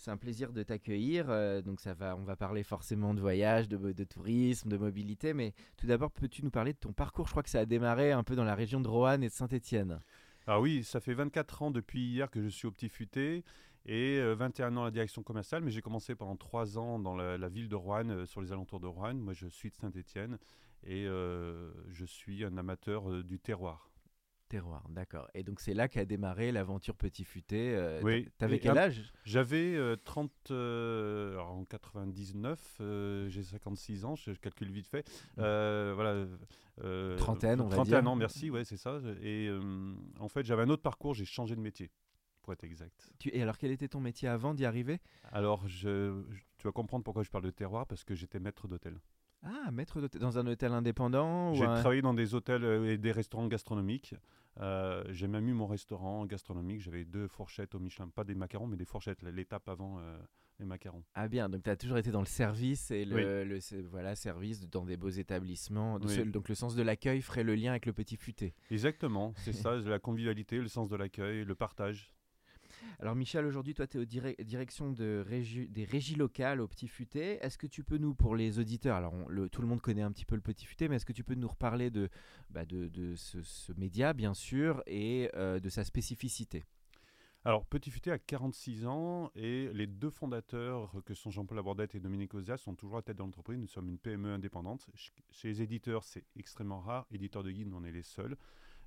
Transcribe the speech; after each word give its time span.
C'est 0.00 0.10
un 0.10 0.16
plaisir 0.16 0.54
de 0.54 0.62
t'accueillir. 0.62 1.26
euh, 1.28 1.60
donc 1.60 1.78
ça 1.78 1.92
va, 1.92 2.16
on 2.16 2.24
va 2.24 2.34
parler 2.34 2.62
forcément 2.62 3.12
de 3.12 3.20
voyage, 3.20 3.68
de, 3.68 4.04
tourisme, 4.04 4.70
de 4.70 4.78
mobilité, 4.78 5.34
mais 5.34 5.52
tout 5.76 5.86
d'abord 5.86 6.10
peux-tu 6.10 6.42
nous 6.42 6.50
parler 6.50 6.72
de 6.72 6.78
ton 6.78 6.94
parcours? 6.94 7.26
Je 7.26 7.32
crois 7.32 7.42
que 7.42 7.50
ça 7.50 7.60
a 7.60 7.66
démarré 7.66 8.10
un 8.10 8.22
peu 8.22 8.34
dans 8.34 8.44
la 8.44 8.54
région 8.54 8.80
de 8.80 8.88
Roanne 8.88 9.22
et 9.22 9.28
de 9.28 9.32
Saint-Étienne. 9.34 10.00
Ah 10.46 10.58
oui, 10.58 10.84
ça 10.84 11.00
fait 11.00 11.12
24 11.12 11.62
ans 11.62 11.70
depuis 11.70 12.00
hier 12.00 12.30
que 12.30 12.42
je 12.42 12.48
suis 12.48 12.66
au 12.66 12.70
Petit 12.70 12.88
Futé 12.88 13.44
et 13.84 14.18
euh, 14.18 14.34
21 14.34 14.74
ans 14.78 14.82
à 14.82 14.84
la 14.86 14.90
direction 14.90 15.22
commerciale, 15.22 15.62
mais 15.62 15.70
j'ai 15.70 15.82
commencé 15.82 16.14
pendant 16.14 16.36
3 16.36 16.78
ans 16.78 16.98
dans 16.98 17.14
la, 17.14 17.48
ville 17.50 17.68
de 17.68 17.76
Roanne, 17.76 18.10
euh, 18.10 18.26
sur 18.26 18.40
les 18.40 18.52
alentours 18.52 18.80
de 18.80 18.86
Roanne. 18.86 19.18
Moi, 19.18 19.34
je 19.34 19.48
suis 19.48 19.68
de 19.68 19.76
Saint-Étienne 19.76 20.38
et 20.82 21.06
euh, 21.06 21.72
je 21.88 22.06
suis 22.06 22.42
un 22.42 22.56
amateur 22.56 23.10
euh, 23.10 23.22
du 23.22 23.38
terroir. 23.38 23.89
Terroir, 24.50 24.82
d'accord. 24.90 25.28
Et 25.32 25.44
donc 25.44 25.60
c'est 25.60 25.74
là 25.74 25.86
qu'a 25.88 26.04
démarré 26.04 26.50
l'aventure 26.50 26.96
Petit 26.96 27.22
Futé. 27.24 27.72
euh, 27.72 28.00
Oui. 28.02 28.28
T'avais 28.36 28.58
quel 28.58 28.76
âge? 28.76 29.12
J'avais 29.24 29.76
euh, 29.76 29.94
30, 30.04 30.32
euh, 30.50 31.34
alors 31.34 31.52
en 31.52 31.64
99, 31.64 32.76
euh, 32.80 33.28
j'ai 33.28 33.44
56 33.44 34.04
ans, 34.04 34.16
je, 34.16 34.32
calcule 34.32 34.72
vite 34.72 34.88
fait. 34.88 35.08
Euh, 35.38 35.92
voilà. 35.94 36.26
euh, 36.82 37.16
Trentaine, 37.16 37.60
on 37.60 37.68
va 37.68 37.76
31 37.76 38.02
dire. 38.02 38.10
ans, 38.10 38.16
merci, 38.16 38.50
ouais, 38.50 38.64
c'est 38.64 38.76
ça. 38.76 39.00
Et 39.22 39.48
en 40.18 40.28
fait, 40.28 40.44
j'avais 40.44 40.62
un 40.64 40.68
autre 40.68 40.82
parcours, 40.82 41.14
j'ai 41.14 41.24
changé 41.24 41.54
de 41.54 41.60
métier, 41.60 41.88
pour 42.42 42.52
être 42.52 42.64
exact. 42.64 43.12
Tu- 43.20 43.30
Et 43.32 43.40
alors 43.42 43.56
quel 43.56 43.70
était 43.70 43.86
ton 43.88 44.00
métier 44.00 44.26
avant 44.26 44.52
d'y 44.52 44.64
arriver? 44.64 44.98
Alors, 45.30 45.68
je, 45.68 46.12
je- 46.28 46.42
tu 46.58 46.64
vas 46.66 46.72
comprendre 46.72 47.04
pourquoi 47.04 47.22
je 47.22 47.30
parle 47.30 47.44
de 47.44 47.50
terroir, 47.50 47.86
parce 47.86 48.02
que 48.02 48.16
j'étais 48.16 48.40
maître 48.40 48.66
d'hôtel. 48.66 48.98
Ah, 49.42 49.70
maître 49.70 50.00
d'hôtel 50.00 50.20
dans 50.20 50.38
un 50.38 50.46
hôtel 50.48 50.72
indépendant 50.72 51.54
J'ai 51.54 51.64
un- 51.64 51.80
travaillé 51.80 52.02
dans 52.02 52.12
des 52.14 52.34
hôtels 52.34 52.64
et 52.84 52.98
des 52.98 53.12
restaurants 53.12 53.46
gastronomiques. 53.46 54.14
Euh, 54.58 55.04
j'ai 55.10 55.28
même 55.28 55.48
eu 55.48 55.52
mon 55.52 55.66
restaurant 55.66 56.26
gastronomique. 56.26 56.80
J'avais 56.80 57.04
deux 57.04 57.28
fourchettes 57.28 57.74
au 57.74 57.78
Michelin, 57.78 58.08
pas 58.08 58.24
des 58.24 58.34
macarons, 58.34 58.66
mais 58.66 58.76
des 58.76 58.84
fourchettes, 58.84 59.22
l'étape 59.22 59.68
avant 59.68 59.98
euh, 60.00 60.18
les 60.58 60.66
macarons. 60.66 61.02
Ah 61.14 61.28
bien, 61.28 61.48
donc 61.48 61.62
tu 61.62 61.70
as 61.70 61.76
toujours 61.76 61.96
été 61.98 62.10
dans 62.10 62.20
le 62.20 62.26
service 62.26 62.90
et 62.90 63.04
le, 63.04 63.16
Oui. 63.16 63.22
le- 63.48 63.60
c'est- 63.60 63.80
voilà, 63.82 64.14
service 64.14 64.68
dans 64.68 64.84
des 64.84 64.96
beaux 64.96 65.08
établissements. 65.08 65.98
Oui. 66.02 66.14
Ce- 66.14 66.20
Donc 66.22 66.48
le 66.48 66.54
sens 66.54 66.74
de 66.74 66.82
l'accueil 66.82 67.22
ferait 67.22 67.44
le 67.44 67.54
lien 67.54 67.70
avec 67.70 67.86
le 67.86 67.92
petit 67.92 68.16
futé. 68.16 68.54
Exactement, 68.70 69.32
c'est 69.36 69.52
ça, 69.72 69.76
la 69.76 69.98
convivialité, 69.98 70.58
le 70.58 70.68
sens 70.68 70.88
de 70.90 70.96
l'accueil, 70.96 71.44
le 71.44 71.54
partage. 71.54 72.12
Alors 73.00 73.14
Michel, 73.16 73.44
aujourd'hui 73.46 73.74
toi 73.74 73.86
tu 73.86 73.98
es 73.98 74.00
aux 74.00 74.04
direction 74.44 74.90
de 74.92 75.24
régi- 75.28 75.68
des 75.70 75.84
régies 75.84 76.14
locales 76.16 76.60
au 76.60 76.68
petit 76.68 76.88
futé. 76.88 77.38
Est-ce 77.44 77.58
que 77.58 77.66
tu 77.66 77.82
peux 77.84 77.96
nous, 77.98 78.14
pour 78.14 78.36
les 78.36 78.58
auditeurs, 78.58 78.96
alors 78.96 79.14
tout 79.50 79.62
le 79.62 79.68
monde 79.68 79.80
connaît 79.80 80.02
un 80.02 80.12
petit 80.12 80.24
peu 80.24 80.34
le 80.34 80.40
petit 80.40 80.66
futé, 80.66 80.88
mais 80.88 80.96
est-ce 80.96 81.06
que 81.06 81.12
tu 81.12 81.24
peux 81.24 81.34
nous 81.34 81.48
reparler 81.48 81.90
de, 81.90 82.08
bah, 82.50 82.62
ce, 83.16 83.72
média 83.76 84.12
bien 84.12 84.34
sûr 84.34 84.82
et 84.86 85.30
euh, 85.34 85.60
de 85.60 85.68
sa 85.68 85.84
spécificité? 85.84 86.64
Alors, 87.46 87.64
Petit 87.64 87.90
Futé 87.90 88.10
a 88.10 88.18
46 88.18 88.84
ans 88.84 89.30
et 89.34 89.70
les 89.72 89.86
deux 89.86 90.10
fondateurs, 90.10 90.92
que 91.06 91.14
sont 91.14 91.30
Jean-Paul 91.30 91.56
Labordette 91.56 91.94
et 91.94 91.98
Dominique 92.00 92.34
Ozia, 92.34 92.58
sont 92.58 92.74
toujours 92.74 92.98
à 92.98 93.02
tête 93.02 93.16
de 93.16 93.22
l'entreprise. 93.22 93.58
Nous 93.58 93.66
sommes 93.66 93.88
une 93.88 93.96
PME 93.96 94.28
indépendante. 94.34 94.86
Ch- 94.94 95.14
Chez 95.30 95.48
les 95.48 95.62
éditeurs, 95.62 96.04
c'est 96.04 96.24
extrêmement 96.36 96.80
rare. 96.80 97.06
Éditeurs 97.10 97.42
de 97.42 97.50
guide, 97.50 97.72
on 97.72 97.82
est 97.82 97.92
les 97.92 98.02
seuls. 98.02 98.36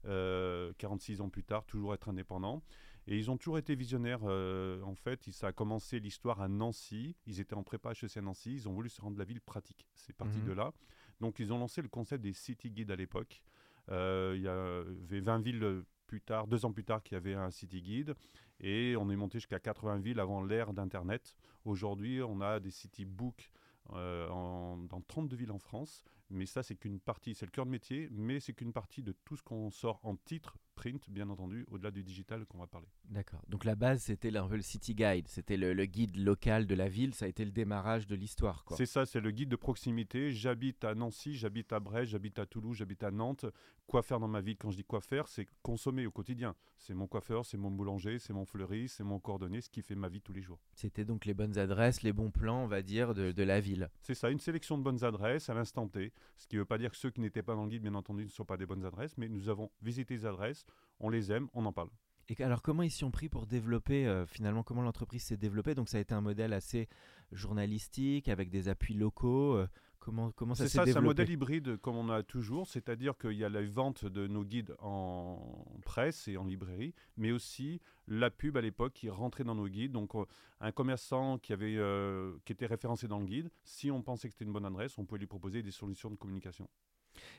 Euh, 0.05 0.71
46 0.77 1.21
ans 1.21 1.29
plus 1.29 1.43
tard, 1.43 1.65
toujours 1.65 1.95
être 1.95 2.09
indépendant. 2.09 2.61
Et 3.07 3.17
ils 3.17 3.29
ont 3.29 3.37
toujours 3.37 3.57
été 3.57 3.75
visionnaires. 3.75 4.21
euh, 4.23 4.81
en 4.83 4.95
fait, 4.95 5.29
ça 5.31 5.47
a 5.47 5.51
commencé 5.51 5.99
l'histoire 5.99 6.41
à 6.41 6.47
Nancy. 6.47 7.15
Ils 7.27 7.39
étaient 7.39 7.53
en 7.55 7.63
prépa 7.63 7.91
HEC 7.91 8.17
à 8.17 8.21
Nancy. 8.21 8.53
Ils 8.53 8.69
ont 8.69 8.73
voulu 8.73 8.89
se 8.89 9.01
rendre 9.01 9.17
la 9.17 9.25
ville 9.25 9.41
pratique. 9.41 9.87
C'est 9.93 10.15
parti 10.15 10.39
Mhm. 10.39 10.45
de 10.45 10.51
là. 10.53 10.71
Donc, 11.19 11.39
ils 11.39 11.51
ont 11.51 11.59
lancé 11.59 11.81
le 11.81 11.89
concept 11.89 12.23
des 12.23 12.33
City 12.33 12.71
Guides 12.71 12.91
à 12.91 12.95
l'époque. 12.95 13.41
Euh, 13.89 14.33
il 14.35 14.41
y 14.41 14.47
avait 14.47 15.19
20 15.19 15.39
villes 15.39 15.83
plus 16.07 16.21
tard, 16.21 16.47
deux 16.47 16.63
ans 16.65 16.71
plus 16.71 16.83
tard, 16.85 17.03
qui 17.03 17.15
avaient 17.15 17.33
un 17.33 17.51
City 17.51 17.81
Guide. 17.81 18.13
Et 18.61 18.95
on 18.97 19.09
est 19.09 19.15
monté 19.17 19.37
jusqu'à 19.39 19.59
80 19.59 19.97
villes 19.99 20.19
avant 20.19 20.43
l'ère 20.43 20.71
d'Internet. 20.73 21.35
Aujourd'hui, 21.65 22.21
on 22.21 22.39
a 22.39 22.59
des 22.59 22.71
City 22.71 23.03
Books 23.05 23.51
euh, 23.93 24.29
en- 24.29 24.77
dans 24.77 25.01
32 25.01 25.35
villes 25.35 25.51
en 25.51 25.59
France. 25.59 26.05
Mais 26.33 26.47
ça, 26.47 26.63
c'est 26.63 26.75
qu'une 26.75 26.99
partie, 26.99 27.35
c'est 27.35 27.45
le 27.45 27.51
cœur 27.51 27.65
de 27.65 27.71
métier, 27.71 28.09
mais 28.11 28.39
c'est 28.39 28.53
qu'une 28.53 28.73
partie 28.73 29.03
de 29.03 29.13
tout 29.23 29.37
ce 29.37 29.43
qu'on 29.43 29.69
sort 29.69 29.99
en 30.03 30.15
titre, 30.15 30.57
print, 30.73 31.07
bien 31.11 31.29
entendu, 31.29 31.63
au-delà 31.69 31.91
du 31.91 32.03
digital 32.03 32.45
qu'on 32.47 32.57
va 32.57 32.65
parler. 32.65 32.87
D'accord. 33.05 33.43
Donc 33.47 33.63
la 33.63 33.75
base 33.75 34.01
c'était 34.01 34.35
un 34.35 34.47
peu 34.47 34.55
le 34.55 34.63
city 34.63 34.95
guide, 34.95 35.27
c'était 35.27 35.57
le, 35.57 35.73
le 35.73 35.85
guide 35.85 36.15
local 36.17 36.65
de 36.65 36.73
la 36.73 36.89
ville, 36.89 37.13
ça 37.13 37.25
a 37.25 37.27
été 37.27 37.45
le 37.45 37.51
démarrage 37.51 38.07
de 38.07 38.15
l'histoire. 38.15 38.65
C'est 38.75 38.87
ça, 38.87 39.05
c'est 39.05 39.19
le 39.19 39.29
guide 39.29 39.49
de 39.49 39.55
proximité. 39.55 40.31
J'habite 40.31 40.83
à 40.83 40.95
Nancy, 40.95 41.35
j'habite 41.35 41.71
à 41.71 41.79
Brest, 41.79 42.11
j'habite 42.11 42.39
à 42.39 42.47
Toulouse, 42.47 42.77
j'habite 42.77 43.03
à 43.03 43.11
Nantes. 43.11 43.45
Quoi 43.85 44.01
faire 44.01 44.19
dans 44.19 44.27
ma 44.27 44.41
vie? 44.41 44.55
Quand 44.55 44.71
je 44.71 44.77
dis 44.77 44.83
quoi 44.83 45.01
faire, 45.01 45.27
c'est 45.27 45.45
consommer 45.61 46.07
au 46.07 46.11
quotidien. 46.11 46.55
C'est 46.79 46.95
mon 46.95 47.05
coiffeur, 47.05 47.45
c'est 47.45 47.57
mon 47.57 47.69
boulanger, 47.69 48.17
c'est 48.17 48.33
mon 48.33 48.45
fleuriste, 48.45 48.97
c'est 48.97 49.03
mon 49.03 49.19
cordonnier, 49.19 49.61
ce 49.61 49.69
qui 49.69 49.83
fait 49.83 49.95
ma 49.95 50.09
vie 50.09 50.21
tous 50.21 50.33
les 50.33 50.41
jours. 50.41 50.59
C'était 50.73 51.05
donc 51.05 51.25
les 51.25 51.33
bonnes 51.33 51.57
adresses, 51.59 52.01
les 52.01 52.13
bons 52.13 52.31
plans, 52.31 52.63
on 52.63 52.67
va 52.67 52.81
dire, 52.81 53.13
de, 53.13 53.31
de 53.31 53.43
la 53.43 53.59
ville. 53.59 53.89
C'est 54.01 54.15
ça, 54.15 54.29
une 54.31 54.39
sélection 54.39 54.77
de 54.77 54.83
bonnes 54.83 55.03
adresses 55.03 55.49
à 55.49 55.53
l'instant 55.53 55.87
T. 55.87 56.11
Ce 56.37 56.47
qui 56.47 56.55
ne 56.55 56.61
veut 56.61 56.65
pas 56.65 56.77
dire 56.77 56.91
que 56.91 56.97
ceux 56.97 57.11
qui 57.11 57.21
n'étaient 57.21 57.43
pas 57.43 57.55
dans 57.55 57.63
le 57.63 57.69
guide, 57.69 57.83
bien 57.83 57.95
entendu, 57.95 58.23
ne 58.23 58.29
sont 58.29 58.45
pas 58.45 58.57
des 58.57 58.65
bonnes 58.65 58.85
adresses, 58.85 59.17
mais 59.17 59.29
nous 59.29 59.49
avons 59.49 59.71
visité 59.81 60.15
les 60.15 60.25
adresses, 60.25 60.65
on 60.99 61.09
les 61.09 61.31
aime, 61.31 61.47
on 61.53 61.65
en 61.65 61.73
parle. 61.73 61.89
Et 62.29 62.41
alors 62.43 62.61
comment 62.61 62.83
ils 62.83 62.91
s'y 62.91 63.03
ont 63.03 63.11
pris 63.11 63.27
pour 63.29 63.47
développer, 63.47 64.07
euh, 64.07 64.25
finalement, 64.25 64.63
comment 64.63 64.81
l'entreprise 64.81 65.23
s'est 65.23 65.37
développée? 65.37 65.75
Donc 65.75 65.89
ça 65.89 65.97
a 65.97 65.99
été 65.99 66.13
un 66.13 66.21
modèle 66.21 66.53
assez 66.53 66.87
journalistique, 67.31 68.29
avec 68.29 68.49
des 68.49 68.69
appuis 68.69 68.93
locaux. 68.93 69.55
euh, 69.55 69.67
comment, 70.03 70.31
comment 70.31 70.53
ça 70.53 70.65
C'est 70.65 70.69
s'est 70.69 70.77
ça, 70.79 70.85
c'est 70.85 70.97
un 70.97 71.01
modèle 71.01 71.29
hybride 71.29 71.77
comme 71.77 71.95
on 71.95 72.09
a 72.09 72.23
toujours, 72.23 72.67
c'est-à-dire 72.67 73.17
qu'il 73.17 73.33
y 73.33 73.45
a 73.45 73.49
la 73.49 73.63
vente 73.63 74.05
de 74.05 74.27
nos 74.27 74.43
guides 74.43 74.75
en 74.79 75.65
presse 75.85 76.27
et 76.27 76.35
en 76.35 76.43
librairie, 76.43 76.93
mais 77.15 77.31
aussi 77.31 77.79
la 78.07 78.29
pub 78.29 78.57
à 78.57 78.61
l'époque 78.61 78.93
qui 78.93 79.09
rentrait 79.09 79.45
dans 79.45 79.55
nos 79.55 79.67
guides. 79.67 79.93
Donc 79.93 80.15
euh, 80.15 80.25
un 80.59 80.71
commerçant 80.71 81.37
qui, 81.37 81.53
avait, 81.53 81.77
euh, 81.77 82.33
qui 82.45 82.51
était 82.51 82.65
référencé 82.65 83.07
dans 83.07 83.19
le 83.19 83.25
guide, 83.25 83.49
si 83.63 83.91
on 83.91 84.01
pensait 84.01 84.27
que 84.27 84.33
c'était 84.33 84.45
une 84.45 84.53
bonne 84.53 84.65
adresse, 84.65 84.97
on 84.97 85.05
pouvait 85.05 85.19
lui 85.19 85.27
proposer 85.27 85.63
des 85.63 85.71
solutions 85.71 86.09
de 86.09 86.15
communication. 86.15 86.67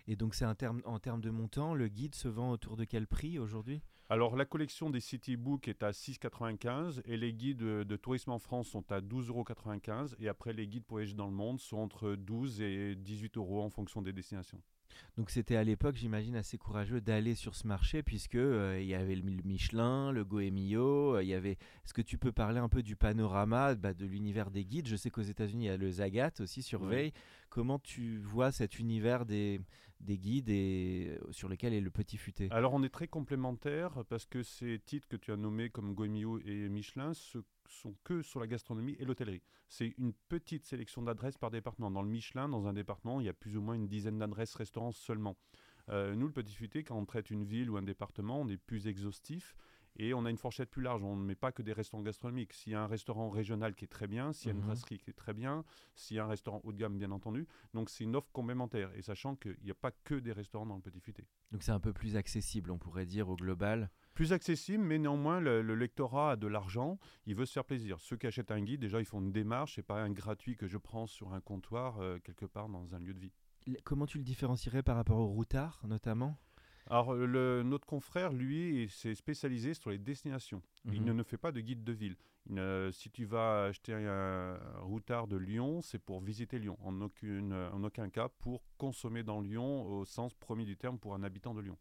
Et 0.07 0.17
donc 0.17 0.35
c'est 0.35 0.45
terme, 0.55 0.83
en 0.85 0.99
termes 0.99 1.21
de 1.21 1.31
montant, 1.31 1.75
le 1.75 1.89
guide 1.89 2.15
se 2.15 2.29
vend 2.29 2.51
autour 2.51 2.77
de 2.77 2.85
quel 2.85 3.07
prix 3.07 3.39
aujourd'hui? 3.39 3.83
Alors 4.11 4.37
la 4.37 4.45
collection 4.45 4.91
des 4.91 5.01
City 5.01 5.37
Books 5.37 5.67
est 5.67 5.83
à 5.83 5.93
6,95 5.93 7.01
et 7.07 7.17
les 7.17 7.33
guides 7.33 7.59
de, 7.59 7.97
tourisme 7.97 8.33
en 8.33 8.39
France 8.39 8.69
sont 8.69 8.93
à 8.93 9.01
12,95 9.01 10.15
et 10.21 10.29
après 10.29 10.53
les 10.53 10.67
guides 10.67 10.85
pour 10.85 10.97
voyager 10.97 11.15
dans 11.15 11.27
le 11.27 11.33
monde 11.33 11.59
sont 11.59 11.79
entre 11.79 12.15
12 12.15 12.61
et 12.61 12.95
18 12.97 13.39
euros 13.39 13.63
en 13.63 13.71
fonction 13.71 14.03
des 14.03 14.13
destinations. 14.13 14.61
Donc 15.17 15.31
c'était 15.31 15.57
à 15.57 15.65
l'époque, 15.65 15.97
j'imagine, 15.97 16.37
assez 16.37 16.59
courageux 16.59 17.01
d'aller 17.01 17.35
sur 17.35 17.55
ce 17.55 17.67
marché 17.67 18.03
puisque 18.03 18.35
euh, 18.35 18.79
il 18.81 18.87
y 18.87 18.95
avait 18.95 19.15
le 19.17 19.23
Mi- 19.23 19.41
Michelin, 19.45 20.13
le 20.13 20.25
Goemio, 20.25 21.17
euh, 21.17 21.23
il 21.23 21.29
y 21.29 21.35
avait. 21.35 21.53
Est-ce 21.85 21.95
que 21.95 22.03
tu 22.03 22.19
peux 22.19 22.33
parler 22.33 22.59
un 22.59 22.69
peu 22.69 22.83
du 22.83 22.97
panorama 22.97 23.75
bah, 23.75 23.95
de 23.95 24.07
l'univers 24.07 24.51
des 24.51 24.65
guides? 24.65 24.89
Je 24.89 24.97
sais 24.97 25.11
qu'aux 25.11 25.23
États-Unis 25.23 25.65
il 25.65 25.69
y 25.69 25.71
a 25.71 25.77
le 25.77 25.91
Zagat 25.91 26.33
aussi 26.41 26.63
sur 26.63 26.83
Oui. 26.83 26.89
Veil. 26.91 27.13
Comment 27.51 27.79
tu 27.79 28.19
vois 28.19 28.51
cet 28.51 28.79
univers 28.81 29.25
des, 29.27 29.61
des 30.05 30.19
guides 30.19 30.51
et 30.51 31.19
euh, 31.21 31.33
sur 31.33 31.49
lequel 31.49 31.73
est 31.73 31.81
le 31.81 31.91
petit 31.91 32.17
futé 32.17 32.49
Alors 32.51 32.75
on 32.75 32.83
est 32.83 32.89
très 32.89 33.09
complémentaires 33.09 34.05
parce 34.09 34.27
que 34.27 34.43
ces 34.43 34.79
titres 34.79 35.09
que 35.09 35.17
tu 35.17 35.33
as 35.33 35.37
nommés 35.37 35.71
comme 35.71 35.95
Goemio 35.95 36.41
et 36.45 36.69
Michelin 36.69 37.15
ce 37.15 37.39
sont 37.69 37.95
que 38.05 38.23
sur 38.23 38.41
la 38.41 38.47
gastronomie 38.47 38.97
et 38.99 39.05
l'hôtellerie. 39.05 39.43
C'est 39.69 39.95
une 39.99 40.13
petite 40.13 40.65
sélection 40.65 41.03
d'adresses 41.03 41.39
par 41.39 41.51
département. 41.51 41.91
Dans 41.91 42.03
le 42.03 42.09
Michelin, 42.09 42.49
dans 42.49 42.67
un 42.67 42.73
département, 42.73 43.21
il 43.21 43.27
y 43.27 43.29
a 43.29 43.33
plus 43.33 43.57
ou 43.57 43.61
moins 43.61 43.75
une 43.75 43.89
dizaine 43.89 44.19
d'adresses 44.19 44.55
restaurants 44.55 44.93
seulement. 44.93 45.37
Euh, 45.91 46.15
nous, 46.15 46.27
le 46.27 46.33
Petit 46.33 46.55
Futé, 46.55 46.85
quand 46.85 46.97
on 46.97 47.05
traite 47.05 47.31
une 47.31 47.45
ville 47.45 47.71
ou 47.71 47.77
un 47.77 47.83
département, 47.83 48.41
on 48.41 48.49
est 48.49 48.57
plus 48.57 48.87
exhaustif 48.87 49.55
Et 49.97 50.13
on 50.15 50.25
a 50.25 50.31
une 50.31 50.37
fourchette 50.37 50.71
plus 50.71 50.83
large. 50.83 51.03
On 51.05 51.15
ne 51.17 51.25
met 51.25 51.35
pas 51.37 51.53
que 51.53 51.63
des 51.63 51.73
restaurants 51.73 52.03
gastronomiques. 52.03 52.53
S'il 52.53 52.73
y 52.73 52.75
a 52.75 52.83
un 52.83 52.87
restaurant 52.87 53.31
régional 53.31 53.75
qui 53.75 53.85
est 53.85 53.89
très 53.89 54.07
bien, 54.09 54.33
s'il 54.33 54.49
y 54.49 54.51
a 54.51 54.53
une 54.55 54.59
Mhm. 54.59 54.67
brasserie 54.67 54.99
qui 54.99 55.11
est 55.11 55.15
très 55.15 55.33
bien, 55.35 55.65
s'il 55.95 56.17
y 56.17 56.21
a 56.21 56.25
un 56.25 56.29
restaurant 56.29 56.61
haut 56.65 56.73
de 56.73 56.79
gamme, 56.79 56.99
bien 56.99 57.11
entendu. 57.13 57.47
Donc 57.75 57.91
c'est 57.91 58.03
une 58.05 58.17
offre 58.17 58.31
complémentaire. 58.33 58.91
Et 58.97 59.03
sachant 59.03 59.37
qu'il 59.37 59.57
n'y 59.63 59.71
a 59.71 59.75
pas 59.75 59.93
que 59.93 60.15
des 60.17 60.33
restaurants 60.33 60.67
dans 60.67 60.77
le 60.77 60.81
Petit 60.83 61.01
Futé. 61.01 61.27
Donc 61.53 61.63
c'est 61.63 61.73
un 61.73 61.81
peu 61.81 61.93
plus 61.93 62.17
accessible, 62.17 62.71
on 62.73 62.79
pourrait 62.79 63.07
dire, 63.07 63.29
au 63.29 63.37
global. 63.37 63.91
Plus 64.15 64.33
accessible, 64.33 64.83
mais 64.85 64.99
néanmoins, 64.99 65.41
le, 65.41 65.63
le 65.63 65.75
lectorat 65.75 66.33
a 66.33 66.37
de 66.37 66.47
l'argent, 66.47 66.99
il 67.27 67.35
veut 67.35 67.47
se 67.47 67.53
faire 67.53 67.65
plaisir. 67.65 67.99
Ceux 68.01 68.17
qui 68.17 68.27
achètent 68.27 68.51
un 68.53 68.61
guide, 68.63 68.81
déjà, 68.81 69.01
ils 69.01 69.05
font 69.07 69.21
une 69.21 69.33
démarche, 69.33 69.75
c'est 69.77 69.83
pas 69.83 70.01
un 70.03 70.11
gratuit 70.11 70.57
que 70.57 70.67
je 70.69 70.79
prends 70.79 71.07
sur 71.07 71.33
un 71.35 71.41
comptoir 71.41 71.99
euh, 72.01 72.19
quelque 72.19 72.47
part 72.47 72.69
dans 72.69 72.95
un 72.95 72.99
lieu 73.01 73.15
de 73.15 73.21
vie. 73.21 73.33
Comment 73.85 74.07
tu 74.07 74.19
le 74.19 74.25
différencierais 74.25 74.83
par 74.83 74.95
rapport 74.97 75.19
au 75.19 75.27
routard, 75.27 75.81
notamment? 75.87 76.37
Alors, 76.91 77.15
euh, 77.15 77.27
le- 77.27 77.63
notre 77.63 77.87
confrère, 77.87 78.33
lui, 78.33 78.89
s'est 78.91 79.15
spécialisé 79.15 79.73
sur 79.75 79.91
les 79.91 79.99
destinations. 79.99 80.63
Il 80.85 81.01
Mhm. 81.01 81.07
ne, 81.07 81.13
ne 81.15 81.23
fait 81.23 81.39
pas 81.39 81.51
de 81.51 81.61
guide 81.61 81.83
de 81.83 81.93
ville. 81.93 82.17
Il 82.47 82.55
ne- 82.57 82.91
si 82.93 83.11
tu 83.11 83.25
vas 83.25 83.65
acheter 83.65 83.95
un 83.95 84.59
routard 84.83 85.27
de 85.27 85.37
Lyon, 85.39 85.81
c'est 85.81 85.99
pour 85.99 86.21
visiter 86.21 86.59
Lyon. 86.59 86.77
En, 86.83 87.01
aucune, 87.01 87.55
en 87.55 87.83
aucun 87.85 88.11
cas 88.11 88.29
pour 88.29 88.63
consommer 88.77 89.23
dans 89.23 89.41
Lyon 89.41 89.87
au 89.87 90.05
sens 90.05 90.35
premier 90.35 90.65
du 90.67 90.77
terme 90.77 90.99
pour 90.99 91.15
un 91.15 91.23
habitant 91.23 91.55
de 91.55 91.63
Lyon. 91.63 91.79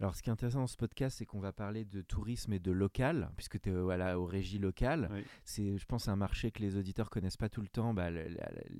Alors, 0.00 0.14
ce 0.16 0.22
qui 0.22 0.28
est 0.28 0.32
intéressant 0.32 0.60
dans 0.60 0.66
ce 0.66 0.76
podcast, 0.76 1.18
c'est 1.18 1.26
qu'on 1.26 1.40
va 1.40 1.52
parler 1.52 1.84
de 1.84 2.02
tourisme 2.02 2.52
et 2.52 2.58
de 2.58 2.70
local, 2.72 3.30
puisque 3.36 3.60
tu 3.60 3.70
es 3.70 3.72
voilà, 3.72 4.18
aux 4.18 4.24
régies 4.26 4.58
locales. 4.58 5.08
Oui. 5.12 5.24
C'est, 5.44 5.78
je 5.78 5.84
pense, 5.86 6.08
un 6.08 6.16
marché 6.16 6.50
que 6.50 6.60
les 6.62 6.76
auditeurs 6.76 7.10
connaissent 7.10 7.36
pas 7.36 7.48
tout 7.48 7.60
le 7.62 7.68
temps, 7.68 7.94
bah, 7.94 8.10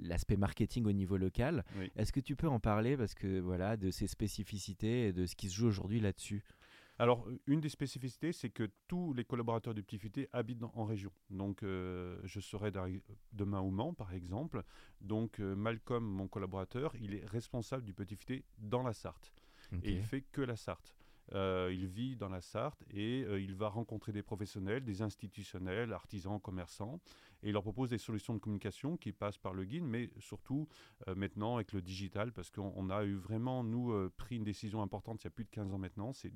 l'aspect 0.00 0.36
marketing 0.36 0.86
au 0.86 0.92
niveau 0.92 1.16
local. 1.16 1.64
Oui. 1.78 1.90
Est-ce 1.96 2.12
que 2.12 2.20
tu 2.20 2.36
peux 2.36 2.48
en 2.48 2.60
parler 2.60 2.96
parce 2.96 3.14
que 3.14 3.40
voilà, 3.40 3.76
de 3.76 3.90
ses 3.90 4.06
spécificités 4.06 5.08
et 5.08 5.12
de 5.12 5.26
ce 5.26 5.36
qui 5.36 5.48
se 5.48 5.54
joue 5.56 5.66
aujourd'hui 5.66 6.00
là-dessus? 6.00 6.44
Alors, 6.98 7.28
euh, 7.28 7.38
une 7.46 7.60
des 7.60 7.68
spécificités, 7.68 8.32
c'est 8.32 8.48
que 8.48 8.70
tous 8.88 9.12
les 9.12 9.24
collaborateurs 9.24 9.74
du 9.74 9.82
Petit 9.82 9.98
Futé 9.98 10.30
habitent 10.32 10.60
dans- 10.60 10.72
en 10.74 10.84
région. 10.86 11.10
Donc, 11.28 11.62
euh, 11.62 12.18
je 12.24 12.40
serai 12.40 12.72
demain 13.32 13.60
au 13.60 13.70
Mans, 13.70 13.92
par 13.92 14.14
exemple. 14.14 14.62
Donc, 15.02 15.38
euh, 15.38 15.54
Malcolm, 15.54 16.04
mon 16.04 16.26
collaborateur, 16.26 16.94
il 16.96 17.14
est 17.14 17.26
responsable 17.26 17.84
du 17.84 17.92
Petit 17.92 18.16
Futé 18.16 18.44
dans 18.56 18.82
la 18.82 18.94
Sarthe. 18.94 19.30
Et 19.82 19.92
il 19.92 20.02
fait 20.02 20.22
que 20.22 20.40
la 20.40 20.56
Sarthe. 20.56 20.96
Euh, 21.32 21.70
il 21.72 21.86
vit 21.86 22.16
dans 22.16 22.28
la 22.28 22.40
Sarthe 22.40 22.84
et 22.90 23.24
euh, 23.24 23.40
il 23.40 23.54
va 23.54 23.68
rencontrer 23.68 24.12
des 24.12 24.22
professionnels, 24.22 24.84
des 24.84 25.02
institutionnels, 25.02 25.92
artisans, 25.92 26.40
commerçants, 26.40 27.00
et 27.42 27.48
il 27.48 27.52
leur 27.52 27.62
propose 27.62 27.90
des 27.90 27.98
solutions 27.98 28.34
de 28.34 28.38
communication 28.38 28.96
qui 28.96 29.12
passent 29.12 29.38
par 29.38 29.52
le 29.52 29.64
guide, 29.64 29.82
mais 29.82 30.10
surtout 30.20 30.68
euh, 31.08 31.14
maintenant 31.16 31.56
avec 31.56 31.72
le 31.72 31.82
digital, 31.82 32.32
parce 32.32 32.50
qu'on 32.50 32.72
on 32.76 32.90
a 32.90 33.04
eu 33.04 33.14
vraiment, 33.14 33.64
nous, 33.64 34.10
pris 34.10 34.36
une 34.36 34.44
décision 34.44 34.82
importante 34.82 35.22
il 35.22 35.26
y 35.26 35.28
a 35.28 35.30
plus 35.30 35.44
de 35.44 35.50
15 35.50 35.72
ans 35.72 35.78
maintenant, 35.78 36.12
c'est 36.12 36.32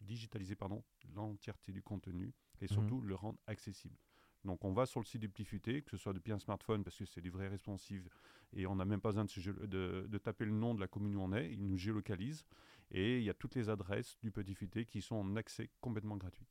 digitaliser 0.00 0.54
pardon, 0.54 0.84
l'entièreté 1.14 1.72
du 1.72 1.82
contenu 1.82 2.32
et 2.60 2.68
surtout 2.68 3.00
le 3.00 3.14
rendre 3.14 3.38
accessible. 3.46 3.96
Donc 4.44 4.64
on 4.64 4.72
va 4.72 4.86
sur 4.86 5.00
le 5.00 5.06
site 5.06 5.20
du 5.20 5.28
Petit 5.28 5.44
Futé, 5.44 5.82
que 5.82 5.90
ce 5.90 5.96
soit 5.96 6.12
depuis 6.12 6.32
un 6.32 6.38
smartphone, 6.38 6.84
parce 6.84 6.98
que 6.98 7.04
c'est 7.06 7.20
du 7.20 7.30
vrai 7.30 7.48
responsive, 7.48 8.08
et 8.52 8.66
on 8.66 8.76
n'a 8.76 8.84
même 8.84 9.00
pas 9.00 9.10
besoin 9.10 9.24
de, 9.24 9.66
de- 9.66 10.06
de 10.08 10.18
taper 10.18 10.44
le 10.44 10.52
nom 10.52 10.74
de 10.74 10.80
la 10.80 10.86
commune 10.86 11.16
où 11.16 11.20
on 11.20 11.32
est, 11.32 11.50
il 11.52 11.66
nous 11.66 11.78
géolocalise, 11.78 12.44
et 12.90 13.18
il 13.18 13.24
y 13.24 13.30
a 13.30 13.34
toutes 13.34 13.54
les 13.54 13.68
adresses 13.68 14.18
du 14.22 14.30
Petit 14.30 14.54
Futé 14.54 14.84
qui 14.84 15.00
sont 15.00 15.16
en 15.16 15.36
accès 15.36 15.70
complètement 15.80 16.16
gratuit. 16.16 16.46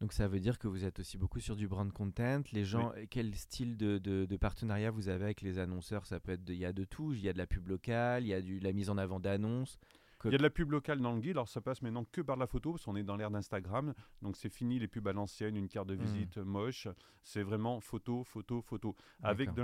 Donc 0.00 0.12
ça 0.12 0.28
veut 0.28 0.40
dire 0.40 0.58
que 0.58 0.66
vous 0.68 0.84
êtes 0.84 1.00
aussi 1.00 1.18
beaucoup 1.18 1.40
sur 1.40 1.56
du 1.56 1.68
brand 1.68 1.90
content. 1.92 2.42
Les 2.52 2.64
gens, 2.64 2.92
quel 3.10 3.34
style 3.34 3.76
de, 3.76 3.98
de- 3.98 4.24
de 4.26 4.36
partenariat 4.36 4.90
vous 4.90 5.08
avez 5.08 5.24
avec 5.24 5.42
les 5.42 5.58
annonceurs? 5.58 6.06
Ça 6.06 6.20
peut 6.20 6.32
être, 6.32 6.44
de- 6.44 6.54
il 6.54 6.58
y 6.58 6.64
a 6.64 6.72
de 6.72 6.84
tout. 6.84 7.12
Il 7.12 7.20
y 7.20 7.28
a 7.28 7.32
de 7.32 7.38
la 7.38 7.46
pub 7.46 7.68
locale, 7.68 8.24
il 8.24 8.28
y 8.28 8.34
a 8.34 8.40
du, 8.40 8.60
la 8.60 8.72
mise 8.72 8.88
en 8.88 8.96
avant 8.98 9.20
d'annonces. 9.20 9.78
Que- 10.20 10.28
Il 10.28 10.32
y 10.32 10.34
a 10.34 10.38
de 10.38 10.42
la 10.42 10.50
pub 10.50 10.70
locale 10.70 11.00
dans 11.00 11.14
le 11.14 11.20
guide, 11.20 11.30
alors 11.32 11.48
ça 11.48 11.62
passe 11.62 11.80
maintenant 11.80 12.04
que 12.04 12.20
par 12.20 12.36
la 12.36 12.46
photo, 12.46 12.72
parce 12.72 12.84
qu'on 12.84 12.94
est 12.94 13.02
dans 13.02 13.16
l'ère 13.16 13.30
d'Instagram, 13.30 13.94
donc 14.20 14.36
c'est 14.36 14.50
fini 14.50 14.78
les 14.78 14.86
pubs 14.86 15.08
à 15.08 15.14
l'ancienne, 15.14 15.56
une 15.56 15.66
carte 15.68 15.88
de 15.88 15.96
Mhm. 15.96 16.02
visite 16.02 16.36
moche, 16.36 16.88
c'est 17.22 17.42
vraiment 17.42 17.80
photo, 17.80 18.22
photo, 18.22 18.60
photo, 18.60 18.94
avec 19.22 19.48
de 19.54 19.62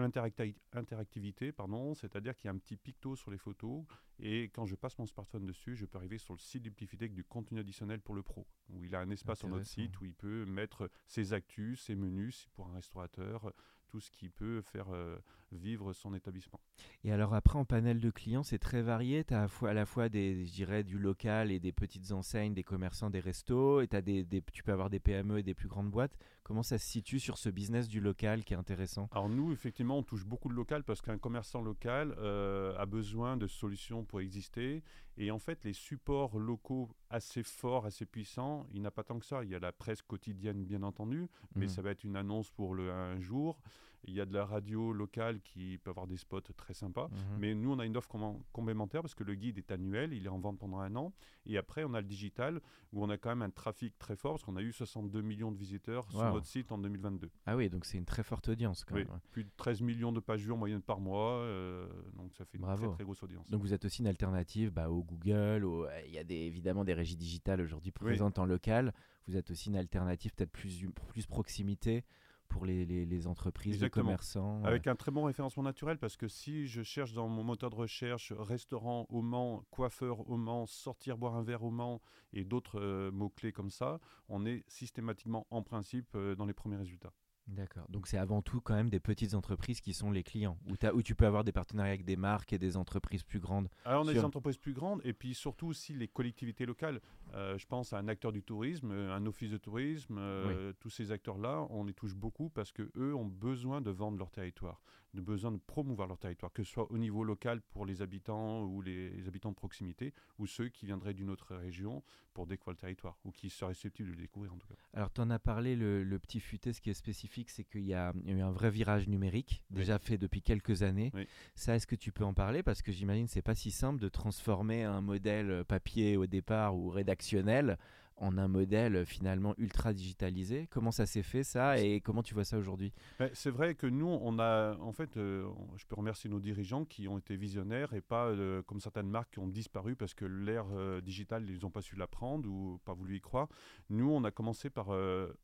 l'interactivité, 0.72 1.52
pardon, 1.52 1.94
c'est-à-dire 1.94 2.34
qu'il 2.34 2.46
y 2.46 2.48
a 2.48 2.52
un 2.52 2.58
petit 2.58 2.76
picto 2.76 3.16
sur 3.16 3.30
les 3.30 3.36
photos, 3.38 3.84
et 4.18 4.44
quand 4.44 4.64
je 4.64 4.74
passe 4.76 4.98
mon 4.98 5.04
smartphone 5.06 5.44
dessus, 5.44 5.76
je 5.76 5.84
peux 5.84 5.98
arriver 5.98 6.16
sur 6.18 6.32
le 6.32 6.38
site 6.38 6.62
du 6.62 6.70
Petit 6.70 6.88
avec 6.96 7.12
du 7.12 7.22
contenu 7.24 7.60
additionnel 7.60 8.00
pour 8.00 8.14
le 8.14 8.22
pro, 8.22 8.46
où 8.70 8.82
il 8.82 8.94
a 8.94 9.00
un 9.00 9.10
espace 9.10 9.40
sur 9.40 9.48
notre 9.48 9.66
site 9.66 10.00
où 10.00 10.04
il 10.06 10.14
peut 10.14 10.46
mettre 10.46 10.88
ses 11.06 11.32
actus, 11.34 11.82
ses 11.82 11.94
menus, 11.94 12.48
pour 12.54 12.68
un 12.68 12.72
restaurateur, 12.74 13.52
tout 13.88 14.00
ce 14.00 14.10
qui 14.10 14.28
peut 14.30 14.62
faire 14.62 14.88
euh, 14.92 15.16
vivre 15.52 15.92
son 15.92 16.14
établissement. 16.14 16.60
Et 17.04 17.12
alors 17.12 17.34
après, 17.34 17.58
en 17.58 17.64
panel 17.64 18.00
de 18.00 18.10
clients, 18.10 18.42
c'est 18.42 18.58
très 18.58 18.82
varié. 18.82 19.24
Tu 19.24 19.34
as 19.34 19.38
à, 19.38 19.42
la 19.42 19.48
fois- 19.48 19.70
à 19.70 19.74
la 19.74 19.86
fois 19.86 20.08
des, 20.08 20.44
je 20.44 20.52
dirais, 20.52 20.84
du 20.84 20.98
local 20.98 21.50
et 21.50 21.60
des 21.60 21.72
petites 21.72 22.12
enseignes, 22.12 22.52
des 22.54 22.64
commerçants, 22.64 23.10
des 23.10 23.20
restos. 23.20 23.80
Et 23.80 23.86
des, 23.86 24.24
des- 24.24 24.42
tu 24.52 24.62
peux 24.62 24.72
avoir 24.72 24.90
des 24.90 25.00
PME 25.00 25.38
et 25.38 25.42
des 25.42 25.54
plus 25.54 25.68
grandes 25.68 25.90
boîtes. 25.90 26.18
Comment 26.42 26.62
ça 26.62 26.78
se 26.78 26.86
situe 26.86 27.18
sur 27.18 27.38
ce 27.38 27.48
business 27.48 27.88
du 27.88 28.00
local 28.00 28.44
qui 28.44 28.54
est 28.54 28.56
intéressant? 28.56 29.08
Alors 29.12 29.28
nous, 29.28 29.52
effectivement, 29.52 29.98
on 29.98 30.02
touche 30.02 30.24
beaucoup 30.24 30.48
de 30.48 30.54
local 30.54 30.84
parce 30.84 31.00
qu'un 31.00 31.18
commerçant 31.18 31.60
local 31.62 32.14
euh, 32.18 32.76
a 32.78 32.86
besoin 32.86 33.36
de 33.36 33.46
solutions 33.46 34.04
pour 34.04 34.20
exister. 34.20 34.82
Et 35.16 35.30
en 35.30 35.38
fait, 35.38 35.64
les 35.64 35.72
supports 35.72 36.38
locaux 36.38 36.90
assez 37.10 37.42
forts, 37.42 37.86
assez 37.86 38.04
puissants, 38.04 38.66
il 38.70 38.80
n'y 38.80 38.82
en 38.82 38.88
a 38.88 38.90
pas 38.90 39.02
tant 39.04 39.18
que 39.18 39.24
ça. 39.26 39.42
Il 39.44 39.50
y 39.50 39.54
a 39.54 39.58
la 39.58 39.72
presse 39.72 40.02
quotidienne, 40.02 40.64
bien 40.64 40.82
entendu, 40.82 41.28
mais 41.54 41.66
Mhm. 41.66 41.70
ça 41.70 41.82
va 41.82 41.90
être 41.92 42.04
une 42.04 42.16
annonce 42.16 42.50
pour 42.50 42.74
le 42.74 42.92
un 42.92 43.18
jour. 43.20 43.58
Il 44.06 44.14
y 44.14 44.20
a 44.20 44.26
de 44.26 44.32
la 44.32 44.44
radio 44.44 44.92
locale 44.92 45.40
qui 45.40 45.78
peut 45.78 45.90
avoir 45.90 46.06
des 46.06 46.16
spots 46.16 46.40
très 46.56 46.74
sympas. 46.74 47.08
Mhm. 47.08 47.38
Mais 47.38 47.54
nous, 47.54 47.72
on 47.72 47.78
a 47.78 47.86
une 47.86 47.96
offre 47.96 48.08
complémentaire 48.52 49.02
parce 49.02 49.14
que 49.14 49.24
le 49.24 49.34
guide 49.34 49.58
est 49.58 49.70
annuel, 49.70 50.12
il 50.12 50.26
est 50.26 50.28
en 50.30 50.38
vente 50.38 50.58
pendant 50.58 50.78
un 50.78 50.94
an. 50.96 51.12
Et 51.44 51.58
après, 51.58 51.84
on 51.84 51.92
a 51.94 52.00
le 52.00 52.06
digital 52.06 52.60
où 52.92 53.02
on 53.04 53.10
a 53.10 53.18
quand 53.18 53.30
même 53.30 53.42
un 53.42 53.50
trafic 53.50 53.98
très 53.98 54.16
fort 54.16 54.32
parce 54.34 54.44
qu'on 54.44 54.56
a 54.56 54.62
eu 54.62 54.72
62 54.72 55.20
millions 55.22 55.50
de 55.52 55.58
visiteurs 55.58 56.10
sur 56.10 56.22
notre 56.32 56.46
site 56.46 56.70
en 56.72 56.78
2022. 56.78 57.30
Ah 57.46 57.56
oui, 57.56 57.68
donc 57.68 57.84
c'est 57.84 57.98
une 57.98 58.04
très 58.04 58.22
forte 58.22 58.48
audience 58.48 58.84
quand 58.84 58.94
Oui, 58.94 59.04
même. 59.04 59.18
plus 59.32 59.44
de 59.44 59.50
13 59.56 59.80
millions 59.82 60.12
de 60.12 60.20
pages 60.20 60.42
vues 60.42 60.52
en 60.52 60.56
moyenne 60.56 60.82
par 60.82 61.00
mois, 61.00 61.40
euh, 61.40 61.88
donc 62.16 62.34
ça 62.36 62.44
fait 62.44 62.58
une 62.58 62.62
Bravo. 62.62 62.86
très 62.86 62.94
très 62.96 63.04
grosse 63.04 63.22
audience. 63.22 63.48
Donc 63.50 63.60
vous 63.62 63.72
êtes 63.74 63.84
aussi 63.84 64.02
une 64.02 64.08
alternative 64.08 64.70
bah, 64.70 64.90
au 64.90 65.02
Google, 65.02 65.64
au- 65.64 65.86
il 66.06 66.12
y 66.12 66.18
a 66.18 66.24
des, 66.24 66.34
évidemment 66.36 66.84
des 66.84 66.94
régies 66.94 67.16
digitales 67.16 67.60
aujourd'hui 67.60 67.92
Oui. 68.00 68.06
présentes 68.06 68.38
en 68.38 68.46
local. 68.46 68.92
Vous 69.28 69.36
êtes 69.36 69.50
aussi 69.50 69.68
une 69.70 69.76
alternative 69.76 70.32
peut-être 70.34 70.52
plus, 70.52 70.84
plus 71.08 71.26
proximité 71.26 72.04
pour 72.48 72.64
les, 72.66 72.84
les- 72.86 73.04
les 73.06 73.26
entreprises, 73.26 73.74
Exactement. 73.74 74.02
les 74.04 74.06
commerçants. 74.16 74.64
Avec 74.64 74.86
un 74.86 74.94
très 74.96 75.10
bon 75.10 75.24
référencement 75.24 75.62
naturel, 75.62 75.98
parce 75.98 76.16
que 76.16 76.28
si 76.28 76.66
je 76.66 76.82
cherche 76.82 77.12
dans 77.12 77.28
mon 77.28 77.42
moteur 77.44 77.70
de 77.70 77.76
recherche 77.76 78.32
restaurant 78.32 79.06
au 79.08 79.22
Mans, 79.22 79.64
coiffeur 79.70 80.28
au 80.28 80.36
Mans, 80.36 80.66
sortir 80.66 81.18
boire 81.18 81.34
un 81.36 81.42
verre 81.42 81.62
au 81.64 81.70
Mans 81.70 82.00
et 82.32 82.44
d'autres 82.44 82.80
euh, 82.80 83.10
mots-clés 83.10 83.52
comme 83.52 83.70
ça, 83.70 83.98
on 84.28 84.46
est 84.46 84.64
systématiquement 84.68 85.46
en 85.50 85.62
principe 85.62 86.14
euh, 86.14 86.34
dans 86.34 86.46
les 86.46 86.54
premiers 86.54 86.76
résultats. 86.76 87.12
D'accord. 87.48 87.86
Donc 87.90 88.08
c'est 88.08 88.18
avant 88.18 88.42
tout 88.42 88.60
quand 88.60 88.74
même 88.74 88.90
des 88.90 88.98
petites 88.98 89.34
entreprises 89.34 89.80
qui 89.80 89.94
sont 89.94 90.10
les 90.10 90.24
clients, 90.24 90.58
où, 90.68 90.76
t'as- 90.76 90.92
où 90.92 91.00
tu 91.02 91.14
peux 91.14 91.26
avoir 91.26 91.44
des 91.44 91.52
partenariats 91.52 91.92
avec 91.92 92.04
des 92.04 92.16
marques 92.16 92.52
et 92.52 92.58
des 92.58 92.76
entreprises 92.76 93.22
plus 93.22 93.38
grandes. 93.38 93.68
Alors 93.84 94.04
on 94.04 94.08
a 94.08 94.12
des 94.12 94.24
entreprises 94.24 94.56
plus 94.56 94.72
grandes 94.72 95.00
et 95.04 95.12
puis 95.12 95.32
surtout 95.34 95.68
aussi 95.68 95.92
les 95.94 96.08
collectivités 96.08 96.66
locales. 96.66 97.00
Euh, 97.34 97.56
je 97.56 97.66
pense 97.66 97.92
à 97.92 97.98
un 97.98 98.08
acteur 98.08 98.32
du 98.32 98.42
tourisme, 98.42 98.90
un 98.90 99.24
office 99.26 99.50
de 99.52 99.58
tourisme, 99.58 100.16
euh, 100.18 100.72
tous 100.80 100.90
ces 100.90 101.12
acteurs-là, 101.12 101.66
on 101.70 101.84
les 101.84 101.92
touche 101.94 102.14
beaucoup 102.16 102.48
parce 102.50 102.72
que 102.72 102.90
eux 102.96 103.14
ont 103.14 103.26
besoin 103.26 103.80
de 103.80 103.90
vendre 103.90 104.18
leur 104.18 104.30
territoire, 104.30 104.80
de 105.16 105.20
besoin 105.20 105.50
de 105.50 105.58
promouvoir 105.58 106.06
leur 106.06 106.18
territoire, 106.18 106.52
que 106.52 106.62
ce 106.62 106.70
soit 106.70 106.90
au 106.92 106.98
niveau 106.98 107.24
local 107.24 107.60
pour 107.70 107.84
les 107.84 108.02
habitants 108.02 108.62
ou 108.62 108.82
les, 108.82 109.10
les 109.10 109.26
habitants 109.26 109.50
de 109.50 109.56
proximité, 109.56 110.12
ou 110.38 110.46
ceux 110.46 110.68
qui 110.68 110.86
viendraient 110.86 111.14
d'une 111.14 111.30
autre 111.30 111.56
région 111.56 112.02
pour 112.34 112.46
découvrir 112.46 112.74
le 112.74 112.80
territoire, 112.80 113.18
ou 113.24 113.32
qui 113.32 113.50
seraient 113.50 113.74
susceptibles 113.74 114.10
de 114.10 114.14
le 114.14 114.20
découvrir 114.20 114.52
en 114.52 114.58
tout 114.58 114.68
cas. 114.68 114.74
Alors 114.94 115.12
tu 115.12 115.20
en 115.20 115.30
as 115.30 115.38
parlé, 115.38 115.74
le, 115.74 116.04
le 116.04 116.18
petit 116.18 116.38
futé, 116.38 116.72
ce 116.72 116.80
qui 116.80 116.90
est 116.90 116.94
spécifique, 116.94 117.50
c'est 117.50 117.64
qu'il 117.64 117.86
y, 117.86 117.94
a 117.94 118.12
il 118.24 118.30
y 118.30 118.34
a 118.34 118.36
eu 118.36 118.42
un 118.42 118.52
vrai 118.52 118.70
virage 118.70 119.08
numérique, 119.08 119.62
déjà 119.70 119.98
fait 119.98 120.18
depuis 120.18 120.42
quelques 120.42 120.82
années. 120.82 121.10
Oui. 121.14 121.26
Ça, 121.54 121.74
est-ce 121.74 121.86
que 121.86 121.96
tu 121.96 122.12
peux 122.12 122.24
en 122.24 122.34
parler? 122.34 122.62
Parce 122.62 122.82
que 122.82 122.92
j'imagine 122.92 123.26
c'est 123.26 123.42
pas 123.42 123.54
si 123.54 123.70
simple 123.70 124.00
de 124.00 124.08
transformer 124.08 124.84
un 124.84 125.00
modèle 125.00 125.64
papier 125.64 126.16
au 126.16 126.26
départ 126.26 126.76
ou 126.76 126.90
rédactionnel 126.90 127.78
en 128.16 128.38
un 128.38 128.48
modèle 128.48 128.96
euh, 128.96 129.04
finalement 129.04 129.54
ultra 129.58 129.92
digitalisé. 129.92 130.68
Comment 130.70 130.90
ça 130.90 131.06
s'est 131.06 131.22
fait 131.22 131.44
ça 131.44 131.78
et 131.78 132.00
comment 132.00 132.22
tu 132.22 132.34
vois 132.34 132.44
ça 132.44 132.58
aujourd'hui? 132.58 132.92
Mais 133.20 133.30
C'est 133.34 133.50
vrai 133.50 133.74
que 133.74 133.86
nous, 133.86 134.06
on 134.06 134.38
a, 134.38 134.76
en 134.78 134.92
fait, 134.92 135.16
euh, 135.16 135.46
je 135.76 135.84
peux 135.86 135.96
remercier 135.96 136.30
nos 136.30 136.40
dirigeants 136.40 136.84
qui 136.84 137.08
ont 137.08 137.18
été 137.18 137.36
visionnaires 137.36 137.92
et 137.92 138.00
pas 138.00 138.26
euh, 138.26 138.62
comme 138.62 138.80
certaines 138.80 139.08
marques 139.08 139.32
qui 139.32 139.38
ont 139.38 139.48
disparu 139.48 139.96
parce 139.96 140.14
que 140.14 140.24
l'ère 140.24 140.66
euh, 140.72 141.00
digitale, 141.00 141.48
ils 141.48 141.60
n'ont 141.62 141.70
pas 141.70 141.82
su 141.82 141.96
l'apprendre 141.96 142.48
ou 142.48 142.80
pas 142.84 142.94
voulu 142.94 143.16
y 143.16 143.20
croire. 143.20 143.48
Nous, 143.90 144.10
on 144.10 144.24
a 144.24 144.30
commencé 144.30 144.70
par 144.70 144.86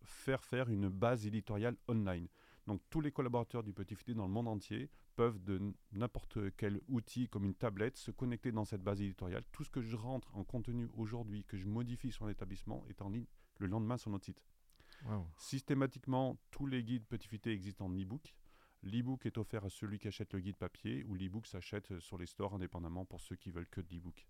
faire 0.05 0.45
faire 0.45 0.69
une 0.69 0.89
base 0.89 1.27
éditoriale 1.27 1.77
online. 1.89 2.29
Donc 2.67 2.81
tous 2.91 3.01
les 3.01 3.11
collaborateurs 3.11 3.63
du 3.63 3.73
Petit 3.73 3.95
Futé 3.95 4.15
dans 4.15 4.27
le 4.27 4.33
monde 4.33 4.49
entier 4.49 4.89
peuvent 5.13 5.43
de 5.43 5.61
n'importe 5.93 6.39
quel 6.57 6.81
outil 6.89 7.29
comme 7.29 7.45
une 7.45 7.55
tablette 7.55 7.97
se 7.97 8.11
connecter 8.11 8.53
dans 8.53 8.65
cette 8.65 8.83
base 8.83 9.01
éditoriale. 9.01 9.45
Tout 9.53 9.65
ce 9.65 9.71
que 9.71 9.83
je 9.83 9.97
rentre 9.97 10.35
en 10.37 10.45
contenu 10.45 10.89
aujourd'hui, 10.95 11.45
que 11.45 11.57
je 11.57 11.67
modifie 11.67 12.13
sur 12.13 12.27
l'établissement, 12.27 12.85
est 12.89 13.03
en 13.03 13.11
ligne 13.11 13.27
le 13.59 13.67
lendemain 13.67 13.97
sur 13.97 14.11
notre 14.11 14.25
site. 14.25 14.43
Systématiquement, 15.37 16.39
tous 16.51 16.67
les 16.67 16.85
guides 16.85 17.07
Petit 17.07 17.29
Futé 17.29 17.51
existent 17.51 17.87
en 17.87 17.91
e-book. 17.91 18.35
L'e-book 18.83 19.27
est 19.27 19.39
offert 19.39 19.65
à 19.65 19.71
celui 19.71 19.99
qui 19.99 20.09
achète 20.09 20.33
le 20.33 20.41
guide 20.41 20.57
papier 20.57 21.05
ou 21.05 21.15
l'e-book 21.15 21.47
s'achète 21.47 21.99
sur 22.01 22.19
les 22.19 22.27
stores 22.27 22.55
indépendamment 22.55 23.05
pour 23.05 23.21
ceux 23.21 23.37
qui 23.37 23.51
veulent 23.51 23.69
que 23.69 23.81
de 23.81 23.95
l'e-book. 23.95 24.27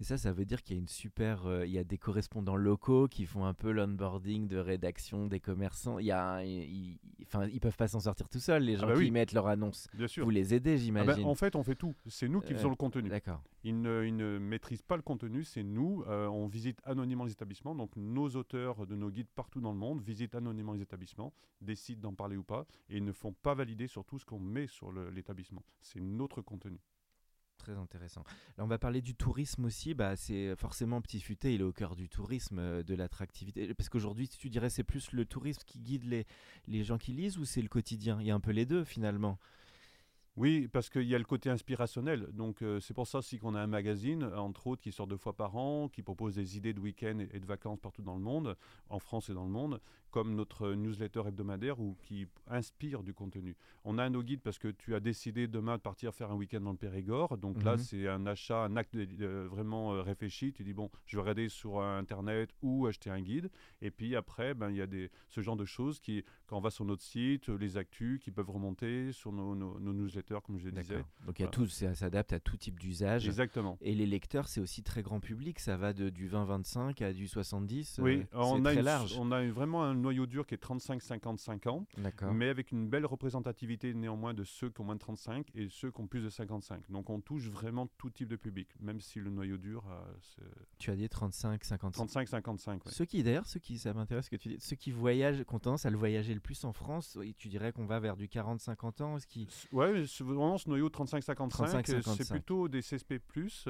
Et 0.00 0.04
ça, 0.04 0.16
ça 0.18 0.32
veut 0.32 0.44
dire 0.44 0.62
qu'il 0.62 0.76
y 0.76 0.78
a 0.78 0.80
une 0.80 0.88
super, 0.88 1.46
euh, 1.46 1.66
il 1.66 1.72
y 1.72 1.78
a 1.78 1.84
des 1.84 1.98
correspondants 1.98 2.56
locaux 2.56 3.08
qui 3.08 3.26
font 3.26 3.44
un 3.44 3.54
peu 3.54 3.70
l'onboarding 3.70 4.48
de 4.48 4.56
rédaction 4.58 5.26
des 5.26 5.40
commerçants. 5.40 5.98
Il 5.98 6.06
y 6.06 6.12
a, 6.12 6.42
ils, 6.44 6.98
enfin, 7.22 7.46
ils 7.46 7.60
peuvent 7.60 7.76
pas 7.76 7.88
s'en 7.88 8.00
sortir 8.00 8.28
tout 8.28 8.38
seuls. 8.40 8.62
Les 8.62 8.74
Ah 8.76 8.78
gens 8.80 8.86
bah 8.88 8.94
qui 8.94 9.00
oui. 9.00 9.10
mettent 9.10 9.32
leur 9.32 9.46
annonce, 9.48 9.88
Bien 9.94 10.06
sûr. 10.08 10.24
vous 10.24 10.30
les 10.30 10.54
aidez, 10.54 10.74
Ah 10.74 10.76
j'imagine. 10.76 11.22
ben, 11.24 11.24
en 11.24 11.34
fait, 11.34 11.56
on 11.56 11.62
fait 11.62 11.74
tout. 11.74 11.94
C'est 12.06 12.28
nous 12.28 12.40
qui 12.40 12.52
Euh, 12.52 12.56
faisons 12.56 12.70
le 12.70 12.76
contenu. 12.76 13.08
D'accord. 13.08 13.42
Ils 13.64 13.80
ne, 13.80 14.04
ils 14.04 14.16
ne 14.16 14.38
maîtrisent 14.38 14.82
pas 14.82 14.96
le 14.96 15.02
contenu, 15.02 15.44
c'est 15.44 15.62
nous. 15.64 16.04
Euh, 16.06 16.26
on 16.28 16.46
visite 16.46 16.80
anonymement 16.84 17.24
les 17.24 17.32
établissements. 17.32 17.74
Donc, 17.74 17.90
nos 17.96 18.28
auteurs 18.30 18.86
de 18.86 18.94
nos 18.96 19.10
guides 19.10 19.28
partout 19.34 19.60
dans 19.60 19.72
le 19.72 19.78
monde 19.78 20.00
visitent 20.00 20.34
anonymement 20.34 20.72
les 20.74 20.82
établissements, 20.82 21.32
décident 21.60 22.00
d'en 22.10 22.14
parler 22.14 22.36
ou 22.36 22.44
pas, 22.44 22.66
et 22.88 22.96
ils 22.98 23.04
ne 23.04 23.12
font 23.12 23.32
pas 23.32 23.54
valider 23.54 23.86
sur 23.88 24.04
tout 24.04 24.18
ce 24.18 24.24
qu'on 24.24 24.38
met 24.38 24.66
sur 24.66 24.92
l'établissement. 24.92 25.62
C'est 25.80 26.00
notre 26.00 26.40
contenu. 26.40 26.78
Très 27.68 27.76
intéressant. 27.76 28.24
Là, 28.56 28.64
on 28.64 28.66
va 28.66 28.78
parler 28.78 29.02
du 29.02 29.14
tourisme 29.14 29.66
aussi. 29.66 29.92
Bah, 29.92 30.16
c'est 30.16 30.56
forcément 30.56 31.02
Petit 31.02 31.20
Futé, 31.20 31.52
il 31.52 31.60
est 31.60 31.64
au 31.64 31.72
cœur 31.72 31.96
du 31.96 32.08
tourisme, 32.08 32.58
euh, 32.58 32.82
de 32.82 32.94
l'attractivité. 32.94 33.74
Parce 33.74 33.90
qu'aujourd'hui, 33.90 34.26
tu 34.26 34.48
dirais, 34.48 34.70
c'est 34.70 34.84
plus 34.84 35.12
le 35.12 35.26
tourisme 35.26 35.60
qui 35.66 35.78
guide 35.78 36.04
les, 36.04 36.26
les 36.66 36.82
gens 36.82 36.96
qui 36.96 37.12
lisent 37.12 37.36
ou 37.36 37.44
c'est 37.44 37.60
le 37.60 37.68
quotidien? 37.68 38.16
Il 38.22 38.26
y 38.26 38.30
a 38.30 38.34
un 38.34 38.40
peu 38.40 38.52
les 38.52 38.64
deux 38.64 38.84
finalement. 38.84 39.38
Oui, 40.36 40.66
parce 40.68 40.88
qu'il 40.88 41.02
y 41.02 41.14
a 41.14 41.18
le 41.18 41.24
côté 41.24 41.50
inspirationnel. 41.50 42.28
Donc, 42.32 42.62
euh, 42.62 42.80
c'est 42.80 42.94
pour 42.94 43.06
ça 43.06 43.18
aussi 43.18 43.38
qu'on 43.38 43.54
a 43.54 43.60
un 43.60 43.66
magazine, 43.66 44.24
entre 44.24 44.68
autres, 44.68 44.80
qui 44.80 44.90
sort 44.90 45.06
deux 45.06 45.18
fois 45.18 45.36
par 45.36 45.54
an, 45.56 45.90
qui 45.90 46.00
propose 46.00 46.36
des 46.36 46.56
idées 46.56 46.72
de 46.72 46.80
week-end 46.80 47.18
et 47.18 47.38
de 47.38 47.44
vacances 47.44 47.80
partout 47.80 48.02
dans 48.02 48.14
le 48.14 48.22
monde, 48.22 48.56
en 48.88 48.98
France 48.98 49.28
et 49.28 49.34
dans 49.34 49.44
le 49.44 49.50
monde, 49.50 49.78
comme 50.10 50.34
notre 50.34 50.72
newsletter 50.74 51.22
hebdomadaire 51.26 51.78
ou 51.80 51.96
qui 52.02 52.26
inspire 52.46 53.02
du 53.02 53.12
contenu. 53.14 53.56
On 53.84 53.98
a 53.98 54.04
un 54.04 54.10
no 54.10 54.22
guide 54.22 54.40
parce 54.42 54.58
que 54.58 54.68
tu 54.68 54.94
as 54.94 55.00
décidé 55.00 55.46
demain 55.48 55.76
de 55.76 55.82
partir 55.82 56.14
faire 56.14 56.30
un 56.30 56.34
week-end 56.34 56.60
dans 56.60 56.72
le 56.72 56.76
Périgord. 56.78 57.36
Donc 57.38 57.62
là, 57.62 57.72
Mhm. 57.72 57.78
c'est 57.78 58.08
un 58.08 58.26
achat, 58.26 58.64
un 58.64 58.76
acte 58.76 58.94
euh, 58.96 59.46
vraiment 59.50 59.94
euh, 59.94 60.02
réfléchi. 60.02 60.52
Tu 60.52 60.64
dis, 60.64 60.72
bon, 60.74 60.90
je 61.06 61.16
vais 61.16 61.20
regarder 61.22 61.48
sur 61.48 61.78
euh, 61.80 61.98
Internet 61.98 62.50
ou 62.62 62.86
acheter 62.86 63.10
un 63.10 63.20
guide. 63.20 63.50
Et 63.82 63.90
puis 63.90 64.16
après, 64.16 64.54
ben, 64.54 64.70
il 64.70 64.76
y 64.76 64.82
a 64.82 64.86
des, 64.86 65.10
ce 65.28 65.40
genre 65.40 65.56
de 65.56 65.64
choses 65.64 66.00
qui, 66.00 66.24
quand 66.46 66.56
on 66.58 66.60
va 66.60 66.70
sur 66.70 66.84
notre 66.84 67.02
site, 67.02 67.48
les 67.48 67.76
actus 67.76 68.20
qui 68.20 68.30
peuvent 68.30 68.50
remonter 68.50 69.12
sur 69.12 69.32
nos, 69.32 69.54
nos- 69.54 69.78
nos 69.78 69.92
newsletters, 69.92 70.38
comme 70.44 70.58
je 70.58 70.66
le 70.66 70.72
disais. 70.72 71.04
Donc 71.26 71.38
il 71.38 71.42
y 71.42 71.44
a 71.44 71.48
tout, 71.48 71.66
ça 71.66 71.94
s'adapte 71.94 72.32
à 72.32 72.40
tout 72.40 72.56
type 72.56 72.78
d'usage. 72.78 73.26
Exactement. 73.26 73.78
Et 73.80 73.94
les 73.94 74.06
lecteurs, 74.06 74.48
c'est 74.48 74.60
aussi 74.60 74.82
très 74.82 75.02
grand 75.02 75.20
public. 75.20 75.58
Ça 75.60 75.76
va 75.76 75.92
de, 75.92 76.08
du 76.10 76.28
20-25 76.28 77.02
à 77.04 77.12
du 77.12 77.28
70. 77.28 78.00
Oui, 78.02 78.24
on, 78.32 78.54
c'est 78.56 78.60
a 78.60 78.62
très 78.64 78.76
une- 78.78 78.82
large. 78.84 79.16
on 79.18 79.30
a 79.32 79.46
vraiment 79.48 79.82
un 79.84 79.97
noyau 80.00 80.26
dur 80.26 80.46
qui 80.46 80.54
est 80.54 80.62
35-55 80.62 81.68
ans, 81.68 81.86
mais 82.32 82.48
avec 82.48 82.72
une 82.72 82.88
belle 82.88 83.06
représentativité 83.06 83.94
néanmoins 83.94 84.34
de 84.34 84.44
ceux 84.44 84.70
qui 84.70 84.80
ont 84.80 84.84
moins 84.84 84.94
de 84.94 85.00
35 85.00 85.46
et 85.54 85.68
ceux 85.68 85.90
qui 85.90 86.00
ont 86.00 86.06
plus 86.06 86.22
de 86.22 86.28
55. 86.30 86.90
Donc 86.90 87.10
on 87.10 87.20
touche 87.20 87.48
vraiment 87.48 87.86
tout 87.98 88.10
type 88.10 88.28
de 88.28 88.36
public, 88.36 88.68
même 88.80 89.00
si 89.00 89.18
le 89.20 89.30
noyau 89.30 89.56
dur, 89.56 89.84
euh, 89.90 90.44
Tu 90.78 90.90
as 90.90 90.96
dit 90.96 91.06
35-55. 91.06 91.92
35-55. 91.92 92.72
ouais. 92.72 92.78
Ceux 92.86 93.04
qui, 93.04 93.22
d'ailleurs, 93.22 93.46
ceux 93.46 93.60
qui, 93.60 93.78
ça 93.78 93.92
m'intéresse 93.92 94.26
ce 94.26 94.30
que 94.30 94.36
tu 94.36 94.48
dis, 94.48 94.56
ceux 94.60 94.76
qui 94.76 94.90
voyagent, 94.90 95.44
qui 95.44 95.54
ont 95.54 95.58
tendance 95.58 95.86
à 95.86 95.90
le 95.90 95.96
voyager 95.96 96.34
le 96.34 96.40
plus 96.40 96.64
en 96.64 96.72
France, 96.72 97.18
tu 97.38 97.48
dirais 97.48 97.72
qu'on 97.72 97.86
va 97.86 98.00
vers 98.00 98.16
du 98.16 98.26
40-50 98.28 99.02
ans, 99.02 99.18
ce 99.18 99.26
qui... 99.26 99.48
Ouais, 99.72 100.04
vraiment 100.20 100.58
ce 100.58 100.68
noyau 100.68 100.88
35-55, 100.88 101.30
euh, 101.30 102.00
35-55. 102.00 102.16
c'est 102.22 102.30
plutôt 102.30 102.68
des 102.68 102.80
CSP+, 102.80 103.18
plus, 103.18 103.66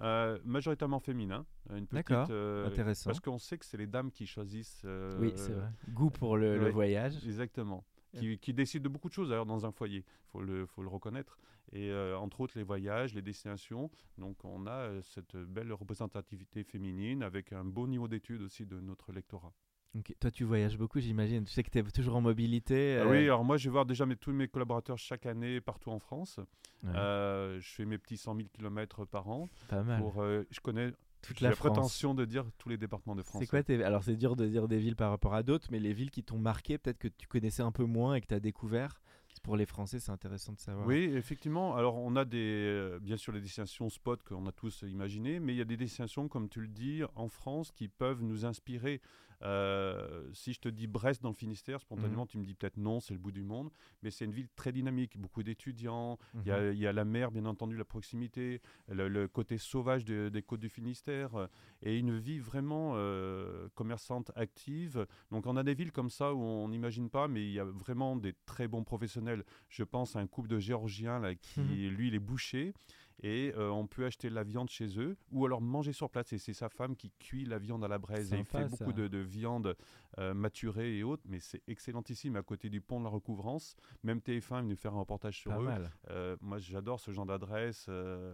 euh, 0.00 0.38
majoritairement 0.44 1.00
féminin. 1.00 1.44
Une 1.70 1.86
petite, 1.86 1.92
D'accord, 2.08 2.28
euh, 2.30 2.66
intéressant. 2.66 3.10
Parce 3.10 3.20
qu'on 3.20 3.38
sait 3.38 3.58
que 3.58 3.64
c'est 3.64 3.76
les 3.76 3.86
dames 3.86 4.10
qui 4.10 4.26
choisissent. 4.26 4.82
euh, 4.84 5.17
Oui, 5.18 5.32
c'est 5.36 5.52
vrai. 5.52 5.68
Goût 5.90 6.10
pour 6.10 6.36
le, 6.36 6.70
voyage. 6.70 7.24
Exactement. 7.24 7.84
Qui, 8.12 8.38
qui 8.38 8.54
décide 8.54 8.82
de 8.82 8.88
beaucoup 8.88 9.08
de 9.08 9.12
choses 9.14 9.28
d'ailleurs 9.28 9.46
dans 9.46 9.66
un 9.66 9.70
foyer, 9.70 9.98
il 9.98 10.30
faut 10.32 10.40
le, 10.40 10.66
faut 10.66 10.82
le 10.82 10.88
reconnaître. 10.88 11.38
Et 11.72 11.90
euh, 11.90 12.18
entre 12.18 12.40
autres 12.40 12.56
les 12.56 12.64
voyages, 12.64 13.14
les 13.14 13.20
destinations. 13.20 13.90
Donc 14.16 14.42
on 14.44 14.66
a 14.66 14.70
euh, 14.70 15.02
cette 15.02 15.36
belle 15.36 15.72
représentativité 15.72 16.64
féminine 16.64 17.22
avec 17.22 17.52
un 17.52 17.64
beau 17.64 17.86
niveau 17.86 18.08
d'études 18.08 18.40
aussi 18.40 18.64
de 18.64 18.80
notre 18.80 19.12
lectorat. 19.12 19.52
Ok. 19.96 20.14
Toi, 20.20 20.30
tu 20.30 20.44
voyages 20.44 20.76
beaucoup, 20.76 21.00
j'imagine. 21.00 21.44
Tu 21.44 21.52
sais 21.52 21.62
que 21.62 21.70
tu 21.70 21.78
es 21.78 21.82
toujours 21.82 22.16
en 22.16 22.20
mobilité. 22.20 22.98
Ah 23.00 23.04
euh, 23.04 23.10
oui, 23.10 23.24
alors 23.24 23.44
moi 23.44 23.56
je 23.56 23.68
vais 23.68 23.72
voir 23.72 23.86
déjà 23.86 24.04
mes, 24.06 24.16
tous 24.16 24.32
mes 24.32 24.48
collaborateurs 24.48 24.98
chaque 24.98 25.26
année 25.26 25.60
partout 25.60 25.90
en 25.90 25.98
France. 25.98 26.38
ouais, 26.82 26.90
Euh, 26.94 27.58
je 27.60 27.74
fais 27.74 27.84
mes 27.84 27.98
petits 27.98 28.16
100 28.18 28.36
000 28.36 28.48
km 28.52 29.04
par 29.06 29.28
an. 29.28 29.48
pas 29.68 29.82
mal. 29.82 30.00
Pour, 30.00 30.22
euh, 30.22 30.44
je 30.50 30.60
connais 30.60 30.92
Toute 31.22 31.40
la 31.40 31.50
la 31.50 31.56
France. 31.56 31.72
prétention 31.72 32.14
de 32.14 32.24
dire 32.24 32.44
tous 32.58 32.68
les 32.68 32.76
départements 32.76 33.16
de 33.16 33.22
France. 33.22 33.40
C'est 33.42 33.48
quoi 33.48 33.62
tes... 33.62 33.82
Alors, 33.82 34.04
c'est 34.04 34.16
dur 34.16 34.36
de 34.36 34.46
dire 34.46 34.68
des 34.68 34.78
villes 34.78 34.96
par 34.96 35.10
rapport 35.10 35.34
à 35.34 35.42
d'autres, 35.42 35.68
mais 35.70 35.78
les 35.80 35.92
villes 35.92 36.10
qui 36.10 36.22
t'ont 36.22 36.38
marqué, 36.38 36.78
peut-être 36.78 36.98
que 36.98 37.08
tu 37.08 37.26
connaissais 37.26 37.62
un 37.62 37.72
peu 37.72 37.84
moins 37.84 38.14
et 38.14 38.20
que 38.20 38.26
tu 38.26 38.34
as 38.34 38.40
découvert. 38.40 39.00
Pour 39.44 39.56
les 39.56 39.66
Français, 39.66 40.00
c'est 40.00 40.10
intéressant 40.10 40.52
de 40.52 40.58
savoir. 40.58 40.86
Oui, 40.86 41.10
effectivement. 41.14 41.76
Alors, 41.76 41.96
on 41.96 42.16
a 42.16 42.24
des, 42.24 42.38
euh, 42.38 42.98
bien 43.00 43.16
sûr 43.16 43.32
les 43.32 43.40
destinations 43.40 43.88
spot 43.88 44.20
qu'on 44.24 44.46
a 44.46 44.52
tous 44.52 44.82
imaginées, 44.82 45.38
mais 45.38 45.54
il 45.54 45.56
y 45.56 45.60
a 45.60 45.64
des 45.64 45.76
destinations, 45.76 46.28
comme 46.28 46.48
tu 46.48 46.60
le 46.60 46.66
dis, 46.66 47.02
en 47.14 47.28
France 47.28 47.70
qui 47.70 47.86
peuvent 47.86 48.22
nous 48.22 48.44
inspirer. 48.44 49.00
Euh, 49.42 50.28
si 50.34 50.52
je 50.52 50.60
te 50.60 50.68
dis 50.68 50.86
Brest 50.86 51.22
dans 51.22 51.28
le 51.28 51.34
Finistère, 51.34 51.80
spontanément, 51.80 52.22
Mhm. 52.22 52.28
tu 52.28 52.38
me 52.38 52.44
dis 52.44 52.54
peut-être 52.54 52.76
non, 52.76 53.00
c'est 53.00 53.14
le 53.14 53.20
bout 53.20 53.30
du 53.32 53.42
monde, 53.44 53.70
mais 54.02 54.10
c'est 54.10 54.24
une 54.24 54.32
ville 54.32 54.48
très 54.56 54.72
dynamique, 54.72 55.16
beaucoup 55.18 55.42
d'étudiants, 55.42 56.18
Mhm. 56.34 56.42
il 56.44 56.48
y 56.48 56.52
a- 56.52 56.72
y, 56.72 56.86
a 56.86 56.92
la 56.92 57.04
mer, 57.04 57.30
bien 57.30 57.44
entendu, 57.46 57.76
la 57.76 57.84
proximité, 57.84 58.60
le, 58.88 59.08
le 59.08 59.28
côté 59.28 59.58
sauvage 59.58 60.04
de- 60.04 60.28
des 60.28 60.42
côtes 60.42 60.60
du 60.60 60.68
Finistère, 60.68 61.34
euh, 61.36 61.46
et 61.82 61.96
une 61.98 62.18
vie 62.18 62.38
vraiment 62.38 62.92
euh, 62.96 63.68
commerçante 63.74 64.30
active. 64.34 65.06
Donc 65.30 65.46
on 65.46 65.56
a 65.56 65.62
des 65.62 65.74
villes 65.74 65.92
comme 65.92 66.10
ça 66.10 66.34
où 66.34 66.40
on 66.42 66.68
n'imagine 66.68 67.08
pas, 67.10 67.28
mais 67.28 67.44
il 67.44 67.52
y 67.52 67.60
a 67.60 67.64
vraiment 67.64 68.16
des 68.16 68.34
très 68.46 68.66
bons 68.68 68.84
professionnels. 68.84 69.44
Je 69.68 69.84
pense 69.84 70.16
à 70.16 70.20
un 70.20 70.26
couple 70.26 70.48
de 70.48 70.58
Géorgiens 70.58 71.18
là, 71.20 71.34
qui, 71.34 71.60
Mhm. 71.60 71.88
lui, 71.94 72.08
il 72.08 72.14
est 72.14 72.18
boucher. 72.18 72.72
Et 73.22 73.52
euh, 73.56 73.70
on 73.70 73.86
peut 73.86 74.04
acheter 74.04 74.30
la 74.30 74.44
viande 74.44 74.68
chez 74.68 74.98
eux 74.98 75.16
ou 75.32 75.44
alors 75.44 75.60
manger 75.60 75.92
sur 75.92 76.08
place. 76.08 76.32
Et 76.32 76.38
c'est 76.38 76.52
sa 76.52 76.68
femme 76.68 76.94
qui 76.96 77.10
cuit 77.18 77.44
la 77.44 77.58
viande 77.58 77.84
à 77.84 77.88
la 77.88 77.98
braise. 77.98 78.32
Et 78.32 78.38
il 78.38 78.44
fait 78.44 78.68
beaucoup 78.68 78.92
de, 78.92 79.08
de 79.08 79.18
viande 79.18 79.76
euh, 80.18 80.34
maturée 80.34 80.98
et 80.98 81.02
autres. 81.02 81.22
Mais 81.26 81.40
c'est 81.40 81.62
excellentissime 81.66 82.36
à 82.36 82.42
côté 82.42 82.68
du 82.68 82.80
pont 82.80 83.00
de 83.00 83.04
la 83.04 83.10
Recouvrance. 83.10 83.76
Même 84.04 84.18
TF1 84.18 84.58
est 84.58 84.62
venu 84.62 84.76
faire 84.76 84.94
un 84.94 85.00
reportage 85.00 85.38
sur 85.38 85.50
Pas 85.50 85.60
eux. 85.60 85.88
Euh, 86.10 86.36
moi, 86.40 86.58
j'adore 86.58 87.00
ce 87.00 87.10
genre 87.10 87.26
d'adresse. 87.26 87.90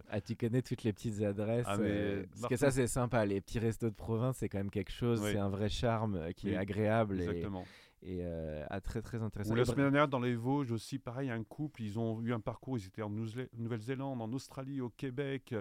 Ah, 0.09 0.21
tu 0.21 0.37
connais 0.37 0.62
toutes 0.62 0.83
les 0.83 0.93
petites 0.93 1.23
adresses. 1.23 1.67
Ah, 1.69 1.79
mais 1.79 2.26
parce 2.33 2.49
que 2.49 2.57
ça, 2.57 2.71
c'est 2.71 2.87
sympa. 2.87 3.25
Les 3.25 3.41
petits 3.41 3.59
restos 3.59 3.88
de 3.88 3.95
province, 3.95 4.38
c'est 4.38 4.49
quand 4.49 4.59
même 4.59 4.71
quelque 4.71 4.93
chose. 4.93 5.21
Oui. 5.23 5.31
C'est 5.33 5.38
un 5.38 5.49
vrai 5.49 5.69
charme 5.69 6.33
qui 6.35 6.49
Oui, 6.49 6.53
est 6.53 6.57
agréable 6.57 7.21
exactement. 7.21 7.62
et, 7.62 7.84
euh, 8.07 8.65
ah, 8.71 8.81
très 8.81 9.01
très 9.03 9.23
intéressant. 9.23 9.53
Ou 9.53 9.57
Et 9.57 9.59
la 9.61 9.65
semaine 9.65 9.87
dernière, 9.91 10.09
dans 10.09 10.21
les 10.21 10.35
Vosges 10.35 10.73
aussi, 10.73 10.99
pareil, 10.99 11.31
un 11.31 11.43
couple, 11.43 11.83
ils 11.83 11.99
ont 11.99 12.21
eu 12.23 12.33
un 12.33 12.41
parcours, 12.41 12.77
ils 12.79 12.87
étaient 12.87 13.03
en 13.03 13.11
Nouvelle-Zélande, 13.11 14.21
en 14.21 14.33
Australie, 14.33 14.81
au 14.81 14.91
Québec, 14.91 15.55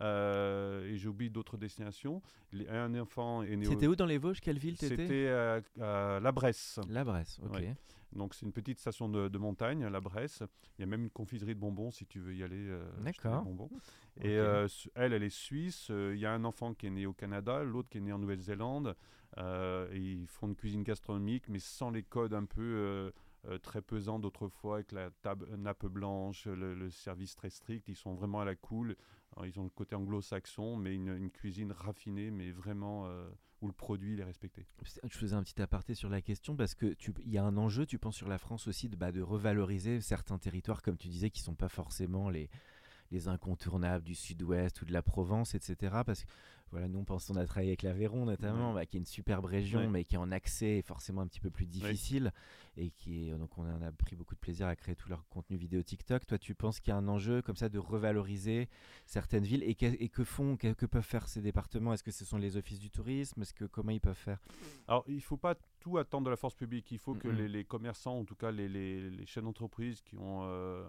euh, 0.00 0.84
et 0.86 0.96
j'ai 0.96 1.08
oublié 1.08 1.30
d'autres 1.30 1.56
destinations. 1.56 2.22
Les- 2.52 2.68
Un 2.68 2.94
enfant 2.98 3.42
est 3.42 3.56
né 3.56 3.66
au- 3.66 3.70
C'était 3.70 3.86
où 3.86 3.96
dans 3.96 4.06
les 4.06 4.18
Vosges? 4.18 4.40
Quelle 4.40 4.58
ville 4.58 4.76
t'étais? 4.78 4.96
C'était 4.96 5.28
à, 5.28 5.60
à 6.16 6.20
La 6.20 6.32
Bresse. 6.32 6.78
La 6.88 7.04
Bresse, 7.04 7.38
ok. 7.44 7.54
Ouais. 7.54 7.74
Donc 8.12 8.34
c'est 8.34 8.44
une 8.44 8.52
petite 8.52 8.78
station 8.80 9.08
de, 9.08 9.28
de 9.28 9.38
montagne, 9.38 9.86
La 9.86 10.00
Bresse. 10.00 10.42
Il 10.78 10.80
y 10.80 10.84
a 10.84 10.86
même 10.86 11.02
une 11.04 11.10
confiserie 11.10 11.54
de 11.54 11.60
bonbons 11.60 11.90
si 11.92 12.06
tu 12.06 12.18
veux 12.18 12.34
y 12.34 12.42
aller. 12.42 12.56
euh, 12.68 12.82
D'accord. 13.04 13.42
bonbons. 13.44 13.70
Et 14.20 14.36
euh, 14.38 14.66
elle, 14.96 15.12
elle 15.12 15.22
est 15.22 15.28
suisse. 15.30 15.88
Euh, 15.90 16.12
Il 16.14 16.20
y 16.20 16.26
a 16.26 16.32
un 16.32 16.44
enfant 16.44 16.74
qui 16.74 16.86
est 16.86 16.90
né 16.90 17.06
au 17.06 17.12
Canada, 17.12 17.62
l'autre 17.62 17.88
qui 17.88 17.98
est 17.98 18.00
né 18.00 18.12
en 18.12 18.18
Nouvelle-Zélande. 18.18 18.96
Euh, 19.38 19.88
ils 19.92 20.26
font 20.26 20.48
une 20.48 20.56
cuisine 20.56 20.82
gastronomique, 20.82 21.48
mais 21.48 21.58
sans 21.58 21.90
les 21.90 22.02
codes 22.02 22.34
un 22.34 22.44
peu 22.44 22.60
euh, 22.60 23.10
euh, 23.48 23.58
très 23.58 23.80
pesants 23.80 24.18
d'autrefois, 24.18 24.76
avec 24.76 24.92
la 24.92 25.10
table, 25.22 25.46
nappe 25.56 25.86
blanche, 25.86 26.46
le, 26.46 26.90
service 26.90 27.34
très 27.34 27.50
strict. 27.50 27.88
Ils 27.88 27.96
sont 27.96 28.14
vraiment 28.14 28.40
à 28.40 28.44
la 28.44 28.54
cool. 28.54 28.96
Ils 29.44 29.58
ont 29.60 29.64
le 29.64 29.70
côté 29.70 29.94
anglo-saxon, 29.94 30.76
mais 30.76 30.94
une, 30.94 31.30
cuisine 31.30 31.70
raffinée, 31.70 32.32
mais 32.32 32.50
vraiment 32.50 33.08
où 33.60 33.68
le 33.68 33.72
produit 33.72 34.18
est 34.18 34.24
respecté. 34.24 34.66
Je 34.82 35.16
faisais 35.16 35.36
un 35.36 35.42
petit 35.44 35.62
aparté 35.62 35.94
sur 35.94 36.08
la 36.08 36.20
question 36.20 36.56
parce 36.56 36.74
que 36.74 36.96
il 37.24 37.30
y 37.30 37.38
a 37.38 37.44
un 37.44 37.56
enjeu, 37.56 37.86
tu 37.86 37.98
penses 37.98 38.16
sur 38.16 38.28
la 38.28 38.38
France 38.38 38.66
aussi, 38.66 38.88
de, 38.88 38.96
bah, 38.96 39.12
de 39.12 39.22
revaloriser 39.22 40.00
certains 40.00 40.38
territoires, 40.38 40.82
comme 40.82 40.96
tu 40.96 41.06
disais, 41.06 41.30
qui 41.30 41.40
sont 41.40 41.54
pas 41.54 41.68
forcément 41.68 42.28
les, 42.28 42.50
les 43.10 43.28
incontournables 43.28 44.04
du 44.04 44.14
sud-ouest 44.14 44.80
ou 44.82 44.84
de 44.84 44.92
la 44.92 45.02
Provence, 45.02 45.54
etc. 45.54 45.76
Parce 46.06 46.24
que 46.24 46.28
voilà, 46.70 46.86
nous 46.86 47.00
on 47.00 47.04
pense 47.04 47.28
on 47.30 47.34
a 47.36 47.44
travaillé 47.44 47.70
avec 47.70 47.82
l'Aveyron 47.82 48.26
notamment, 48.26 48.68
Ouais. 48.68 48.74
bah, 48.82 48.86
qui 48.86 48.96
est 48.96 49.00
une 49.00 49.06
superbe 49.06 49.44
région, 49.46 49.80
Ouais. 49.80 49.86
mais 49.88 50.04
qui 50.04 50.16
en 50.16 50.30
accès 50.30 50.78
est 50.78 50.82
forcément 50.82 51.20
un 51.22 51.26
petit 51.26 51.40
peu 51.40 51.50
plus 51.50 51.66
difficile 51.66 52.32
et 52.76 52.90
qui 52.90 53.28
est 53.28 53.32
donc 53.36 53.58
on 53.58 53.62
en 53.68 53.82
a 53.82 53.90
pris 53.90 54.14
beaucoup 54.14 54.36
de 54.36 54.38
plaisir 54.40 54.68
à 54.68 54.76
créer 54.76 54.94
tout 54.94 55.08
leur 55.08 55.26
contenu 55.28 55.56
vidéo 55.56 55.82
TikTok. 55.82 56.24
Toi, 56.26 56.38
tu 56.38 56.54
penses 56.54 56.78
qu'il 56.78 56.90
y 56.90 56.94
a 56.94 56.96
un 56.96 57.08
enjeu 57.08 57.42
comme 57.42 57.56
ça 57.56 57.68
de 57.68 57.78
revaloriser 57.80 58.68
certaines 59.04 59.42
villes 59.42 59.64
et 59.64 59.74
que, 59.74 59.86
et 59.86 60.08
que 60.08 60.22
font, 60.22 60.56
que, 60.56 60.72
que 60.72 60.86
peuvent 60.86 61.02
faire 61.02 61.26
ces 61.26 61.40
départements? 61.42 61.92
Est-ce 61.92 62.04
que 62.04 62.12
ce 62.12 62.24
sont 62.24 62.38
les 62.38 62.56
offices 62.56 62.78
du 62.78 62.90
tourisme? 62.90 63.42
Est-ce 63.42 63.52
que 63.54 63.64
comment 63.64 63.90
ils 63.90 64.00
peuvent 64.00 64.14
faire? 64.14 64.38
Alors, 64.86 65.02
il 65.08 65.16
ne 65.16 65.20
faut 65.20 65.36
pas 65.36 65.56
tout 65.80 65.98
attendre 65.98 66.26
de 66.26 66.30
la 66.30 66.36
force 66.36 66.54
publique. 66.54 66.92
Il 66.92 66.98
faut 67.00 67.14
que 67.14 67.26
les, 67.26 67.48
les 67.48 67.64
commerçants, 67.64 68.16
en 68.20 68.24
tout 68.24 68.36
cas 68.36 68.52
les, 68.52 68.68
les, 68.68 69.10
les 69.10 69.26
chaînes 69.26 69.44
d'entreprise 69.44 70.00
qui 70.02 70.16
ont 70.18 70.42
euh, 70.44 70.84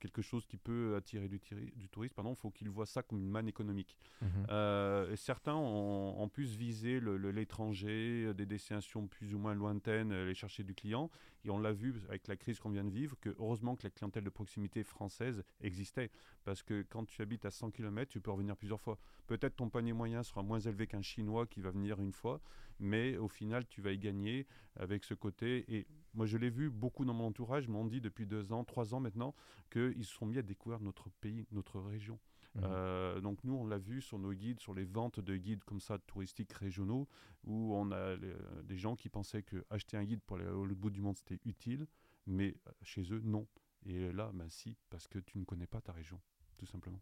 quelque 0.00 0.22
chose 0.22 0.44
qui 0.46 0.56
peut 0.56 0.96
attirer 0.96 1.28
du, 1.28 1.40
du 1.76 1.88
tourisme, 1.88 2.14
pardon, 2.14 2.32
il 2.32 2.36
faut 2.36 2.50
qu'ils 2.50 2.70
voient 2.70 2.86
ça 2.86 3.02
comme 3.02 3.18
une 3.18 3.28
manne 3.28 3.48
économique. 3.48 3.96
Mhm. 4.22 4.28
Euh, 4.50 5.12
et 5.12 5.16
certains 5.16 5.54
ont 5.54 6.18
en 6.18 6.28
plus 6.28 6.56
visé 6.56 7.00
l'étranger, 7.00 8.24
euh, 8.26 8.34
des 8.34 8.46
destinations 8.46 9.06
plus 9.06 9.34
ou 9.34 9.38
moins 9.38 9.54
lointaines, 9.54 10.12
euh, 10.12 10.24
aller 10.24 10.34
chercher 10.34 10.64
du 10.64 10.74
client. 10.74 11.10
Et 11.44 11.50
on 11.50 11.58
l'a 11.58 11.72
vu 11.72 11.94
avec 12.08 12.28
la 12.28 12.36
crise 12.36 12.58
qu'on 12.58 12.70
vient 12.70 12.84
de 12.84 12.90
vivre, 12.90 13.16
que 13.20 13.30
heureusement 13.38 13.76
que 13.76 13.84
la 13.84 13.90
clientèle 13.90 14.24
de 14.24 14.30
proximité 14.30 14.82
française 14.84 15.42
existait. 15.60 16.10
Parce 16.44 16.62
que 16.62 16.82
quand 16.82 17.04
tu 17.06 17.22
habites 17.22 17.44
à 17.44 17.50
100 17.50 17.70
km, 17.70 18.10
tu 18.10 18.20
peux 18.20 18.30
revenir 18.30 18.56
plusieurs 18.56 18.80
fois. 18.80 18.98
Peut-être 19.26 19.56
ton 19.56 19.70
panier 19.70 19.92
moyen 19.92 20.22
sera 20.22 20.42
moins 20.42 20.60
élevé 20.60 20.86
qu'un 20.86 21.02
Chinois 21.02 21.46
qui 21.46 21.60
va 21.60 21.70
venir 21.70 22.00
une 22.00 22.12
fois, 22.12 22.40
mais 22.78 23.16
au 23.16 23.28
final, 23.28 23.66
tu 23.66 23.80
vas 23.80 23.92
y 23.92 23.98
gagner 23.98 24.46
avec 24.76 25.04
ce 25.04 25.14
côté. 25.14 25.64
Et 25.74 25.86
moi, 26.14 26.26
je 26.26 26.36
l'ai 26.36 26.50
vu, 26.50 26.70
beaucoup 26.70 27.04
dans 27.04 27.14
mon 27.14 27.26
entourage 27.26 27.68
m'ont 27.68 27.86
dit 27.86 28.00
depuis 28.00 28.26
deux 28.26 28.52
ans, 28.52 28.64
trois 28.64 28.94
ans 28.94 29.00
maintenant, 29.00 29.34
qu'ils 29.70 30.04
se 30.04 30.14
sont 30.14 30.26
mis 30.26 30.38
à 30.38 30.42
découvrir 30.42 30.80
notre 30.80 31.08
pays, 31.20 31.46
notre 31.52 31.80
région. 31.80 32.18
Mhm. 32.54 32.62
Euh, 32.64 33.09
donc 33.20 33.42
nous, 33.44 33.54
on 33.54 33.66
l'a 33.66 33.78
vu 33.78 34.00
sur 34.00 34.18
nos 34.18 34.32
guides, 34.32 34.60
sur 34.60 34.74
les 34.74 34.84
ventes 34.84 35.20
de 35.20 35.36
guides 35.36 35.64
comme 35.64 35.80
ça 35.80 35.98
touristiques 35.98 36.52
régionaux, 36.52 37.08
où 37.44 37.74
on 37.74 37.90
a 37.90 37.96
euh, 37.96 38.62
des 38.62 38.76
gens 38.76 38.96
qui 38.96 39.08
pensaient 39.08 39.42
que 39.42 39.64
acheter 39.70 39.96
un 39.96 40.04
guide 40.04 40.20
pour 40.22 40.36
aller 40.36 40.48
au 40.48 40.66
bout 40.66 40.90
du 40.90 41.00
monde, 41.00 41.16
c'était 41.16 41.40
utile, 41.44 41.86
mais 42.26 42.56
euh, 42.66 42.72
chez 42.82 43.02
eux, 43.12 43.20
non. 43.24 43.46
Et 43.86 44.12
là, 44.12 44.30
ben 44.34 44.48
si, 44.50 44.76
parce 44.90 45.08
que 45.08 45.18
tu 45.18 45.38
ne 45.38 45.44
connais 45.44 45.66
pas 45.66 45.80
ta 45.80 45.92
région, 45.92 46.20
tout 46.58 46.66
simplement. 46.66 47.00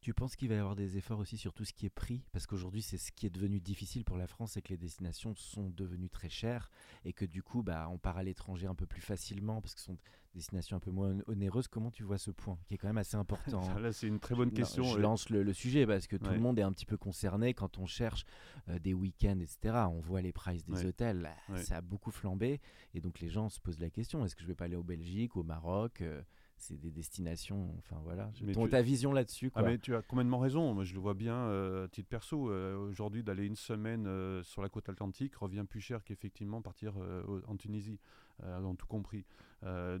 Tu 0.00 0.14
penses 0.14 0.34
qu'il 0.34 0.48
va 0.48 0.54
y 0.54 0.58
avoir 0.58 0.76
des 0.76 0.96
efforts 0.96 1.18
aussi 1.18 1.36
sur 1.36 1.52
tout 1.52 1.66
ce 1.66 1.74
qui 1.74 1.84
est 1.84 1.90
prix? 1.90 2.24
Parce 2.32 2.46
qu'aujourd'hui, 2.46 2.80
c'est 2.80 2.96
ce 2.96 3.12
qui 3.12 3.26
est 3.26 3.30
devenu 3.30 3.60
difficile 3.60 4.02
pour 4.02 4.16
la 4.16 4.26
France, 4.26 4.52
c'est 4.52 4.62
que 4.62 4.70
les 4.70 4.78
destinations 4.78 5.34
sont 5.34 5.68
devenues 5.68 6.08
très 6.08 6.30
chères 6.30 6.70
et 7.04 7.12
que 7.12 7.26
du 7.26 7.42
coup, 7.42 7.62
bah, 7.62 7.86
on 7.90 7.98
part 7.98 8.16
à 8.16 8.22
l'étranger 8.22 8.66
un 8.66 8.74
peu 8.74 8.86
plus 8.86 9.02
facilement 9.02 9.60
parce 9.60 9.74
que 9.74 9.80
ce 9.80 9.86
sont 9.86 9.92
des 9.94 10.00
destinations 10.36 10.78
un 10.78 10.80
peu 10.80 10.90
moins 10.90 11.14
onéreuses. 11.26 11.68
Comment 11.68 11.90
tu 11.90 12.02
vois 12.02 12.16
ce 12.16 12.30
point 12.30 12.58
qui 12.66 12.72
est 12.74 12.78
quand 12.78 12.86
même 12.86 12.96
assez 12.96 13.16
important 13.18 13.62
hein? 13.62 13.78
Là, 13.78 13.92
c'est 13.92 14.06
une 14.06 14.20
très 14.20 14.34
bonne 14.34 14.48
Non, 14.48 14.54
question. 14.54 14.84
Je 14.84 14.98
lance 14.98 15.28
le, 15.28 15.42
le 15.42 15.52
sujet 15.52 15.86
parce 15.86 16.06
que 16.06 16.16
tout 16.16 16.30
le 16.30 16.38
monde 16.40 16.58
est 16.58 16.62
un 16.62 16.72
petit 16.72 16.86
peu 16.86 16.96
concerné 16.96 17.52
quand 17.52 17.76
on 17.76 17.84
cherche 17.84 18.24
euh, 18.68 18.78
des 18.78 18.94
week-ends, 18.94 19.38
etc. 19.38 19.84
On 19.90 20.00
voit 20.00 20.22
les 20.22 20.32
prices 20.32 20.64
des 20.64 20.72
Ouais. 20.72 20.86
hôtels, 20.86 21.28
Ouais. 21.50 21.62
ça 21.62 21.76
a 21.76 21.80
beaucoup 21.82 22.10
flambé. 22.10 22.58
Et 22.94 23.02
donc 23.02 23.20
les 23.20 23.28
gens 23.28 23.50
se 23.50 23.60
posent 23.60 23.78
la 23.80 23.90
question 23.90 24.24
est-ce 24.24 24.34
que 24.34 24.40
je 24.40 24.46
vais 24.46 24.54
pas 24.54 24.64
aller 24.64 24.76
au 24.76 24.82
Belgique, 24.82 25.36
au 25.36 25.42
Maroc 25.42 26.00
euh, 26.00 26.22
C'est 26.62 26.78
des 26.78 26.90
destinations, 26.90 27.74
enfin 27.78 27.98
voilà. 28.04 28.30
Je- 28.34 28.44
Mais 28.44 28.52
ton- 28.52 28.64
tu- 28.64 28.70
Ta 28.70 28.82
vision 28.82 29.12
là-dessus, 29.12 29.50
Ah 29.54 29.62
mais 29.62 29.78
tu 29.78 29.94
as 29.94 30.02
complètement 30.02 30.38
raison, 30.38 30.74
moi 30.74 30.84
je 30.84 30.92
le 30.94 31.00
vois 31.00 31.14
bien 31.14 31.34
euh, 31.34 31.86
à 31.86 31.88
titre 31.88 32.08
perso, 32.08 32.50
euh, 32.50 32.76
aujourd'hui 32.76 33.22
d'aller 33.22 33.46
une 33.46 33.56
semaine 33.56 34.06
euh, 34.06 34.42
sur 34.42 34.60
la 34.60 34.68
côte 34.68 34.88
atlantique 34.90 35.34
revient 35.36 35.64
plus 35.68 35.80
cher 35.80 36.04
qu'effectivement 36.04 36.60
partir 36.60 36.92
euh, 36.98 37.22
en 37.46 37.56
Tunisie, 37.56 37.98
en 38.42 38.74
tout 38.74 38.86
compris. 38.86 39.24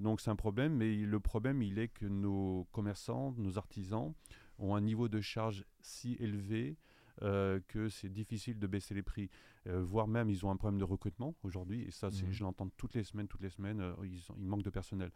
Donc 0.00 0.20
c'est 0.20 0.30
un 0.30 0.36
problème, 0.36 0.74
mais 0.76 0.94
le 0.96 1.20
problème 1.20 1.62
il 1.62 1.78
est 1.78 1.88
que 1.88 2.06
nos 2.06 2.66
commerçants, 2.72 3.34
nos 3.38 3.58
artisans 3.58 4.12
ont 4.58 4.74
un 4.74 4.80
niveau 4.80 5.08
de 5.08 5.20
charge 5.20 5.64
si 5.80 6.16
élevé 6.20 6.76
euh, 7.22 7.60
que 7.68 7.88
c'est 7.90 8.08
difficile 8.08 8.58
de 8.58 8.66
baisser 8.66 8.94
les 8.94 9.02
prix, 9.02 9.28
Euh, 9.66 9.82
voire 9.82 10.08
même 10.08 10.30
ils 10.30 10.46
ont 10.46 10.50
un 10.50 10.56
problème 10.56 10.78
de 10.78 10.84
recrutement 10.84 11.34
aujourd'hui, 11.42 11.82
et 11.82 11.90
ça 11.90 12.08
Mhm. 12.08 12.32
je 12.32 12.44
l'entends 12.44 12.68
toutes 12.78 12.94
les 12.94 13.04
semaines, 13.04 13.28
toutes 13.28 13.42
les 13.42 13.50
semaines, 13.50 13.80
euh, 13.80 13.94
ils, 14.04 14.22
manquent 14.38 14.62
de 14.62 14.70
personnel. 14.70 15.10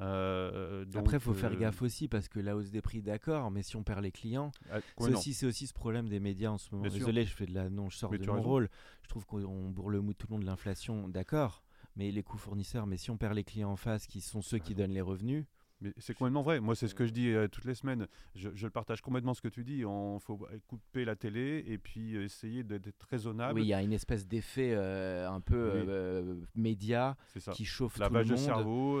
Euh, 0.00 0.86
Après, 0.94 1.18
il 1.18 1.20
faut 1.20 1.34
faire 1.34 1.52
euh, 1.52 1.56
gaffe 1.56 1.82
aussi 1.82 2.08
parce 2.08 2.28
que 2.28 2.40
la 2.40 2.56
hausse 2.56 2.70
des 2.70 2.80
prix, 2.80 3.02
d'accord, 3.02 3.50
mais 3.50 3.62
si 3.62 3.76
on 3.76 3.82
perd 3.82 4.00
les 4.02 4.10
clients, 4.12 4.50
ah, 4.70 4.78
c'est 4.98 5.44
aussi, 5.46 5.66
ce 5.66 5.74
problème 5.74 6.08
des 6.08 6.20
médias 6.20 6.50
en 6.50 6.56
ce 6.58 6.70
moment. 6.72 6.82
Bien 6.84 6.90
sûr. 6.90 7.00
Désolé, 7.00 7.24
je 7.26 7.34
fais 7.34 7.44
de 7.44 7.52
la, 7.54 7.68
non, 7.68 7.90
je 7.90 7.98
sors 7.98 8.10
Mais 8.10 8.18
de 8.18 8.26
mon 8.26 8.34
raison. 8.34 8.48
rôle. 8.48 8.70
Je 9.02 9.08
trouve 9.08 9.26
qu'on 9.26 9.68
bourre 9.70 9.90
le 9.90 10.00
mou 10.00 10.14
tout 10.14 10.26
le 10.28 10.36
long 10.36 10.40
de 10.40 10.46
l'inflation, 10.46 11.08
d'accord, 11.08 11.62
mais 11.96 12.10
les 12.10 12.22
coûts 12.22 12.38
fournisseurs. 12.38 12.86
Mais 12.86 12.96
si 12.96 13.10
on 13.10 13.18
perd 13.18 13.34
les 13.34 13.44
clients 13.44 13.70
en 13.70 13.76
face, 13.76 14.06
qui 14.06 14.22
sont 14.22 14.40
ceux 14.40 14.58
qui 14.58 14.74
donnent 14.74 14.92
les 14.92 15.02
revenus, 15.02 15.44
Mais 15.82 15.92
c'est 15.98 16.14
complètement 16.14 16.42
vrai. 16.42 16.60
Moi, 16.60 16.74
c'est 16.76 16.86
ce 16.86 16.94
que 16.94 17.06
je 17.06 17.12
dis 17.12 17.30
euh, 17.30 17.48
toutes 17.48 17.64
les 17.64 17.74
semaines. 17.74 18.06
Je, 18.36 18.50
je 18.54 18.66
le 18.66 18.70
partage 18.70 19.00
complètement 19.00 19.34
ce 19.34 19.42
que 19.42 19.48
tu 19.48 19.64
dis. 19.64 19.78
Il 19.78 20.18
faut 20.20 20.46
couper 20.68 21.04
la 21.04 21.16
télé 21.16 21.64
et 21.66 21.76
puis 21.78 22.16
essayer 22.16 22.62
d'être 22.62 23.06
raisonnable. 23.10 23.58
oui, 23.58 23.66
il 23.66 23.68
y 23.68 23.74
a 23.74 23.82
une 23.82 23.92
espèce 23.92 24.26
d'effet 24.26 24.72
euh, 24.74 25.28
un 25.28 25.40
peu 25.40 25.56
euh, 25.56 26.34
média 26.54 27.16
qui 27.52 27.64
chauffe 27.64 27.94
tout 27.98 28.02
le 28.12 28.24
monde. 28.24 28.36
cerveau. 28.38 29.00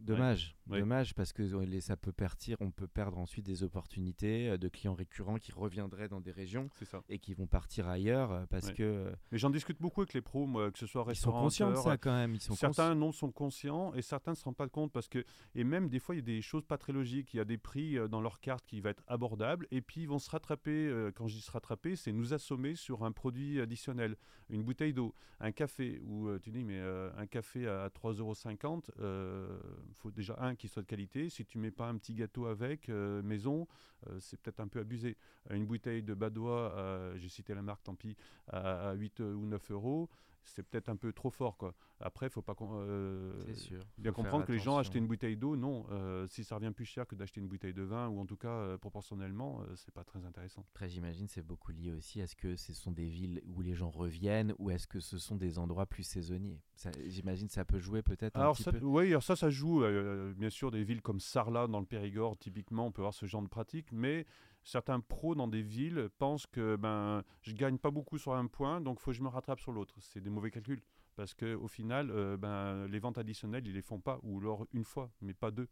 Dommage, 0.00 0.54
Ouais. 0.66 0.78
dommage 0.80 1.14
parce 1.14 1.32
que 1.34 1.42
ça 1.80 1.96
peut 1.96 2.12
partir, 2.12 2.56
on 2.60 2.70
peut 2.70 2.86
perdre 2.86 3.18
ensuite 3.18 3.44
des 3.44 3.62
opportunités 3.64 4.56
de 4.56 4.68
clients 4.68 4.94
récurrents 4.94 5.36
qui 5.36 5.52
reviendraient 5.52 6.08
dans 6.08 6.20
des 6.20 6.30
régions 6.30 6.68
et 7.08 7.18
qui 7.18 7.34
vont 7.34 7.46
partir 7.46 7.88
ailleurs 7.88 8.46
parce 8.48 8.68
Ouais. 8.68 8.74
que 8.74 9.12
Mais 9.30 9.38
j'en 9.38 9.50
discute 9.50 9.80
beaucoup 9.80 10.00
avec 10.00 10.14
les 10.14 10.22
pros, 10.22 10.46
moi, 10.46 10.70
que 10.70 10.78
ce 10.78 10.86
soit 10.86 11.04
ils 11.08 11.16
sont 11.16 11.32
conscients 11.32 11.70
de 11.70 11.76
ça 11.76 11.96
quand 11.98 12.12
même. 12.14 12.34
Ils 12.34 12.40
sont 12.40 12.54
Certains 12.54 12.94
non 12.94 13.12
sont 13.12 13.30
conscients 13.30 13.92
et 13.94 14.00
certains 14.02 14.30
ne 14.32 14.36
se 14.36 14.44
rendent 14.44 14.56
pas 14.56 14.68
compte 14.68 14.92
parce 14.92 15.08
que 15.08 15.24
et 15.54 15.64
même 15.64 15.88
des 15.88 15.98
fois 16.04 16.14
il 16.14 16.18
y 16.18 16.22
a 16.22 16.24
des 16.24 16.42
choses 16.42 16.64
pas 16.64 16.78
très 16.78 16.92
logiques. 16.92 17.34
Il 17.34 17.38
y 17.38 17.40
a 17.40 17.44
des 17.44 17.58
prix 17.58 17.98
euh, 17.98 18.08
dans 18.08 18.20
leur 18.20 18.40
carte 18.40 18.64
qui 18.66 18.80
va 18.80 18.90
être 18.90 19.02
abordable 19.06 19.66
et 19.70 19.80
puis 19.80 20.02
ils 20.02 20.08
vont 20.08 20.18
se 20.18 20.30
rattraper. 20.30 20.86
euh, 20.86 21.10
quand 21.10 21.26
je 21.26 21.34
dis 21.34 21.40
se 21.40 21.50
rattraper, 21.50 21.96
c'est 21.96 22.12
nous 22.12 22.34
assommer 22.34 22.74
sur 22.74 23.04
un 23.04 23.12
produit 23.12 23.60
additionnel, 23.60 24.16
une 24.50 24.62
bouteille 24.62 24.92
d'eau, 24.92 25.14
un 25.40 25.52
café 25.52 26.00
où 26.04 26.28
euh, 26.28 26.38
tu 26.38 26.50
dis 26.50 26.64
mais 26.64 26.80
un 27.16 27.26
café 27.26 27.66
à 27.66 27.88
3,50 27.88 28.20
euros, 28.20 28.34
il 29.88 29.94
faut 29.94 30.10
déjà 30.10 30.36
un 30.40 30.54
qui 30.54 30.68
soit 30.68 30.82
de 30.82 30.86
qualité. 30.86 31.28
Si 31.28 31.44
tu 31.44 31.58
mets 31.58 31.70
pas 31.70 31.88
un 31.88 31.96
petit 31.96 32.14
gâteau 32.14 32.46
avec 32.46 32.88
maison, 32.88 33.66
c'est 34.18 34.40
peut-être 34.40 34.60
un 34.60 34.68
peu 34.68 34.80
abusé. 34.80 35.16
Une 35.50 35.66
bouteille 35.66 36.02
de 36.02 36.14
Badois, 36.14 37.14
j'ai 37.16 37.28
cité 37.28 37.54
la 37.54 37.62
marque, 37.62 37.82
tant 37.84 37.94
pis, 37.94 38.16
à, 38.48 38.90
à 38.90 38.94
8 38.94 39.20
ou 39.20 39.46
9 39.46 39.70
euros 39.70 40.10
c'est 40.44 40.62
peut-être 40.62 40.88
un 40.88 40.96
peu 40.96 41.12
trop 41.12 41.30
fort 41.30 41.56
quoi. 41.56 41.74
Après, 42.00 42.26
il 42.26 42.30
faut 42.30 42.42
pas 42.42 42.54
euh, 42.60 43.54
sûr. 43.54 43.80
bien 43.98 44.12
Faut 44.12 44.22
comprendre 44.22 44.44
que 44.44 44.52
les 44.52 44.58
gens 44.58 44.76
achetaient 44.78 44.98
une 44.98 45.06
bouteille 45.06 45.36
d'eau, 45.36 45.56
non. 45.56 45.86
Euh, 45.90 46.26
si 46.28 46.44
ça 46.44 46.56
revient 46.56 46.72
plus 46.72 46.84
cher 46.84 47.06
que 47.06 47.14
d'acheter 47.14 47.40
une 47.40 47.48
bouteille 47.48 47.72
de 47.72 47.82
vin 47.82 48.08
ou 48.08 48.20
en 48.20 48.26
tout 48.26 48.36
cas 48.36 48.48
euh, 48.48 48.78
proportionnellement, 48.78 49.62
euh, 49.62 49.74
c'est 49.76 49.94
pas 49.94 50.04
très 50.04 50.24
intéressant. 50.24 50.64
Après, 50.74 50.88
j'imagine 50.88 51.28
c'est 51.28 51.42
beaucoup 51.42 51.72
lié 51.72 51.92
aussi. 51.92 52.20
Est-ce 52.20 52.36
que 52.36 52.56
ce 52.56 52.74
sont 52.74 52.90
des 52.90 53.06
villes 53.06 53.40
où 53.46 53.62
les 53.62 53.74
gens 53.74 53.90
reviennent 53.90 54.54
ou 54.58 54.70
est-ce 54.70 54.86
que 54.86 55.00
ce 55.00 55.18
sont 55.18 55.36
des 55.36 55.58
endroits 55.58 55.86
plus 55.86 56.02
saisonniers? 56.02 56.60
J'imagine 57.06 57.48
ça 57.48 57.64
peut 57.64 57.78
jouer 57.78 58.02
peut-être 58.02 58.36
un 58.36 58.40
Alors 58.40 58.54
petit 58.56 58.64
ça, 58.64 58.72
peu. 58.72 58.84
oui, 58.84 59.08
alors 59.08 59.22
ça, 59.22 59.36
ça 59.36 59.50
joue. 59.50 59.84
bien 60.36 60.50
sûr, 60.50 60.70
des 60.70 60.84
villes 60.84 61.02
comme 61.02 61.20
Sarlat 61.20 61.68
dans 61.68 61.80
le 61.80 61.86
Périgord, 61.86 62.36
typiquement, 62.36 62.86
on 62.86 62.92
peut 62.92 63.02
avoir 63.02 63.14
ce 63.14 63.26
genre 63.26 63.42
de 63.42 63.48
pratique, 63.48 63.92
mais 63.92 64.26
certains 64.64 65.00
pros 65.00 65.34
dans 65.34 65.48
des 65.48 65.62
villes 65.62 66.08
pensent 66.18 66.46
que 66.46 66.76
ben 66.76 67.22
je 67.42 67.54
gagne 67.54 67.78
pas 67.78 67.90
beaucoup 67.90 68.18
sur 68.18 68.34
un 68.34 68.46
point, 68.46 68.80
donc 68.80 68.98
faut 68.98 69.10
que 69.10 69.16
je 69.16 69.22
me 69.22 69.28
rattrape 69.28 69.60
sur 69.60 69.72
l'autre. 69.72 69.94
C'est 70.00 70.20
des 70.20 70.30
mauvais 70.30 70.50
calculs 70.50 70.82
parce 71.16 71.34
que 71.34 71.54
au 71.54 71.68
final, 71.68 72.10
euh, 72.10 72.36
ben 72.36 72.86
les 72.88 72.98
ventes 72.98 73.18
additionnelles, 73.18 73.66
ils 73.66 73.74
les 73.74 73.82
font 73.82 74.00
pas 74.00 74.18
ou 74.22 74.38
alors 74.40 74.66
une 74.72 74.84
fois, 74.84 75.10
mais 75.20 75.34
pas 75.34 75.50
deux. 75.50 75.68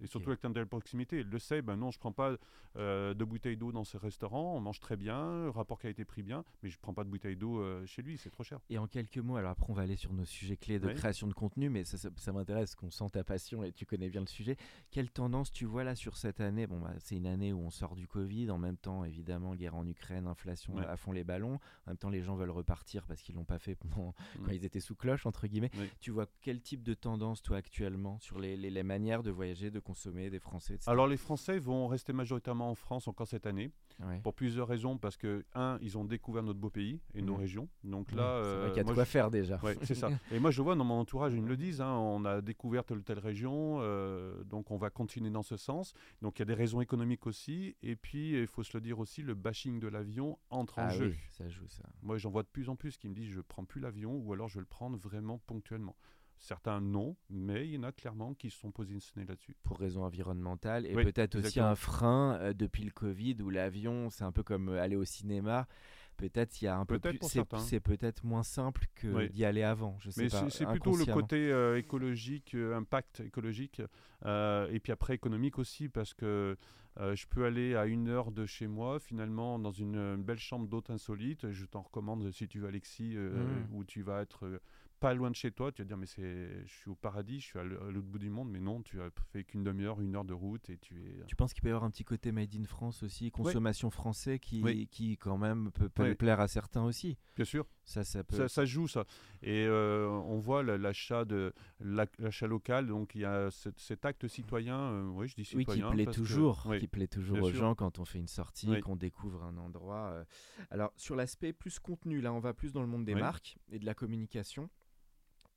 Et 0.00 0.06
surtout 0.06 0.30
avec 0.30 0.42
de 0.42 0.64
proximité. 0.64 1.20
Il 1.20 1.28
le 1.28 1.38
sait, 1.38 1.62
ben 1.62 1.76
non, 1.76 1.90
je 1.90 1.98
prends 1.98 2.12
pas 2.12 2.36
euh, 2.76 3.14
de 3.14 3.24
bouteilles 3.24 3.56
d'eau 3.56 3.70
dans 3.72 3.84
ce 3.84 3.96
restaurant, 3.96 4.56
on 4.56 4.60
mange 4.60 4.80
très 4.80 4.96
bien, 4.96 5.50
rapport 5.50 5.78
qualité-prix 5.78 6.22
bien, 6.22 6.44
mais 6.62 6.70
je 6.70 6.78
prends 6.80 6.94
pas 6.94 7.04
de 7.04 7.08
bouteille 7.10 7.36
d'eau 7.36 7.60
euh, 7.60 7.84
chez 7.86 8.02
lui, 8.02 8.18
c'est 8.18 8.30
trop 8.30 8.42
cher. 8.42 8.58
Et 8.70 8.78
en 8.78 8.86
quelques 8.86 9.18
mots, 9.18 9.36
alors 9.36 9.50
après 9.52 9.66
on 9.68 9.74
va 9.74 9.82
aller 9.82 9.96
sur 9.96 10.12
nos 10.12 10.24
sujets 10.24 10.56
clés 10.56 10.80
de 10.80 10.88
création 10.92 11.26
de 11.28 11.34
contenu, 11.34 11.68
mais 11.70 11.84
ça, 11.84 11.98
ça, 11.98 12.08
ça 12.16 12.32
m'intéresse 12.32 12.74
qu'on 12.74 12.90
sent 12.90 13.10
ta 13.12 13.22
passion 13.22 13.62
et 13.62 13.72
tu 13.72 13.86
connais 13.86 14.08
bien 14.08 14.20
le 14.22 14.26
sujet. 14.26 14.56
Quelle 14.90 15.10
tendance 15.10 15.52
tu 15.52 15.66
vois 15.66 15.84
là 15.84 15.94
sur 15.94 16.16
cette 16.16 16.40
année? 16.40 16.66
Bon, 16.66 16.80
bah, 16.80 16.94
c'est 16.98 17.16
une 17.16 17.26
année 17.26 17.52
où 17.52 17.60
on 17.60 17.70
sort 17.70 17.94
du 17.94 18.08
Covid, 18.08 18.50
en 18.50 18.58
même 18.58 18.76
temps 18.78 19.04
évidemment 19.04 19.54
guerre 19.54 19.74
en 19.76 19.86
Ukraine, 19.86 20.26
inflation 20.26 20.74
Ouais. 20.74 20.86
à 20.86 20.96
fond 20.96 21.12
les 21.12 21.24
ballons, 21.24 21.56
en 21.86 21.90
même 21.90 21.96
temps 21.98 22.10
les 22.10 22.22
gens 22.22 22.34
veulent 22.34 22.50
repartir 22.50 23.06
parce 23.06 23.20
qu'ils 23.22 23.34
l'ont 23.34 23.44
pas 23.44 23.58
fait 23.58 23.74
pendant 23.76 24.14
Mm. 24.38 24.44
quand 24.44 24.50
ils 24.52 24.64
étaient 24.64 24.80
sous 24.80 24.94
cloche 24.96 25.26
entre 25.26 25.46
guillemets. 25.46 25.70
Tu 26.00 26.10
vois 26.10 26.26
quel 26.40 26.60
type 26.60 26.82
de 26.82 26.94
tendance 26.94 27.42
toi 27.42 27.58
actuellement 27.58 28.18
sur 28.18 28.38
les, 28.38 28.56
les- 28.56 28.70
les 28.70 28.82
manières 28.82 29.22
de 29.22 29.30
voyager, 29.30 29.70
de 29.70 29.78
consommer 29.82 30.30
des 30.30 30.38
Français 30.40 30.74
etc. 30.74 30.90
Alors 30.90 31.06
les 31.06 31.16
Français 31.16 31.58
vont 31.58 31.86
rester 31.88 32.12
majoritairement 32.12 32.70
en 32.70 32.74
France 32.74 33.08
encore 33.08 33.26
cette 33.28 33.46
année. 33.46 33.70
Ouais. 34.02 34.20
Pour 34.20 34.34
plusieurs 34.34 34.66
raisons, 34.68 34.96
parce 34.98 35.16
que, 35.16 35.44
un, 35.54 35.78
ils 35.82 35.98
ont 35.98 36.04
découvert 36.04 36.42
notre 36.42 36.58
beau 36.58 36.70
pays 36.70 37.00
et 37.14 37.20
nos 37.22 37.34
Mhm. 37.34 37.38
régions. 37.40 37.68
Donc 37.84 38.08
Ouais, 38.10 38.16
là, 38.16 38.40
c'est 38.42 38.56
vrai 38.58 38.68
qu'il 38.70 38.76
y 38.78 38.80
a 38.80 38.84
de 38.84 38.92
quoi 38.94 39.04
je- 39.04 39.08
faire 39.10 39.30
déjà. 39.30 39.60
Ouais, 39.62 39.76
c'est 39.82 39.94
ça. 39.94 40.08
Et 40.32 40.38
moi, 40.38 40.50
je 40.50 40.62
vois 40.62 40.74
dans 40.74 40.84
mon 40.84 40.94
entourage, 41.00 41.34
ils 41.34 41.42
me 41.42 41.48
le 41.48 41.56
disent. 41.56 41.80
hein, 41.82 41.92
on 41.92 42.24
a 42.24 42.40
découvert 42.40 42.84
telle 42.84 42.98
ou 42.98 43.02
telle 43.02 43.18
région, 43.18 43.78
euh, 43.80 44.42
donc 44.44 44.70
on 44.70 44.76
va 44.76 44.88
continuer 44.90 45.30
dans 45.30 45.42
ce 45.42 45.56
sens. 45.56 45.92
Donc 46.22 46.38
il 46.38 46.40
y 46.40 46.44
a 46.44 46.46
des 46.46 46.54
raisons 46.54 46.80
économiques 46.80 47.26
aussi. 47.26 47.76
Et 47.82 47.94
puis, 47.96 48.32
il 48.40 48.46
faut 48.46 48.62
se 48.62 48.76
le 48.76 48.80
dire 48.80 48.98
aussi, 48.98 49.22
le 49.22 49.34
bashing 49.34 49.78
de 49.78 49.88
l'avion 49.88 50.38
entre 50.50 50.78
en 50.78 50.86
Ah 50.86 50.90
jeu. 50.90 51.14
ça 51.28 51.48
joue 51.48 51.68
ça. 51.68 51.84
Moi, 52.02 52.16
j'en 52.18 52.30
vois 52.30 52.42
de 52.42 52.48
plus 52.48 52.68
en 52.70 52.76
plus 52.76 52.96
qui 52.96 53.08
me 53.08 53.14
disent 53.14 53.30
je 53.30 53.40
prends 53.42 53.64
plus 53.64 53.80
l'avion 53.80 54.16
ou 54.16 54.32
alors 54.32 54.48
je 54.48 54.58
le 54.58 54.66
prends 54.66 54.90
vraiment 54.90 55.38
ponctuellement. 55.46 55.96
Certains 56.42 56.80
non, 56.80 57.14
mais 57.30 57.68
il 57.68 57.74
y 57.74 57.78
en 57.78 57.84
a 57.84 57.92
clairement 57.92 58.34
qui 58.34 58.50
se 58.50 58.58
sont 58.58 58.72
positionnés 58.72 59.24
là-dessus. 59.24 59.54
pour 59.62 59.78
raisons 59.78 60.02
environnementales 60.02 60.86
et 60.86 60.94
Oui, 60.96 61.04
peut-être 61.04 61.36
aussi 61.36 61.60
un 61.60 61.76
frein 61.76 62.36
euh, 62.40 62.52
depuis 62.52 62.82
le 62.82 62.90
Covid 62.90 63.36
où 63.42 63.48
l'avion 63.48 64.10
c'est 64.10 64.24
un 64.24 64.32
peu 64.32 64.42
comme 64.42 64.68
euh, 64.68 64.82
aller 64.82 64.96
au 64.96 65.04
cinéma 65.04 65.68
peut-être 66.16 66.60
il 66.60 66.64
y 66.64 66.68
a 66.68 66.76
un 66.76 66.84
peu 66.84 66.98
plus 66.98 67.16
c'est, 67.58 67.78
peut-être 67.78 68.24
moins 68.24 68.42
simple 68.42 68.86
que 68.96 69.06
Oui. 69.06 69.30
d'y 69.30 69.44
aller 69.44 69.62
avant 69.62 69.96
je 70.00 70.10
sais 70.10 70.24
Mais 70.24 70.28
pas 70.30 70.50
c'est 70.50 70.50
c'est 70.50 70.66
plutôt 70.66 70.96
le 70.96 71.06
côté 71.06 71.52
euh, 71.52 71.78
écologique, 71.78 72.56
impact 72.56 73.20
écologique, 73.20 73.80
et 74.26 74.80
puis 74.82 74.90
après 74.90 75.14
économique 75.14 75.60
aussi, 75.60 75.88
parce 75.88 76.12
que 76.12 76.56
euh, 77.00 77.14
je 77.14 77.26
peux 77.26 77.44
aller 77.44 77.74
à 77.74 77.86
une 77.86 78.08
heure 78.08 78.32
de 78.32 78.44
chez 78.46 78.66
moi, 78.66 79.00
finalement, 79.00 79.58
dans 79.58 79.72
une, 79.72 79.96
euh, 79.96 80.16
belle 80.16 80.38
chambre 80.38 80.68
d'hôte 80.68 80.90
insolite. 80.90 81.50
Je 81.50 81.64
t'en 81.64 81.82
recommande 81.82 82.30
si 82.32 82.48
tu 82.48 82.60
vas 82.60 82.68
Alexis, 82.68 83.12
euh, 83.16 83.32
Mm. 83.32 83.74
où 83.74 83.84
tu 83.84 84.02
vas 84.02 84.22
être 84.22 84.46
euh, 84.46 84.58
pas 85.00 85.14
loin 85.14 85.30
de 85.30 85.34
chez 85.34 85.50
toi, 85.50 85.72
tu 85.72 85.82
vas 85.82 85.88
dire 85.88 85.96
mais 85.96 86.06
c'est, 86.06 86.64
je 86.64 86.72
suis 86.72 86.88
au 86.88 86.94
paradis, 86.94 87.40
je 87.40 87.46
suis 87.46 87.58
à 87.58 87.64
l'autre 87.64 88.06
bout 88.06 88.20
du 88.20 88.30
monde, 88.30 88.48
mais 88.50 88.60
non, 88.60 88.82
tu 88.82 89.00
as 89.00 89.10
fait 89.32 89.42
qu'une 89.42 89.64
demi-heure, 89.64 90.00
une 90.00 90.14
heure 90.14 90.24
de 90.24 90.32
route 90.32 90.70
et 90.70 90.78
tu 90.78 90.94
es. 90.94 91.26
Tu 91.26 91.34
penses 91.34 91.52
qu'il 91.52 91.60
peut 91.60 91.68
y 91.68 91.72
avoir 91.72 91.82
un 91.84 91.90
petit 91.90 92.04
côté 92.04 92.30
made 92.30 92.54
in 92.54 92.64
France 92.64 93.02
aussi, 93.02 93.32
consommation 93.32 93.90
français 93.90 94.38
qui, 94.38 94.86
qui 94.86 95.16
quand 95.16 95.38
même 95.38 95.72
peut, 95.72 95.88
plaire 96.14 96.38
à 96.38 96.46
certains 96.46 96.84
aussi. 96.84 97.18
Bien 97.34 97.44
sûr. 97.44 97.66
Ça, 97.84 98.04
ça, 98.04 98.22
peut... 98.22 98.46
ça, 98.46 98.64
joue 98.64 98.86
ça. 98.86 99.04
Et 99.42 99.66
on 99.68 100.38
voit 100.38 100.62
l'achat 100.62 101.24
de 101.24 101.52
l'achat 101.80 102.46
local, 102.46 102.86
donc 102.86 103.16
il 103.16 103.22
y 103.22 103.24
a 103.24 103.50
cet, 103.50 104.04
acte 104.04 104.28
citoyen, 104.28 105.08
oui 105.08 105.26
je 105.26 105.34
dis 105.34 105.44
citoyen. 105.44 105.90
Oui, 105.90 105.96
qui 105.96 106.04
plaît 106.04 106.14
toujours, 106.14 106.64
qui 106.82 106.88
plaît 106.88 107.06
toujours 107.06 107.40
aux 107.40 107.52
gens 107.52 107.76
quand 107.76 108.00
on 108.00 108.04
fait 108.04 108.18
une 108.18 108.26
sortie, 108.26 108.80
qu'on 108.80 108.96
découvre 108.96 109.44
un 109.44 109.56
endroit. 109.56 110.10
Euh. 110.12 110.24
Alors 110.70 110.92
sur 110.96 111.14
l'aspect 111.14 111.52
plus 111.52 111.78
contenu, 111.78 112.20
là 112.20 112.32
on 112.32 112.40
va 112.40 112.54
plus 112.54 112.72
dans 112.72 112.80
le 112.80 112.88
monde 112.88 113.04
des 113.04 113.14
marques 113.14 113.56
et 113.70 113.78
de 113.78 113.86
la 113.86 113.94
communication. 113.94 114.68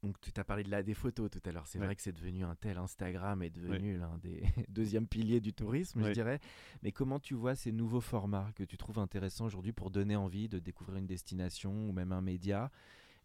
Donc 0.04 0.22
tu 0.22 0.40
as 0.40 0.44
parlé 0.44 0.64
de 0.64 0.70
la 0.70 0.84
des 0.84 0.94
photos 0.94 1.32
tout 1.32 1.42
à 1.46 1.52
l'heure. 1.52 1.66
C'est 1.66 1.80
vrai 1.80 1.96
que 1.96 2.02
c'est 2.04 2.12
devenu 2.12 2.44
un 2.44 2.54
tel 2.56 2.78
Instagram 2.78 3.42
est 3.42 3.50
devenu 3.50 3.98
l'un 3.98 4.20
des 4.20 4.44
deuxièmes 4.70 5.08
piliers 5.08 5.42
du 5.42 5.52
tourisme, 5.52 6.04
je 6.04 6.12
dirais. 6.12 6.40
Mais 6.84 6.92
comment 6.92 7.20
tu 7.20 7.34
vois 7.34 7.56
ces 7.56 7.72
nouveaux 7.72 8.02
formats 8.02 8.52
que 8.56 8.64
tu 8.64 8.78
trouves 8.78 9.00
intéressants 9.00 9.46
aujourd'hui 9.46 9.74
pour 9.74 9.90
donner 9.90 10.16
envie 10.16 10.48
de 10.48 10.60
découvrir 10.60 10.98
une 10.98 11.08
destination 11.08 11.90
ou 11.90 11.92
même 11.92 12.12
un 12.12 12.22
média? 12.22 12.72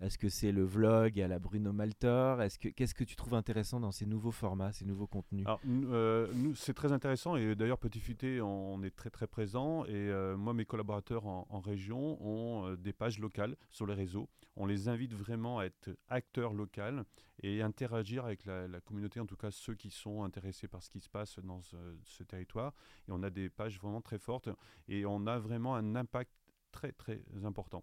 Est-ce 0.00 0.16
que 0.16 0.30
c'est 0.30 0.50
le 0.50 0.64
vlog 0.64 1.20
à 1.20 1.28
la 1.28 1.38
Bruno 1.38 1.72
Maltor? 1.72 2.40
Est-ce 2.40 2.58
que 2.58 2.68
qu'est-ce 2.68 2.94
que 2.94 3.04
tu 3.04 3.16
trouves 3.16 3.34
intéressant 3.34 3.80
dans 3.80 3.92
ces 3.92 4.06
nouveaux 4.06 4.30
formats, 4.30 4.72
ces 4.72 4.86
nouveaux 4.86 5.06
contenus? 5.06 5.46
Euh, 5.66 6.52
c'est 6.54 6.72
très 6.72 6.92
intéressant 6.92 7.36
et 7.36 7.54
d'ailleurs 7.54 7.78
Petit 7.78 8.00
Futé, 8.00 8.40
on, 8.40 8.82
est 8.82 8.96
très 8.96 9.10
très 9.10 9.26
présent 9.26 9.84
et 9.84 9.90
euh, 9.92 10.38
moi 10.38 10.54
mes 10.54 10.64
collaborateurs 10.64 11.26
en, 11.26 11.60
région 11.60 12.16
ont 12.26 12.66
euh, 12.66 12.76
des 12.76 12.94
pages 12.94 13.18
locales 13.18 13.56
sur 13.70 13.86
les 13.86 13.94
réseaux. 13.94 14.28
On 14.56 14.64
les 14.64 14.88
invite 14.88 15.12
vraiment 15.12 15.58
à 15.58 15.64
être 15.64 15.90
acteurs 16.08 16.54
locaux 16.54 17.04
et 17.42 17.60
interagir 17.60 18.24
avec 18.24 18.44
la, 18.46 18.80
communauté, 18.80 19.20
en 19.20 19.26
tout 19.26 19.36
cas 19.36 19.50
ceux 19.50 19.74
qui 19.74 19.90
sont 19.90 20.24
intéressés 20.24 20.68
par 20.68 20.82
ce 20.82 20.88
qui 20.88 21.00
se 21.00 21.08
passe 21.08 21.38
dans 21.40 21.60
ce 21.62 22.22
territoire. 22.24 22.72
Et 23.08 23.12
on 23.12 23.22
a 23.22 23.30
des 23.30 23.50
pages 23.50 23.78
vraiment 23.78 24.00
très 24.00 24.18
fortes 24.18 24.48
et 24.88 25.04
on 25.04 25.26
a 25.26 25.38
vraiment 25.38 25.74
un 25.74 25.94
impact 25.94 26.32
très 26.70 26.92
très 26.92 27.22
important. 27.44 27.82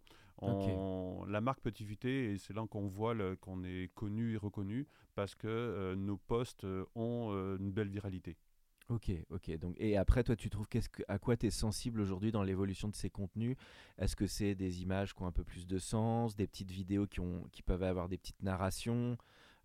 La 1.27 1.41
marque 1.41 1.61
Petit 1.61 1.83
Futé, 1.83 2.33
et 2.33 2.37
c'est 2.37 2.53
là 2.53 2.65
qu'on 2.69 2.87
voit 2.87 3.15
qu'on 3.37 3.63
est 3.63 3.91
connu 3.93 4.33
et 4.33 4.37
reconnu 4.37 4.87
parce 5.15 5.33
que 5.33 5.47
euh, 5.47 5.95
nos 5.95 6.17
posts 6.17 6.63
euh, 6.63 6.85
ont 6.95 7.29
euh, 7.31 7.57
une 7.57 7.71
belle 7.71 7.89
viralité. 7.89 8.37
Ok, 8.89 9.11
ok. 9.31 9.57
Donc, 9.57 9.75
et 9.79 9.97
après, 9.97 10.23
toi, 10.23 10.35
tu 10.35 10.49
trouves 10.49 10.67
qu'est-ce 10.67 10.89
que, 10.89 11.03
à 11.07 11.19
quoi 11.19 11.35
tu 11.35 11.47
es 11.47 11.49
sensible 11.49 11.99
aujourd'hui 11.99 12.31
dans 12.31 12.43
l'évolution 12.43 12.87
de 12.87 12.95
ces 12.95 13.09
contenus? 13.09 13.57
Est-ce 13.97 14.15
que 14.15 14.27
c'est 14.27 14.55
des 14.55 14.81
images 14.81 15.13
qui 15.13 15.23
ont 15.23 15.25
un 15.25 15.31
peu 15.31 15.43
plus 15.43 15.67
de 15.67 15.77
sens, 15.77 16.35
des 16.35 16.47
petites 16.47 16.71
vidéos 16.71 17.07
qui, 17.07 17.19
ont, 17.19 17.49
qui 17.51 17.63
peuvent 17.63 17.83
avoir 17.83 18.07
des 18.07 18.17
petites 18.17 18.41
narrations? 18.41 19.17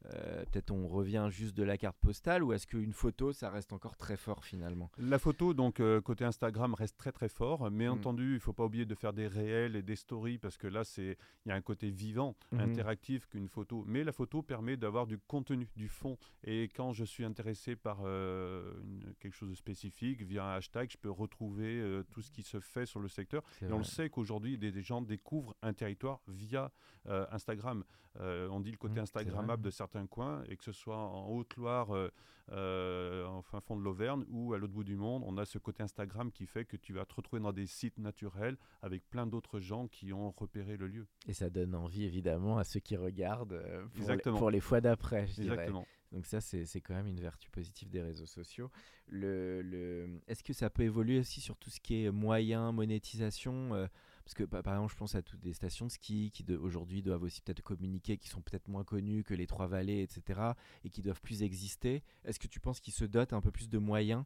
Euh, 0.07 0.45
peut-être 0.51 0.71
on 0.71 0.87
revient 0.89 1.29
juste 1.31 1.57
de 1.57 1.63
la 1.63 1.79
carte 1.79 1.97
postale 1.99 2.43
ou 2.43 2.53
est-ce 2.53 2.67
qu'une 2.67 2.93
photo, 2.93 3.33
ça 3.33 3.51
reste 3.51 3.73
encore 3.73 3.97
très 3.97 4.17
fort 4.17 4.45
finalement? 4.45 4.91
La 4.99 5.19
photo, 5.19 5.55
donc 5.55 5.81
euh, 5.81 6.01
côté 6.01 6.25
Instagram, 6.25 6.75
reste 6.75 6.97
très 6.97 7.13
très 7.13 7.29
fort. 7.29 7.71
Mais 7.71 7.87
mm. 7.87 7.93
entendu, 7.93 8.35
il 8.35 8.41
faut 8.41 8.53
pas 8.53 8.65
oublier 8.65 8.87
de 8.87 8.95
faire 8.95 9.13
des 9.13 9.27
réels 9.27 9.77
et 9.77 9.83
des 9.83 9.97
stories 9.97 10.39
parce 10.39 10.57
que 10.57 10.67
là, 10.67 10.83
il 10.99 11.17
y 11.47 11.51
a 11.51 11.55
un 11.55 11.61
côté 11.61 11.91
vivant, 11.91 12.37
mm-hmm. 12.53 12.61
interactif 12.61 13.27
qu'une 13.27 13.49
photo. 13.49 13.85
Mais 13.87 14.05
la 14.05 14.13
photo 14.13 14.43
permet 14.43 14.77
d'avoir 14.77 15.07
du 15.07 15.19
contenu, 15.19 15.69
du 15.77 15.89
fond. 15.89 16.17
Et 16.45 16.65
quand 16.65 16.93
je 16.93 17.05
suis 17.05 17.25
intéressé 17.25 17.77
par 17.77 18.01
euh, 18.05 18.73
quelque 19.21 19.35
chose 19.35 19.51
de 19.51 19.55
spécifique, 19.55 20.23
via 20.23 20.45
un 20.45 20.57
hashtag, 20.57 20.91
je 20.91 20.99
peux 20.99 21.11
retrouver 21.11 22.03
tout 22.11 22.23
ce 22.23 22.31
qui 22.31 22.43
se 22.43 22.61
fait 22.61 22.87
sur 22.87 23.01
le 23.01 23.09
secteur. 23.09 23.43
Et 23.61 23.73
on 23.73 23.79
le 23.79 23.85
sait 23.85 24.11
qu'aujourd'hui, 24.11 24.59
des, 24.59 24.83
gens 24.83 25.03
découvrent 25.03 25.55
un 25.63 25.73
territoire 25.73 26.21
via 26.27 26.73
Instagram. 27.07 27.85
on 28.19 28.61
dit 28.61 28.71
le 28.71 28.77
côté 28.77 29.01
mm, 29.01 29.05
Instagrammable 29.05 29.63
de 29.63 29.71
certains 29.71 29.92
coins, 30.07 30.43
et 30.49 30.57
que 30.57 30.65
ce 30.65 30.73
soit 30.73 30.97
en 30.97 31.29
Haute-Loire, 31.29 31.95
euh, 31.95 32.11
euh, 32.51 33.25
en 33.27 33.43
fin 33.43 33.61
fond 33.61 33.77
de 33.77 33.83
l'Auvergne 33.83 34.25
ou 34.29 34.53
à 34.53 34.59
l'autre 34.59 34.73
bout 34.73 34.85
du 34.85 34.97
monde, 34.97 35.23
on 35.27 35.39
a 35.39 35.45
ce 35.45 35.59
côté 35.59 35.83
Instagram 35.83 36.33
qui 36.33 36.47
fait 36.47 36.65
que 36.65 36.77
tu 36.77 36.93
vas 36.93 37.05
te 37.05 37.15
retrouver 37.15 37.41
dans 37.41 37.53
des 37.53 37.67
sites 37.67 37.99
naturels 37.99 38.57
avec 38.83 39.09
plein 39.09 39.27
d'autres 39.27 39.61
gens 39.61 39.87
qui 39.89 40.13
ont 40.13 40.31
repéré 40.33 40.77
le 40.77 40.89
lieu. 40.89 41.07
Et 41.29 41.33
ça 41.33 41.51
donne 41.51 41.75
envie 41.75 42.05
évidemment 42.05 42.59
à 42.59 42.65
ceux 42.65 42.81
qui 42.81 42.97
regardent 42.97 43.53
euh, 43.53 43.87
pour, 43.95 44.11
les, 44.11 44.19
pour 44.19 44.51
les 44.51 44.61
fois 44.61 44.81
d'après. 44.81 45.23
Exactement. 45.23 45.87
Donc 46.11 46.27
ça, 46.27 46.43
c'est 46.43 46.81
quand 46.83 46.95
même 46.95 47.07
une 47.07 47.21
vertu 47.21 47.49
positive 47.51 47.89
des 47.89 48.03
réseaux 48.03 48.27
sociaux. 48.27 48.71
Le, 49.07 49.63
le... 49.63 50.21
Est-ce 50.27 50.43
que 50.43 50.53
ça 50.53 50.69
peut 50.69 50.83
évoluer 50.83 51.21
aussi 51.21 51.41
sur 51.41 51.57
tout 51.57 51.71
ce 51.71 51.81
qui 51.81 52.05
est 52.05 52.11
moyen, 52.11 52.71
monétisation 52.71 53.89
parce 54.25 54.35
que 54.35 54.45
par 54.45 54.75
exemple, 54.75 54.93
je 54.93 54.97
pense 54.97 55.15
à 55.15 55.23
toutes 55.23 55.41
des 55.41 55.53
stations 55.53 55.87
de 55.87 55.91
ski 55.91 56.31
qui 56.33 56.45
aujourd'hui 56.55 57.03
doivent 57.03 57.23
aussi 57.23 57.41
peut-être 57.41 57.63
communiquer, 57.63 58.17
qui 58.19 58.29
sont 58.29 58.41
peut-être 58.41 58.69
moins 58.69 58.85
connues 58.85 59.25
que 59.25 59.35
les 59.35 59.47
Trois 59.47 59.67
Vallées, 59.67 60.03
etc. 60.03 60.41
et 60.85 60.91
qui 60.91 61.03
doivent 61.03 61.21
plus 61.21 61.43
exister. 61.43 62.03
Est-ce 62.25 62.39
que 62.39 62.47
tu 62.47 62.61
penses 62.61 62.81
qu'ils 62.81 62.95
se 62.95 63.05
dotent 63.05 63.33
un 63.33 63.41
peu 63.41 63.51
plus 63.51 63.69
de 63.69 63.79
moyens 63.79 64.25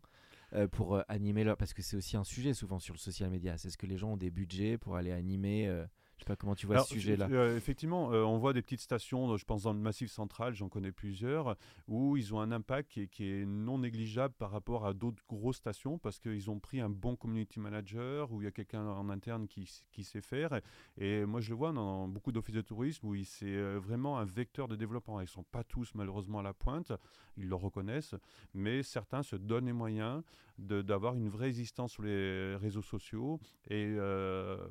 euh, 0.52 0.68
pour 0.68 0.96
euh, 0.96 1.02
animer 1.08 1.44
leur... 1.44 1.56
Parce 1.56 1.74
que 1.74 1.82
c'est 1.82 1.96
aussi 1.96 2.16
un 2.16 2.24
sujet 2.24 2.54
souvent 2.54 2.78
sur 2.78 2.94
le 2.94 2.98
social 2.98 3.30
media. 3.30 3.56
C'est 3.58 3.70
ce 3.70 3.78
que 3.78 3.86
les 3.86 3.98
gens 3.98 4.12
ont 4.12 4.16
des 4.16 4.30
budgets 4.30 4.78
pour 4.78 4.96
aller 4.96 5.12
animer 5.12 5.66
euh, 5.66 5.86
je 6.16 6.22
sais 6.22 6.26
pas 6.26 6.36
comment 6.36 6.54
tu 6.54 6.66
vois 6.66 6.82
ce 6.82 6.94
sujet-là. 6.94 7.28
Euh, 7.30 7.56
effectivement, 7.56 8.10
euh, 8.12 8.22
on 8.22 8.38
voit 8.38 8.54
des 8.54 8.62
petites 8.62 8.80
stations, 8.80 9.36
je 9.36 9.44
pense 9.44 9.64
dans 9.64 9.74
le 9.74 9.78
Massif 9.78 10.10
central, 10.10 10.54
j'en 10.54 10.68
connais 10.68 10.92
plusieurs, 10.92 11.56
où 11.88 12.16
ils 12.16 12.34
ont 12.34 12.40
un 12.40 12.52
impact 12.52 13.06
qui 13.08 13.24
est, 13.24 13.44
non 13.46 13.78
négligeable 13.78 14.34
par 14.38 14.50
rapport 14.50 14.86
à 14.86 14.94
d'autres 14.94 15.22
grosses 15.28 15.56
stations 15.56 15.98
parce 15.98 16.18
qu'ils 16.18 16.50
ont 16.50 16.58
pris 16.58 16.80
un 16.80 16.88
bon 16.88 17.16
community 17.16 17.60
manager, 17.60 18.32
où 18.32 18.40
il 18.40 18.44
y 18.44 18.48
a 18.48 18.50
quelqu'un 18.50 18.86
en 18.86 19.10
interne 19.10 19.46
qui, 19.46 19.70
qui, 19.92 20.04
sait 20.04 20.22
faire. 20.22 20.60
Et 20.96 21.26
moi, 21.26 21.40
je 21.40 21.50
le 21.50 21.56
vois 21.56 21.72
dans 21.72 22.08
beaucoup 22.08 22.32
d'offices 22.32 22.54
de 22.54 22.62
tourisme 22.62 23.06
où 23.06 23.16
c'est 23.24 23.46
euh, 23.46 23.78
vraiment 23.78 24.18
un 24.18 24.24
vecteur 24.24 24.68
de 24.68 24.76
développement. 24.76 25.20
Ils 25.20 25.24
ne 25.24 25.28
sont 25.28 25.44
pas 25.44 25.64
tous 25.64 25.94
malheureusement 25.94 26.38
à 26.38 26.42
la 26.42 26.54
pointe, 26.54 26.92
ils 27.36 27.48
le 27.48 27.54
reconnaissent, 27.54 28.14
mais 28.54 28.82
certains 28.82 29.22
se 29.22 29.36
donnent 29.36 29.66
les 29.66 29.72
moyens 29.72 30.22
d'avoir 30.58 31.14
une 31.14 31.28
vraie 31.28 31.48
existence 31.48 31.92
sur 31.92 32.02
les 32.02 32.56
réseaux 32.56 32.82
sociaux 32.82 33.40
et 33.68 33.96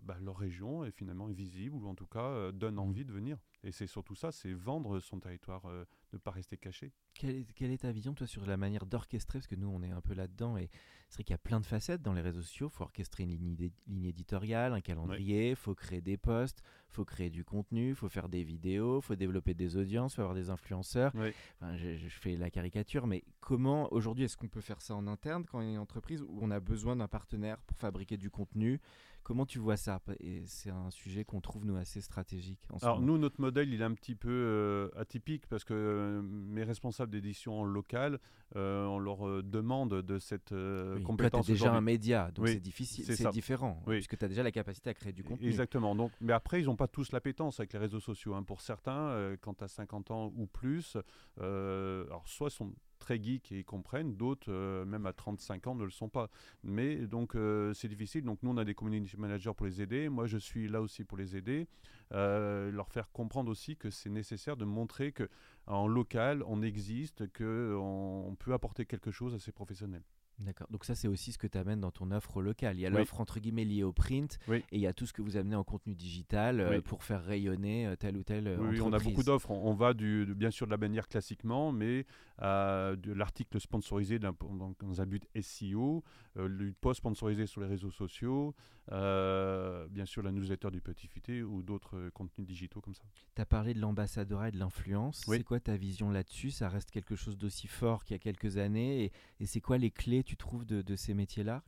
bah, 0.03 0.17
leur 0.21 0.37
région 0.37 0.85
est 0.85 0.91
finalement 0.91 1.27
visible 1.27 1.75
ou 1.75 1.87
en 1.87 1.95
tout 1.95 2.07
cas 2.07 2.29
euh, 2.29 2.51
donne 2.51 2.79
envie 2.79 3.05
de 3.05 3.11
venir. 3.11 3.37
Et 3.63 3.71
c'est 3.71 3.87
surtout 3.87 4.15
ça, 4.15 4.31
c'est 4.31 4.53
vendre 4.53 4.99
son 4.99 5.19
territoire, 5.19 5.65
euh, 5.65 5.85
ne 6.13 6.17
pas 6.17 6.31
rester 6.31 6.57
caché. 6.57 6.91
Quelle 7.13 7.35
est, 7.37 7.53
quelle 7.53 7.71
est, 7.71 7.79
ta 7.79 7.91
vision, 7.91 8.13
toi, 8.13 8.27
sur 8.27 8.45
la 8.45 8.57
manière 8.57 8.85
d'orchestrer? 8.85 9.39
Parce 9.39 9.47
que 9.47 9.55
nous, 9.55 9.67
on 9.67 9.81
est 9.81 9.91
un 9.91 10.01
peu 10.01 10.13
là-dedans. 10.13 10.57
Et 10.57 10.69
c'est 11.07 11.15
vrai 11.17 11.23
qu'il 11.23 11.33
y 11.33 11.35
a 11.35 11.37
plein 11.39 11.59
de 11.59 11.65
facettes 11.65 12.01
dans 12.01 12.13
les 12.13 12.21
réseaux 12.21 12.41
sociaux. 12.41 12.69
Il 12.71 12.75
faut 12.75 12.83
orchestrer 12.83 13.23
une 13.23 13.29
ligne, 13.29 13.71
ligne, 13.87 14.05
éditoriale, 14.05 14.73
un 14.73 14.81
calendrier, 14.81 15.51
il 15.51 15.55
faut 15.55 15.75
créer 15.75 16.01
des 16.01 16.17
posts, 16.17 16.61
il 16.89 16.93
faut 16.93 17.05
créer 17.05 17.29
du 17.29 17.43
contenu, 17.43 17.89
il 17.89 17.95
faut 17.95 18.09
faire 18.09 18.27
des 18.27 18.43
vidéos, 18.43 18.99
il 18.99 19.03
faut 19.03 19.15
développer 19.15 19.53
des 19.53 19.77
audiences, 19.77 20.13
il 20.13 20.15
faut 20.15 20.21
avoir 20.21 20.35
des 20.35 20.49
influenceurs. 20.49 21.13
Enfin, 21.15 21.77
je, 21.77 21.95
je, 21.95 22.07
fais 22.09 22.35
la 22.35 22.49
caricature, 22.49 23.07
mais 23.07 23.23
comment, 23.39 23.91
aujourd'hui, 23.93 24.25
est-ce 24.25 24.37
qu'on 24.37 24.47
peut 24.47 24.61
faire 24.61 24.81
ça 24.81 24.95
en 24.95 25.07
interne 25.07 25.45
quand 25.45 25.59
on 25.59 25.61
est 25.61 25.71
une 25.73 25.79
entreprise 25.79 26.21
où 26.21 26.39
on 26.41 26.51
a 26.51 26.59
besoin 26.59 26.95
d'un 26.95 27.07
partenaire 27.07 27.61
pour 27.61 27.77
fabriquer 27.77 28.17
du 28.17 28.29
contenu 28.29 28.81
Comment 29.25 29.47
tu 29.47 29.57
vois 29.57 29.75
ça 29.75 29.99
Et 30.19 30.43
c'est 30.45 30.69
un 30.69 30.91
sujet 30.91 31.25
qu'on 31.25 31.41
trouve 31.41 31.65
nous 31.65 31.77
assez 31.77 31.99
stratégique. 31.99 32.59
En 32.71 32.77
Alors 32.77 33.01
nous, 33.01 33.17
notre 33.17 33.41
modèle, 33.41 33.73
il 33.73 33.81
est 33.81 33.83
un 33.83 33.95
petit 33.95 34.13
peu 34.13 34.29
euh, 34.29 34.89
atypique 34.95 35.47
parce 35.47 35.63
que 35.63 35.73
euh, 35.73 36.21
mes 36.21 36.63
responsables 36.63 37.11
d'édition 37.11 37.59
en 37.59 37.63
local, 37.63 38.19
euh, 38.55 38.85
on 38.85 38.99
leur 38.99 39.41
demande 39.41 40.03
de 40.03 40.19
cette 40.19 40.51
oui, 40.51 41.01
compétence. 41.01 41.47
Tu 41.47 41.53
déjà 41.53 41.73
un 41.73 41.81
média, 41.81 42.29
donc 42.35 42.49
c'est 42.49 42.59
difficile, 42.59 43.03
c'est 43.03 43.31
différent, 43.31 43.81
puisque 43.87 44.15
tu 44.15 44.23
as 44.23 44.27
déjà 44.27 44.43
la 44.43 44.51
capacité 44.51 44.91
à 44.91 44.93
créer 44.93 45.11
du 45.11 45.23
contenu. 45.23 45.47
Exactement. 45.47 45.95
Donc, 45.95 46.11
mais 46.21 46.33
après, 46.33 46.61
ils 46.61 46.65
n'ont 46.65 46.75
pas 46.75 46.87
tous 46.87 47.11
l'appétence 47.11 47.59
avec 47.59 47.73
les 47.73 47.79
réseaux 47.79 47.99
sociaux. 47.99 48.35
Hein. 48.35 48.43
Pour 48.43 48.61
certains, 48.61 49.35
quand 49.41 49.55
tu 49.55 49.63
as 49.63 49.69
50 49.69 50.11
ans 50.11 50.33
ou 50.37 50.45
plus, 50.45 50.97
alors 51.39 52.27
soit 52.27 52.51
sont 52.51 52.71
très 53.05 53.21
geeks 53.21 53.51
et 53.51 53.59
ils 53.59 53.65
comprennent, 53.65 54.15
d'autres, 54.15 54.51
euh, 54.51 54.83
même 54.83 55.05
à 55.05 55.13
35 55.13 55.67
ans, 55.67 55.75
ne 55.75 55.83
le 55.83 55.91
sont 55.91 56.09
pas. 56.09 56.29
Mais 56.63 56.95
donc, 57.05 57.35
euh, 57.35 57.71
c'est 57.73 57.87
difficile. 57.87 58.23
Donc, 58.23 58.39
nous, 58.41 58.49
on 58.49 58.57
a 58.57 58.65
des 58.65 58.73
community 58.73 59.15
managers 59.15 59.51
pour 59.55 59.67
les 59.67 59.79
aider. 59.81 60.09
Moi, 60.09 60.25
je 60.25 60.37
suis 60.37 60.67
là 60.67 60.81
aussi 60.81 61.03
pour 61.03 61.17
les 61.17 61.37
aider. 61.37 61.67
Euh, 62.13 62.71
leur 62.71 62.89
faire 62.89 63.11
comprendre 63.11 63.51
aussi 63.51 63.77
que 63.77 63.91
c'est 63.91 64.09
nécessaire 64.09 64.57
de 64.57 64.65
montrer 64.65 65.13
qu'en 65.13 65.87
local, 65.87 66.43
on 66.47 66.63
existe, 66.63 67.31
qu'on 67.31 68.35
peut 68.39 68.53
apporter 68.53 68.85
quelque 68.85 69.11
chose 69.11 69.35
à 69.35 69.39
ces 69.39 69.51
professionnels. 69.51 70.03
D'accord. 70.39 70.67
Donc 70.69 70.83
ça, 70.83 70.95
c'est 70.95 71.07
aussi 71.07 71.31
ce 71.31 71.37
que 71.37 71.47
tu 71.47 71.57
amènes 71.57 71.79
dans 71.79 71.91
ton 71.91 72.11
offre 72.11 72.41
locale. 72.41 72.77
Il 72.77 72.81
y 72.81 72.85
a 72.85 72.89
l'offre 72.89 73.21
entre 73.21 73.39
guillemets 73.39 73.63
liée 73.63 73.83
au 73.83 73.93
print 73.93 74.37
et 74.49 74.61
il 74.71 74.79
y 74.79 74.87
a 74.87 74.93
tout 74.93 75.05
ce 75.05 75.13
que 75.13 75.21
vous 75.21 75.37
amenez 75.37 75.55
en 75.55 75.63
contenu 75.63 75.95
digital 75.95 76.59
euh, 76.59 76.81
pour 76.81 77.03
faire 77.03 77.23
rayonner 77.23 77.87
euh, 77.87 77.95
telle 77.95 78.17
ou 78.17 78.23
telle 78.23 78.47
euh, 78.47 78.57
oui, 78.59 78.81
on 78.81 78.91
a 78.91 78.99
beaucoup 78.99 79.23
d'offres. 79.23 79.51
On, 79.51 79.73
va 79.73 79.93
du, 79.93 80.25
bien 80.35 80.51
sûr 80.51 80.65
de 80.65 80.71
la 80.71 80.77
bannière 80.77 81.07
classiquement, 81.07 81.71
mais 81.71 82.05
de 82.41 83.13
l'article 83.13 83.59
sponsorisé 83.61 84.19
dans, 84.19 84.33
dans, 84.81 85.01
un 85.01 85.05
but 85.05 85.25
SEO, 85.39 86.03
le 86.35 86.73
post 86.73 86.97
sponsorisé 86.97 87.45
sur 87.45 87.61
les 87.61 87.67
réseaux 87.67 87.91
sociaux, 87.91 88.53
bien 88.89 90.05
sûr 90.05 90.21
la 90.21 90.31
newsletter 90.31 90.69
du 90.69 90.81
Petit 90.81 91.07
Futé 91.07 91.43
ou 91.43 91.63
d'autres 91.63 92.09
contenus 92.13 92.45
digitaux 92.45 92.81
comme 92.81 92.93
ça. 92.93 93.03
Tu 93.35 93.41
as 93.41 93.45
parlé 93.45 93.73
de 93.73 93.79
l'ambassadeur 93.79 94.43
et 94.43 94.51
de 94.51 94.59
l'influence. 94.59 95.23
C'est 95.25 95.43
quoi 95.43 95.61
ta 95.61 95.77
vision 95.77 96.09
là-dessus? 96.09 96.51
Ça 96.51 96.67
reste 96.67 96.91
quelque 96.91 97.15
chose 97.15 97.37
d'aussi 97.37 97.67
fort 97.67 98.03
qu'il 98.03 98.15
y 98.15 98.17
a 98.17 98.19
quelques 98.19 98.57
années 98.57 99.05
et, 99.05 99.11
et 99.39 99.45
c'est 99.45 99.61
quoi 99.61 99.77
les 99.77 99.91
clés 99.91 100.24
tu 100.25 100.35
trouves 100.37 100.65
de, 100.65 100.95
ces 100.95 101.13
métiers-là? 101.13 101.63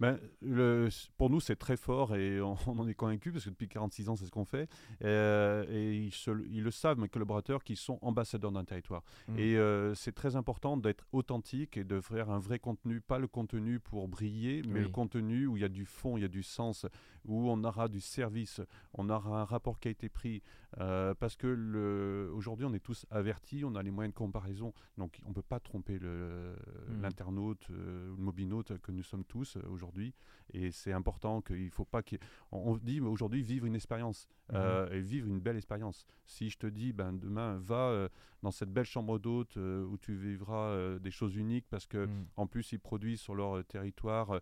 Ben, 0.00 0.18
le, 0.42 0.88
pour 1.16 1.30
nous, 1.30 1.38
c'est 1.38 1.54
très 1.54 1.76
fort 1.76 2.16
et 2.16 2.40
on, 2.42 2.56
on 2.66 2.78
en 2.80 2.88
est 2.88 2.94
convaincu 2.94 3.30
parce 3.30 3.44
que 3.44 3.50
depuis 3.50 3.68
46 3.68 4.08
ans, 4.08 4.16
c'est 4.16 4.26
ce 4.26 4.30
qu'on 4.32 4.44
fait. 4.44 4.68
Euh, 5.04 5.64
et 5.70 5.94
ils, 5.96 6.10
se- 6.12 6.44
ils 6.50 6.64
le 6.64 6.72
savent, 6.72 6.98
mes 6.98 7.08
collaborateurs, 7.08 7.62
qui 7.62 7.76
sont 7.76 8.00
ambassadeurs 8.02 8.50
d'un 8.50 8.64
territoire. 8.64 9.04
Mm. 9.28 9.38
Et 9.38 9.56
euh, 9.56 9.94
c'est 9.94 10.10
très 10.12 10.34
important 10.34 10.76
d'être 10.76 11.06
authentique 11.12 11.76
et 11.76 11.84
de 11.84 12.00
faire 12.00 12.28
un 12.30 12.40
vrai 12.40 12.58
contenu, 12.58 13.00
pas 13.00 13.20
le 13.20 13.28
contenu 13.28 13.78
pour 13.78 14.08
briller, 14.08 14.62
mais 14.66 14.80
Oui. 14.80 14.82
le 14.82 14.88
contenu 14.88 15.46
où 15.46 15.56
il 15.56 15.60
y 15.60 15.64
a 15.64 15.68
du 15.68 15.86
fond, 15.86 16.16
il 16.16 16.22
y 16.22 16.24
a 16.24 16.28
du 16.28 16.42
sens, 16.42 16.86
où 17.24 17.48
on 17.48 17.62
aura 17.62 17.86
du 17.86 18.00
service, 18.00 18.60
on 18.94 19.08
aura 19.08 19.42
un 19.42 19.44
rapport 19.44 19.78
qui 19.78 19.86
a 19.86 19.90
été 19.92 20.08
pris. 20.08 20.42
Euh, 20.80 21.14
parce 21.14 21.36
que 21.36 21.46
le- 21.46 22.30
aujourd'hui, 22.34 22.66
on 22.66 22.74
est 22.74 22.80
tous 22.80 23.06
avertis, 23.10 23.64
on 23.64 23.74
a 23.74 23.82
les 23.82 23.90
moyens 23.90 24.12
de 24.12 24.18
comparaison, 24.18 24.72
donc 24.98 25.20
on 25.24 25.28
ne 25.30 25.34
peut 25.34 25.42
pas 25.42 25.60
tromper 25.60 25.98
le- 25.98 26.56
Mm. 26.88 27.02
l'internaute, 27.02 27.66
euh, 27.70 28.10
ou 28.12 28.16
le 28.16 28.22
mobinaute 28.22 28.78
que 28.80 28.90
nous 28.92 29.02
sommes 29.02 29.24
tous 29.24 29.56
euh, 29.56 29.60
aujourd'hui. 29.70 30.14
Et 30.52 30.70
c'est 30.72 30.92
important 30.92 31.40
qu'il 31.42 31.64
ne 31.66 31.70
faut 31.70 31.84
pas 31.84 32.02
qu'il. 32.02 32.18
On, 32.52 32.76
dit 32.76 33.00
aujourd'hui 33.00 33.42
vivre 33.42 33.66
une 33.66 33.74
expérience 33.76 34.26
euh, 34.52 34.90
et 34.90 35.00
vivre 35.00 35.26
une 35.28 35.40
belle 35.40 35.56
expérience. 35.56 36.06
Si 36.26 36.50
je 36.50 36.58
te 36.58 36.66
dis 36.66 36.92
ben 36.92 37.12
demain 37.12 37.56
va 37.58 38.08
dans 38.42 38.50
cette 38.50 38.70
belle 38.70 38.84
chambre 38.84 39.18
d'hôte 39.18 39.56
où 39.56 39.96
tu 39.98 40.14
vivras 40.14 40.98
des 40.98 41.10
choses 41.10 41.34
uniques 41.36 41.66
parce 41.70 41.86
que 41.86 42.06
Mm. 42.06 42.26
en 42.36 42.46
plus, 42.46 42.72
ils 42.72 42.78
produisent 42.80 43.20
sur 43.20 43.34
leur 43.34 43.64
territoire, 43.64 44.40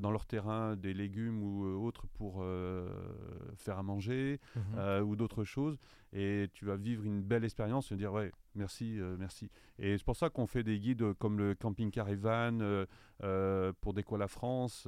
dans 0.00 0.10
leur 0.10 0.26
terrain, 0.26 0.76
des 0.76 0.92
légumes 0.94 1.42
ou 1.42 1.86
autres 1.86 2.06
pour 2.08 2.42
faire 3.56 3.78
à 3.78 3.82
manger 3.82 4.40
euh, 4.76 5.00
ou 5.02 5.14
d'autres 5.16 5.44
choses. 5.44 5.73
Et 6.12 6.48
tu 6.54 6.64
vas 6.64 6.76
vivre 6.76 7.04
une 7.04 7.22
belle 7.22 7.44
expérience 7.44 7.90
et 7.90 7.96
dire 7.96 8.12
ouais, 8.12 8.30
merci, 8.54 9.00
euh, 9.00 9.16
merci. 9.18 9.50
Et 9.78 9.98
c'est 9.98 10.04
pour 10.04 10.16
ça 10.16 10.30
qu'on 10.30 10.46
fait 10.46 10.62
des 10.62 10.78
guides 10.78 11.12
comme 11.14 11.38
le 11.38 11.54
camping 11.56 11.90
caravan 11.90 12.60
euh, 12.60 12.86
euh, 13.24 13.72
pour 13.80 13.94
Déco 13.94 14.16
la 14.16 14.28
France, 14.28 14.86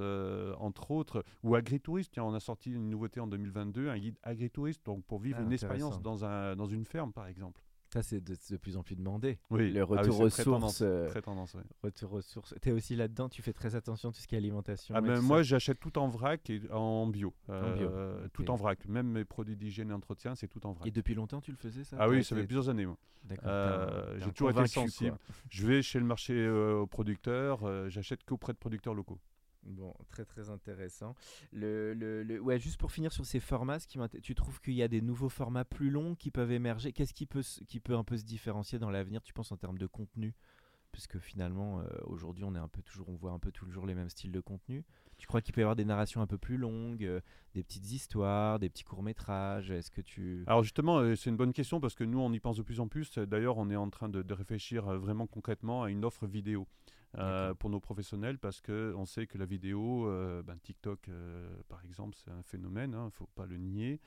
entre 0.59 0.91
autres, 0.93 1.25
ou 1.43 1.57
agritouriste. 1.57 2.13
Tiens, 2.13 2.25
on 2.25 2.35
a 2.35 2.41
sorti 2.41 2.73
une 2.73 2.89
nouveauté 2.89 3.19
en 3.19 3.27
2022, 3.27 3.89
un 3.89 3.99
guide 3.99 4.17
agritouriste, 4.23 4.87
donc 4.87 5.05
pour 5.05 5.19
vivre 5.19 5.39
Ah, 5.41 5.45
une 5.45 5.53
expérience 5.53 5.97
intéressant. 5.97 6.03
dans, 6.03 6.25
un, 6.25 6.57
dans 6.57 6.67
une 6.67 6.85
ferme, 6.85 7.13
par 7.13 7.27
exemple. 7.27 7.61
Ça, 7.93 8.03
c'est 8.03 8.21
de, 8.21 8.37
de 8.51 8.57
plus 8.57 8.77
en 8.77 8.83
plus 8.83 8.97
demandé. 8.97 9.39
Oui, 9.51 9.71
Le 9.71 9.83
Ah 9.83 9.87
oui, 9.89 9.99
retour 9.99 10.17
c'est 10.17 10.23
aux 10.25 10.29
très 10.29 10.43
sources. 10.43 10.61
tendance, 10.61 10.83
euh, 10.83 11.09
très 11.09 11.23
tendance, 11.23 11.55
ouais. 11.55 11.63
Retour 11.83 12.13
aux 12.15 12.21
sources. 12.21 12.55
T'es 12.61 12.73
aussi 12.73 12.97
là-dedans, 12.97 13.29
tu 13.29 13.43
fais 13.43 13.53
très 13.53 13.75
attention 13.77 14.09
à 14.09 14.13
tout 14.13 14.21
ce 14.21 14.27
qui 14.27 14.35
est 14.35 14.39
alimentation. 14.39 14.95
Ah 14.97 15.01
ben, 15.01 15.21
moi, 15.21 15.43
j'achète 15.43 15.79
tout 15.79 15.97
en 15.99 16.09
vrac 16.09 16.51
et 16.51 16.61
en 16.73 17.07
bio. 17.07 17.33
bio, 17.49 17.55
Euh, 17.55 18.25
ok. 18.27 18.33
Tout 18.33 18.51
en 18.51 18.57
vrac. 18.57 18.87
Même 18.89 19.09
mes 19.09 19.25
produits 19.25 19.57
d'hygiène 19.57 19.91
et 19.91 19.95
entretien, 19.95 20.35
c'est 20.35 20.49
tout 20.49 20.67
en 20.67 20.73
vrac. 20.73 20.87
Et 20.87 20.91
depuis 20.91 21.15
longtemps, 21.15 21.41
tu 21.41 21.53
le 21.53 21.57
faisais 21.57 21.85
ça 21.85 21.97
Ah 22.01 22.09
oui, 22.09 22.25
ça 22.25 22.35
fait 22.37 22.45
plusieurs 22.45 22.69
années. 22.69 22.87
Euh, 23.45 24.19
j'ai 24.21 24.33
toujours 24.33 24.51
été 24.51 24.67
sensible. 24.67 25.11
quoi. 25.11 25.19
Je 25.51 25.67
vais 25.67 25.83
chez 25.83 25.99
le 25.99 26.05
marché 26.05 26.33
euh, 26.35 26.79
aux 26.81 26.87
producteurs, 26.87 27.65
euh, 27.65 27.89
j'achète 27.89 28.23
qu'auprès 28.25 28.53
de 28.53 28.59
producteurs 28.59 28.95
locaux. 28.95 29.19
Bon, 29.67 29.93
très 30.09 30.25
très 30.25 30.49
intéressant. 30.49 31.15
Le, 31.53 31.93
le, 31.93 32.23
le- 32.23 32.41
Ouais, 32.41 32.59
juste 32.59 32.79
pour 32.79 32.93
finir 32.93 33.13
sur 33.13 33.27
ces 33.27 33.41
formats, 33.41 33.79
ce 33.79 33.89
qui 33.89 33.99
tu 34.23 34.35
trouves 34.35 34.61
qu'il 34.61 34.75
y 34.75 34.83
a 34.83 34.89
des 34.89 35.01
nouveaux 35.01 35.29
formats 35.29 35.65
plus 35.65 35.91
longs 35.91 36.15
qui 36.15 36.31
peuvent 36.31 36.53
émerger? 36.53 36.93
Qu'est-ce 36.93 37.15
qui 37.15 37.27
peut, 37.27 37.43
qui 37.67 37.81
peut 37.81 37.97
un 37.97 38.05
peu 38.05 38.17
se 38.17 38.25
différencier 38.25 38.79
dans 38.79 38.91
l'avenir, 38.91 39.23
tu 39.23 39.33
penses, 39.33 39.53
en 39.53 39.57
termes 39.57 39.79
de 39.79 39.87
contenu? 39.87 40.35
Puisque 40.93 41.19
finalement, 41.19 41.81
euh, 41.81 41.85
aujourd'hui, 42.05 42.45
on 42.45 42.55
on 42.55 43.15
voit 43.17 43.33
un 43.33 43.39
peu 43.39 43.53
toujours 43.53 43.87
les 43.87 43.95
mêmes 43.95 44.09
styles 44.09 44.33
de 44.33 44.41
contenu. 44.41 44.83
Tu 45.19 45.27
crois 45.27 45.43
qu'il 45.43 45.53
peut 45.53 45.61
y 45.61 45.65
avoir 45.65 45.77
des 45.77 45.85
narrations 45.85 46.23
un 46.23 46.27
peu 46.27 46.39
plus 46.39 46.57
longues, 46.57 47.05
euh, 47.05 47.21
des 47.55 47.63
petites 47.63 47.91
histoires, 47.93 48.59
des 48.59 48.71
petits 48.71 48.85
courts 48.85 49.03
métrages 49.03 49.71
Est-ce 49.71 49.91
que 49.91 50.01
tu 50.01 50.43
Alors 50.47 50.63
justement, 50.63 50.99
euh, 50.99 51.15
c'est 51.15 51.29
une 51.29 51.37
bonne 51.37 51.53
question 51.53 51.81
parce 51.81 51.95
que 51.95 52.05
nous, 52.05 52.21
on 52.21 52.33
y 52.33 52.41
pense 52.41 52.57
de 52.57 52.63
plus 52.63 52.81
en 52.81 52.89
plus. 52.89 53.19
D'ailleurs, 53.19 53.59
on 53.59 53.69
est 53.69 53.77
en 53.77 53.91
train 53.91 54.09
de, 54.09 54.33
réfléchir 54.33 54.85
vraiment 54.99 55.27
concrètement 55.27 55.83
à 55.83 55.91
une 55.91 56.05
offre 56.05 56.27
vidéo 56.27 56.67
euh, 57.19 57.55
pour 57.55 57.71
nos 57.71 57.81
professionnels 57.81 58.39
parce 58.39 58.61
qu'on 58.61 59.07
sait 59.07 59.27
que 59.27 59.39
la 59.39 59.47
vidéo, 59.47 60.07
euh, 60.07 60.43
ben, 60.43 60.57
TikTok 60.63 61.09
euh, 61.09 61.49
par 61.69 61.83
exemple, 61.85 62.17
c'est 62.23 62.31
un 62.31 62.43
phénomène, 62.43 62.95
il 62.99 63.05
ne 63.05 63.11
faut 63.11 63.29
pas 63.35 63.47
le 63.47 63.57
nier. 63.57 64.01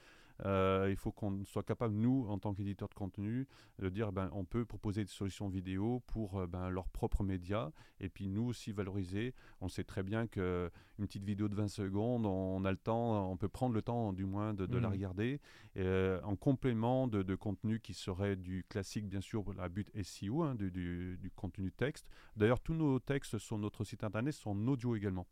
Euh, 0.46 0.88
il 0.90 0.96
faut 0.96 1.12
qu'on 1.12 1.44
soit 1.46 1.64
capable, 1.64 1.94
nous, 1.96 2.26
en 2.30 2.38
tant 2.40 2.54
qu'éditeurs 2.54 2.90
de 2.90 2.94
contenu, 2.94 3.48
de 3.80 3.90
dire 3.90 4.12
ben, 4.12 4.30
on 4.34 4.46
peut 4.46 4.66
proposer 4.66 5.04
des 5.04 5.10
solutions 5.10 5.50
vidéo 5.50 6.02
pour 6.08 6.40
euh, 6.40 6.48
ben, 6.48 6.70
leurs 6.70 6.88
propres 6.90 7.24
médias 7.24 7.72
et 8.00 8.10
puis 8.10 8.28
nous 8.28 8.44
aussi 8.46 8.72
valoriser. 8.72 9.34
On 9.62 9.68
sait 9.68 9.84
très 9.84 10.04
bien 10.04 10.28
qu'une 10.28 10.70
petite 11.00 11.24
vidéo 11.26 11.50
de 11.50 11.56
20 11.56 11.68
secondes, 11.68 12.26
on 12.26 12.64
a 12.66 12.72
le 12.72 12.78
temps, 12.78 13.30
on 13.32 13.36
peut 13.38 13.50
prendre 13.50 13.76
le 13.76 13.82
temps 13.82 14.14
du 14.14 14.26
moins 14.26 14.54
de, 14.54 14.66
de 14.66 14.78
la 14.78 14.88
Mhm. 14.88 14.94
regarder 14.94 15.42
euh, 15.78 16.22
en 16.24 16.36
complément 16.36 17.08
de, 17.08 17.22
de 17.24 17.36
contenu 17.36 17.80
qui 17.80 17.94
serait 17.94 18.36
du 18.36 18.64
classique, 18.70 19.08
bien 19.08 19.22
sûr, 19.22 19.44
la 19.56 19.68
but 19.70 19.90
SEO, 20.04 20.44
hein, 20.44 20.56
du, 20.56 20.72
du- 20.72 21.18
du 21.18 21.30
contenu 21.32 21.72
texte. 21.72 22.08
D'ailleurs, 22.36 22.60
tous 22.62 22.74
nos 22.74 23.00
textes 23.00 23.38
sur 23.40 23.58
notre 23.58 23.84
site 23.84 24.04
internet 24.04 24.34
sont 24.34 24.52
en 24.52 24.68
audio 24.68 24.96
également. 24.96 25.28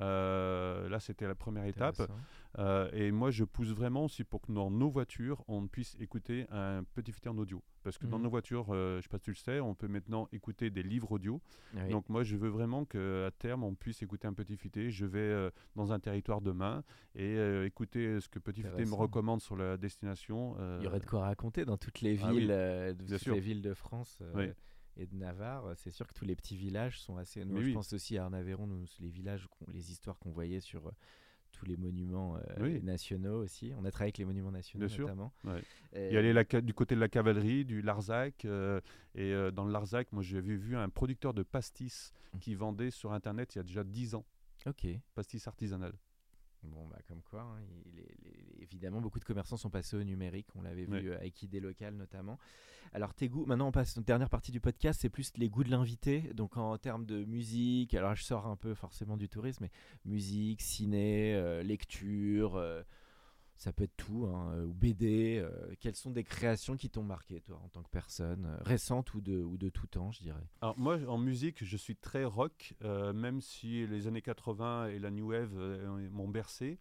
Euh, 0.00 0.88
là, 0.88 0.98
c'était 1.00 1.26
la 1.26 1.34
première 1.34 1.64
étape. 1.64 1.96
Euh, 2.58 2.90
et 2.92 3.12
moi, 3.12 3.30
je 3.30 3.44
pousse 3.44 3.68
vraiment 3.70 4.04
aussi 4.06 4.24
pour 4.24 4.40
que 4.42 4.50
dans 4.50 4.68
nos 4.70 4.90
voitures, 4.90 5.44
on 5.46 5.68
puisse 5.68 5.96
écouter 6.00 6.44
un 6.50 6.82
petit 6.94 7.12
futé 7.12 7.28
en 7.28 7.38
audio. 7.38 7.62
Parce 7.84 7.98
que 7.98 8.06
dans 8.06 8.18
Mhm. 8.18 8.24
nos 8.24 8.30
voitures, 8.30 8.66
euh, 8.70 8.94
je 8.94 8.96
ne 8.96 9.02
sais 9.02 9.08
pas 9.08 9.18
si 9.18 9.24
tu 9.24 9.30
le 9.30 9.36
sais, 9.36 9.60
on 9.60 9.74
peut 9.76 9.86
maintenant 9.86 10.28
écouter 10.32 10.68
des 10.68 10.82
livres 10.82 11.12
audio. 11.12 11.40
Oui. 11.74 11.88
Donc 11.90 12.08
moi, 12.08 12.24
je 12.24 12.36
veux 12.36 12.48
vraiment 12.48 12.84
qu'à 12.84 13.30
terme, 13.38 13.62
on 13.62 13.74
puisse 13.76 14.02
écouter 14.02 14.26
un 14.26 14.34
petit 14.34 14.56
futé. 14.56 14.90
Je 14.90 15.06
vais 15.06 15.20
euh, 15.20 15.50
dans 15.76 15.92
un 15.92 16.00
territoire 16.00 16.40
demain 16.40 16.82
et 17.14 17.36
écouter 17.64 18.20
ce 18.20 18.28
que 18.28 18.38
petit 18.40 18.62
futé 18.62 18.84
me 18.84 18.94
recommande 18.94 19.40
sur 19.40 19.56
la 19.56 19.76
destination. 19.76 20.56
Il 20.80 20.84
y 20.84 20.86
aurait 20.88 20.98
de 21.00 21.06
quoi 21.06 21.20
raconter 21.20 21.64
dans 21.64 21.76
toutes 21.76 22.00
les 22.00 22.18
Ah 22.22 22.30
oui, 22.32 22.38
villes, 22.40 22.48
de- 22.48 23.16
toutes 23.18 23.26
les 23.28 23.40
villes 23.40 23.62
de 23.62 23.74
France 23.74 24.18
Oui. 24.34 24.46
et 24.96 25.06
de 25.06 25.14
Navarre. 25.14 25.72
C'est 25.76 25.92
sûr 25.92 26.06
que 26.08 26.12
tous 26.14 26.24
les 26.24 26.34
petits 26.34 26.56
villages 26.56 26.98
sont 27.00 27.16
assez. 27.18 27.44
Mais 27.44 27.60
je 27.60 27.66
oui. 27.66 27.72
pense 27.74 27.92
aussi 27.92 28.18
à 28.18 28.24
Arnavéron, 28.24 28.66
nous, 28.66 28.84
les 28.98 29.10
villages, 29.10 29.46
les 29.72 29.92
histoires 29.92 30.18
qu'on 30.18 30.30
voyait 30.32 30.60
sur 30.60 30.90
tous 31.58 31.66
les 31.66 31.76
monuments 31.76 32.36
euh, 32.36 32.40
Oui. 32.60 32.80
nationaux 32.82 33.42
aussi. 33.42 33.72
On 33.76 33.84
a 33.84 33.90
travaillé 33.90 34.08
avec 34.10 34.18
les 34.18 34.24
monuments 34.24 34.52
nationaux 34.52 34.86
Bien 34.86 34.94
sûr. 34.94 35.06
notamment. 35.06 35.32
Ouais. 35.44 35.60
Et- 35.92 36.08
Il 36.08 36.14
y 36.14 36.16
a 36.16 36.22
les 36.22 36.62
du 36.62 36.72
côté 36.72 36.94
de 36.94 37.00
la 37.00 37.08
cavalerie, 37.08 37.64
du 37.64 37.82
Larzac. 37.82 38.44
euh, 38.44 38.80
et 39.16 39.32
euh, 39.32 39.50
dans 39.50 39.64
le 39.64 39.72
Larzac, 39.72 40.12
moi, 40.12 40.22
j'avais 40.22 40.54
vu 40.56 40.76
un 40.76 40.88
producteur 40.88 41.34
de 41.34 41.42
pastis 41.42 42.12
Mm. 42.34 42.38
qui 42.38 42.54
vendait 42.54 42.90
sur 42.90 43.12
Internet 43.12 43.54
il 43.54 43.58
y 43.58 43.60
a 43.60 43.64
déjà 43.64 43.82
10 43.82 44.14
ans, 44.14 44.24
Ok. 44.66 44.86
pastis 45.14 45.46
artisanal. 45.48 45.92
Bon, 46.64 46.86
bah, 46.88 46.98
comme 47.06 47.22
quoi, 47.22 47.42
hein, 47.42 47.60
il- 47.86 47.94
les- 47.94 48.16
les- 48.24 48.62
évidemment, 48.62 49.00
beaucoup 49.00 49.20
de 49.20 49.24
commerçants 49.24 49.56
sont 49.56 49.70
passés 49.70 49.96
au 49.96 50.02
numérique. 50.04 50.48
On 50.56 50.62
l'avait 50.62 50.84
vu 50.84 50.92
Ouais. 50.92 51.06
euh, 51.06 51.16
avec 51.18 51.42
Idée 51.42 51.60
Locale 51.60 51.94
notamment. 51.94 52.38
Alors, 52.92 53.14
tes 53.14 53.28
goûts, 53.28 53.44
maintenant 53.46 53.68
on 53.68 53.72
passe 53.72 53.96
à 53.96 54.00
la 54.00 54.04
dernière 54.04 54.28
partie 54.30 54.50
du 54.50 54.60
podcast, 54.60 55.00
c'est 55.00 55.08
plus 55.10 55.32
les 55.36 55.48
goûts 55.48 55.62
de 55.64 55.70
l'invité. 55.70 56.20
Donc, 56.34 56.56
en 56.56 56.76
termes 56.78 57.04
de 57.06 57.24
musique, 57.24 57.94
alors 57.94 58.14
je 58.14 58.24
sors 58.24 58.46
un 58.46 58.56
peu 58.56 58.74
forcément 58.74 59.16
du 59.16 59.28
tourisme, 59.28 59.64
mais 59.64 59.70
musique, 60.10 60.60
ciné, 60.62 61.34
euh, 61.34 61.62
lecture, 61.62 62.56
euh, 62.56 62.82
ça 63.58 63.72
peut 63.72 63.84
être 63.84 63.96
tout, 63.96 64.26
hein, 64.26 64.52
euh, 64.54 64.64
ou 64.66 64.72
BD. 64.72 65.38
euh, 65.38 65.50
quelles 65.80 65.96
sont 65.96 66.10
des 66.10 66.24
créations 66.24 66.76
qui 66.76 66.88
t'ont 66.90 67.02
marqué, 67.02 67.40
toi, 67.40 67.60
en 67.64 67.68
tant 67.68 67.82
que 67.82 67.90
personne, 67.90 68.46
euh, 68.46 68.56
récente 68.64 69.12
ou 69.14 69.20
de, 69.20 69.42
ou 69.42 69.56
de 69.58 69.68
tout 69.68 69.86
temps, 69.88 70.12
je 70.12 70.20
dirais? 70.20 70.46
Alors 70.60 70.78
moi, 70.78 70.98
en 71.08 71.18
musique, 71.18 71.64
je 71.64 71.76
suis 71.76 71.96
très 71.96 72.24
rock, 72.24 72.74
euh, 72.84 73.12
même 73.12 73.40
si 73.40 73.86
les 73.86 74.06
années 74.06 74.22
80 74.22 74.86
et 74.88 74.98
la 74.98 75.10
new 75.10 75.30
wave 75.30 75.52
m'ont 76.12 76.28
bercé. 76.28 76.78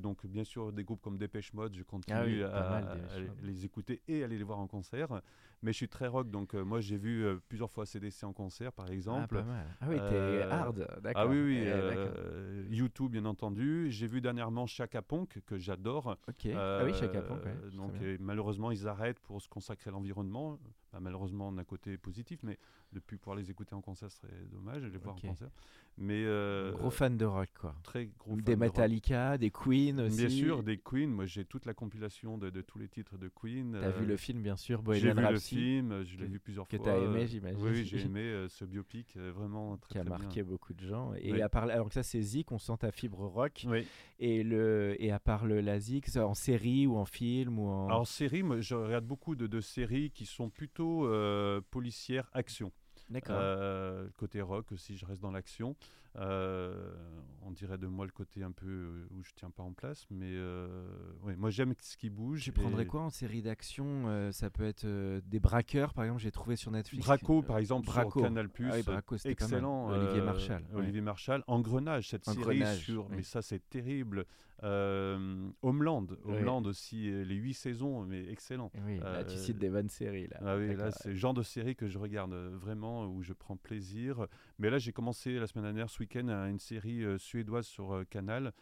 Donc 0.00 0.26
bien 0.26 0.44
sûr, 0.44 0.72
des 0.74 0.84
groupes 0.84 1.00
comme 1.00 1.16
Dépêche 1.16 1.54
Mode, 1.54 1.74
je 1.74 1.82
continue 1.82 2.14
Ah 2.14 2.24
oui, 2.24 2.42
à, 2.42 2.68
mal, 2.68 2.84
à- 2.84 3.42
les 3.42 3.64
écouter 3.64 4.02
et 4.08 4.22
aller 4.22 4.36
les 4.36 4.44
voir 4.44 4.58
en 4.58 4.66
concert. 4.66 5.22
Mais 5.64 5.72
je 5.72 5.78
suis 5.78 5.88
très 5.88 6.06
rock, 6.08 6.30
donc 6.30 6.54
euh, 6.54 6.62
moi 6.62 6.82
j'ai 6.82 6.98
vu 6.98 7.24
euh, 7.24 7.36
plusieurs 7.48 7.70
fois 7.70 7.86
CDC 7.86 8.24
en 8.24 8.34
concert, 8.34 8.70
par 8.70 8.84
Ah, 8.90 8.92
exemple. 8.92 9.36
pas 9.36 9.42
mal. 9.44 9.66
Ah 9.80 9.86
oui, 9.88 9.96
t'es 9.96 10.14
Euh, 10.14 10.50
hard, 10.50 10.76
d'accord. 11.02 11.22
Ah 11.22 11.26
oui, 11.26 11.40
oui, 11.42 11.64
Eh. 11.64 12.74
YouTube 12.74 13.12
bien 13.12 13.24
entendu. 13.24 13.86
J'ai 13.90 14.06
vu 14.06 14.20
dernièrement 14.20 14.66
Chaka 14.66 15.00
Ponk, 15.00 15.40
que 15.46 15.56
j'adore. 15.56 16.18
Ok. 16.28 16.48
ah 16.54 16.82
oui, 16.84 16.92
Chaka 16.92 17.22
Ponk, 17.22 17.42
ouais, 17.46 17.70
donc, 17.74 17.92
malheureusement, 18.20 18.70
ils 18.72 18.86
arrêtent 18.86 19.20
pour 19.20 19.40
se 19.40 19.48
consacrer 19.48 19.88
à 19.88 19.92
l'environnement. 19.92 20.58
Bah, 20.92 20.98
malheureusement, 21.00 21.50
d'un 21.50 21.64
côté 21.64 21.96
positif, 21.98 22.40
mais 22.42 22.58
de 22.94 23.00
plus 23.00 23.18
pouvoir 23.18 23.36
les 23.36 23.50
écouter 23.50 23.74
en 23.74 23.80
concert 23.82 24.10
serait 24.10 24.32
dommage, 24.50 24.82
les 24.84 24.96
voir 24.98 25.16
en 25.16 25.18
concert. 25.28 25.50
Mais 25.98 26.24
euh, 26.24 26.72
Gros 26.72 26.90
fan 26.90 27.16
de 27.16 27.24
rock, 27.24 27.50
quoi. 27.60 27.74
très 27.84 28.06
gros 28.06 28.30
fan 28.34 28.36
Des 28.36 28.42
de 28.42 28.50
rock. 28.52 28.60
Metallica, 28.60 29.38
des 29.38 29.50
Queen 29.50 30.00
aussi. 30.00 30.16
Bien 30.16 30.28
sûr, 30.28 30.62
des 30.64 30.78
Queen. 30.78 31.10
Moi, 31.10 31.26
j'ai 31.26 31.44
toute 31.44 31.66
la 31.66 31.74
compilation 31.74 32.36
de, 32.38 32.50
de 32.50 32.60
tous 32.62 32.78
les 32.78 32.88
titres 32.88 33.16
de 33.16 33.28
Queen. 33.28 33.76
T'as 33.80 33.90
vu 33.90 34.04
Euh, 34.04 34.08
le 34.08 34.16
film, 34.16 34.42
bien 34.42 34.56
sûr, 34.56 34.78
J'ai 34.78 34.84
Bohemian 34.84 35.14
vu 35.14 35.20
le 35.20 35.26
Rhapsody, 35.26 35.54
film, 35.56 36.02
je 36.04 36.16
l'ai 36.16 36.26
que- 36.26 36.32
vu 36.32 36.40
plusieurs 36.40 36.66
que 36.66 36.76
fois. 36.78 36.86
t'as 36.86 36.98
aimé, 36.98 37.22
euh, 37.22 37.26
j'imagine. 37.26 37.60
Oui, 37.60 37.84
j'ai 37.84 38.00
aimé 38.10 38.20
euh, 38.22 38.48
ce 38.48 38.64
biopic, 38.64 39.16
vraiment 39.16 39.76
très, 39.76 39.92
qui 39.92 39.98
a 39.98 40.00
très 40.00 40.10
marqué 40.10 40.42
bien. 40.42 40.50
beaucoup 40.50 40.72
de 40.74 40.84
gens. 40.84 41.12
Et 41.14 41.32
Oui. 41.32 41.42
à 41.42 41.48
part, 41.48 41.64
alors 41.64 41.86
que 41.88 41.94
ça, 41.94 42.02
c'est 42.02 42.22
Zik, 42.22 42.50
on 42.50 42.58
sent 42.58 42.78
ta 42.80 42.90
fibre 42.90 43.24
rock. 43.26 43.64
Oui. 43.68 43.86
Et, 44.18 44.42
le, 44.42 44.96
et 44.98 45.12
à 45.12 45.20
part 45.20 45.46
le, 45.46 45.60
la 45.60 45.78
Zik, 45.78 46.08
ça, 46.08 46.26
en 46.26 46.34
série 46.34 46.86
ou 46.88 46.96
en 46.96 47.04
film 47.04 47.58
ou 47.60 47.68
en. 47.68 47.86
Alors 47.86 48.06
série, 48.08 48.42
moi, 48.42 48.60
je 48.60 48.74
regarde 48.74 49.04
beaucoup 49.06 49.36
de, 49.36 49.46
de 49.46 49.60
séries 49.60 50.10
qui 50.10 50.26
sont 50.26 50.50
plutôt 50.50 51.08
policières 51.70 52.28
action. 52.32 52.72
Euh, 53.30 54.08
côté 54.16 54.40
rock 54.40 54.72
aussi, 54.72 54.96
je 54.96 55.06
reste 55.06 55.20
dans 55.22 55.30
l'action. 55.30 55.76
Euh, 56.16 56.92
on 57.46 57.50
dirait 57.50 57.76
de 57.76 57.86
moi 57.86 58.06
le 58.06 58.10
côté 58.12 58.42
un 58.42 58.52
peu 58.52 58.66
euh, 58.66 59.06
où 59.10 59.22
je 59.22 59.32
tiens 59.34 59.50
pas 59.50 59.62
en 59.62 59.72
place, 59.72 60.06
mais 60.10 60.30
euh, 60.32 60.86
ouais, 61.22 61.36
moi 61.36 61.50
j'aime 61.50 61.74
ce 61.80 61.96
qui 61.96 62.08
bouge. 62.08 62.42
Tu 62.42 62.52
prendrais 62.52 62.84
et- 62.84 62.86
quoi 62.86 63.02
en 63.02 63.10
série 63.10 63.42
d'action 63.42 64.04
Euh, 64.06 64.32
Ça 64.32 64.48
peut 64.48 64.64
être 64.64 64.86
des 65.26 65.40
braqueurs, 65.40 65.92
par 65.92 66.04
exemple, 66.04 66.22
j'ai 66.22 66.30
trouvé 66.30 66.56
sur 66.56 66.70
Netflix. 66.70 67.04
Braco, 67.04 67.42
par 67.42 67.58
exemple, 67.58 67.86
Braco. 67.86 68.20
sur 68.20 68.22
Canal+. 68.28 68.48
Ah 68.60 68.70
oui, 68.74 68.82
Braco, 68.82 69.14
mal. 69.16 69.32
excellent. 69.32 69.88
Olivier 69.90 70.20
Marshall. 70.22 70.62
ouais. 70.72 70.78
Olivier 70.80 71.00
Marshall. 71.00 71.44
Engrenage, 71.46 72.08
cette 72.08 72.28
Engrenage, 72.28 72.66
série 72.76 72.76
sur... 72.80 73.06
oui. 73.10 73.16
Mais 73.16 73.22
ça, 73.22 73.42
c'est 73.42 73.68
terrible. 73.68 74.24
Homeland. 75.62 76.06
Homeland 76.24 76.62
aussi, 76.64 77.10
les 77.24 77.34
huit 77.34 77.54
saisons, 77.54 78.04
mais 78.04 78.26
excellent. 78.30 78.70
Oui, 78.86 78.98
là, 78.98 79.24
tu 79.24 79.36
cites 79.36 79.58
des 79.58 79.68
bonnes 79.68 79.88
séries. 79.88 80.28
Là. 80.28 80.38
Ah 80.42 80.56
oui, 80.56 80.74
là, 80.74 80.90
c'est 80.90 81.10
le 81.10 81.14
genre 81.14 81.34
de 81.34 81.42
série 81.42 81.76
que 81.76 81.86
je 81.86 81.98
regarde 81.98 82.32
vraiment, 82.32 83.06
où 83.06 83.22
je 83.22 83.32
prends 83.32 83.56
plaisir. 83.56 84.26
Mais 84.58 84.70
là, 84.70 84.78
j'ai 84.78 84.92
commencé 84.92 85.38
la 85.38 85.46
semaine 85.46 85.64
dernière, 85.64 85.90
ce 85.90 85.98
week-end, 86.00 86.28
une 86.28 86.58
série 86.58 87.04
euh, 87.04 87.18
suédoise 87.18 87.66
sur 87.66 87.92
euh, 87.94 88.04
Canal. 88.04 88.52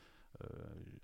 Euh, 0.42 0.46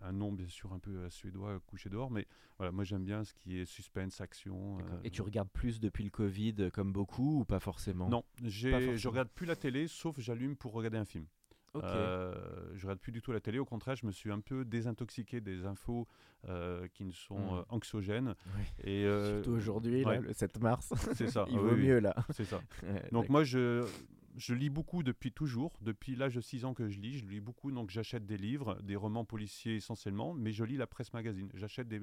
un 0.00 0.12
nom, 0.12 0.32
bien 0.32 0.48
sûr, 0.48 0.72
un 0.72 0.78
peu 0.78 1.10
suédois, 1.10 1.60
couché 1.66 1.90
dehors. 1.90 2.10
Mais 2.10 2.26
voilà, 2.56 2.72
moi, 2.72 2.84
j'aime 2.84 3.04
bien 3.04 3.24
ce 3.24 3.34
qui 3.34 3.58
est 3.58 3.66
suspense, 3.66 4.20
action. 4.22 4.78
Euh, 4.78 5.00
Et 5.04 5.10
tu 5.10 5.20
regardes 5.20 5.50
plus 5.50 5.80
depuis 5.80 6.04
le 6.04 6.10
Covid, 6.10 6.70
comme 6.72 6.92
beaucoup, 6.92 7.40
ou 7.40 7.44
pas 7.44 7.60
forcément? 7.60 8.08
Non, 8.08 8.24
forcément. 8.40 8.96
je 8.96 9.08
regarde 9.08 9.28
plus 9.28 9.44
la 9.44 9.56
télé, 9.56 9.86
sauf 9.86 10.18
j'allume 10.18 10.56
pour 10.56 10.72
regarder 10.72 10.96
un 10.96 11.04
film. 11.04 11.26
Ok. 11.74 11.84
Euh, 11.84 12.34
je 12.74 12.86
regarde 12.86 13.00
plus 13.00 13.12
du 13.12 13.20
tout 13.20 13.32
la 13.32 13.40
télé. 13.40 13.58
Au 13.58 13.66
contraire, 13.66 13.96
je 13.96 14.06
me 14.06 14.12
suis 14.12 14.32
un 14.32 14.40
peu 14.40 14.64
désintoxiqué 14.64 15.42
des 15.42 15.66
infos 15.66 16.08
euh, 16.48 16.88
qui 16.94 17.04
ne 17.04 17.12
sont 17.12 17.56
euh, 17.56 17.62
anxiogènes. 17.68 18.34
Oui. 18.56 18.90
Et 18.90 19.04
Surtout 19.04 19.50
aujourd'hui, 19.52 20.04
ouais. 20.04 20.20
le 20.20 20.32
7 20.32 20.58
mars. 20.60 20.92
c'est 21.14 21.28
ça. 21.28 21.44
Il 21.50 21.58
vaut 21.58 21.74
oui, 21.74 21.86
mieux, 21.86 21.98
là. 22.00 22.14
C'est 22.30 22.44
ça. 22.44 22.60
Ouais, 22.82 23.04
Donc 23.12 23.28
moi, 23.28 23.44
je, 23.44 23.86
je 24.38 24.54
lis 24.54 24.70
beaucoup 24.70 25.02
depuis 25.02 25.32
toujours. 25.32 25.76
Depuis 25.80 26.16
l'âge 26.16 26.36
de 26.36 26.40
6 26.40 26.64
ans 26.64 26.72
que 26.72 26.88
je 26.88 27.00
lis, 27.00 27.18
je 27.18 27.26
lis 27.26 27.40
beaucoup. 27.40 27.70
Donc 27.70 27.90
j'achète 27.90 28.24
des 28.24 28.38
livres, 28.38 28.80
des 28.82 28.96
romans 28.96 29.24
policiers 29.24 29.76
essentiellement, 29.76 30.32
mais 30.32 30.52
je 30.52 30.64
lis 30.64 30.76
la 30.76 30.86
presse 30.86 31.12
magazine. 31.12 31.50
J'achète 31.54 31.88
des, 31.88 32.00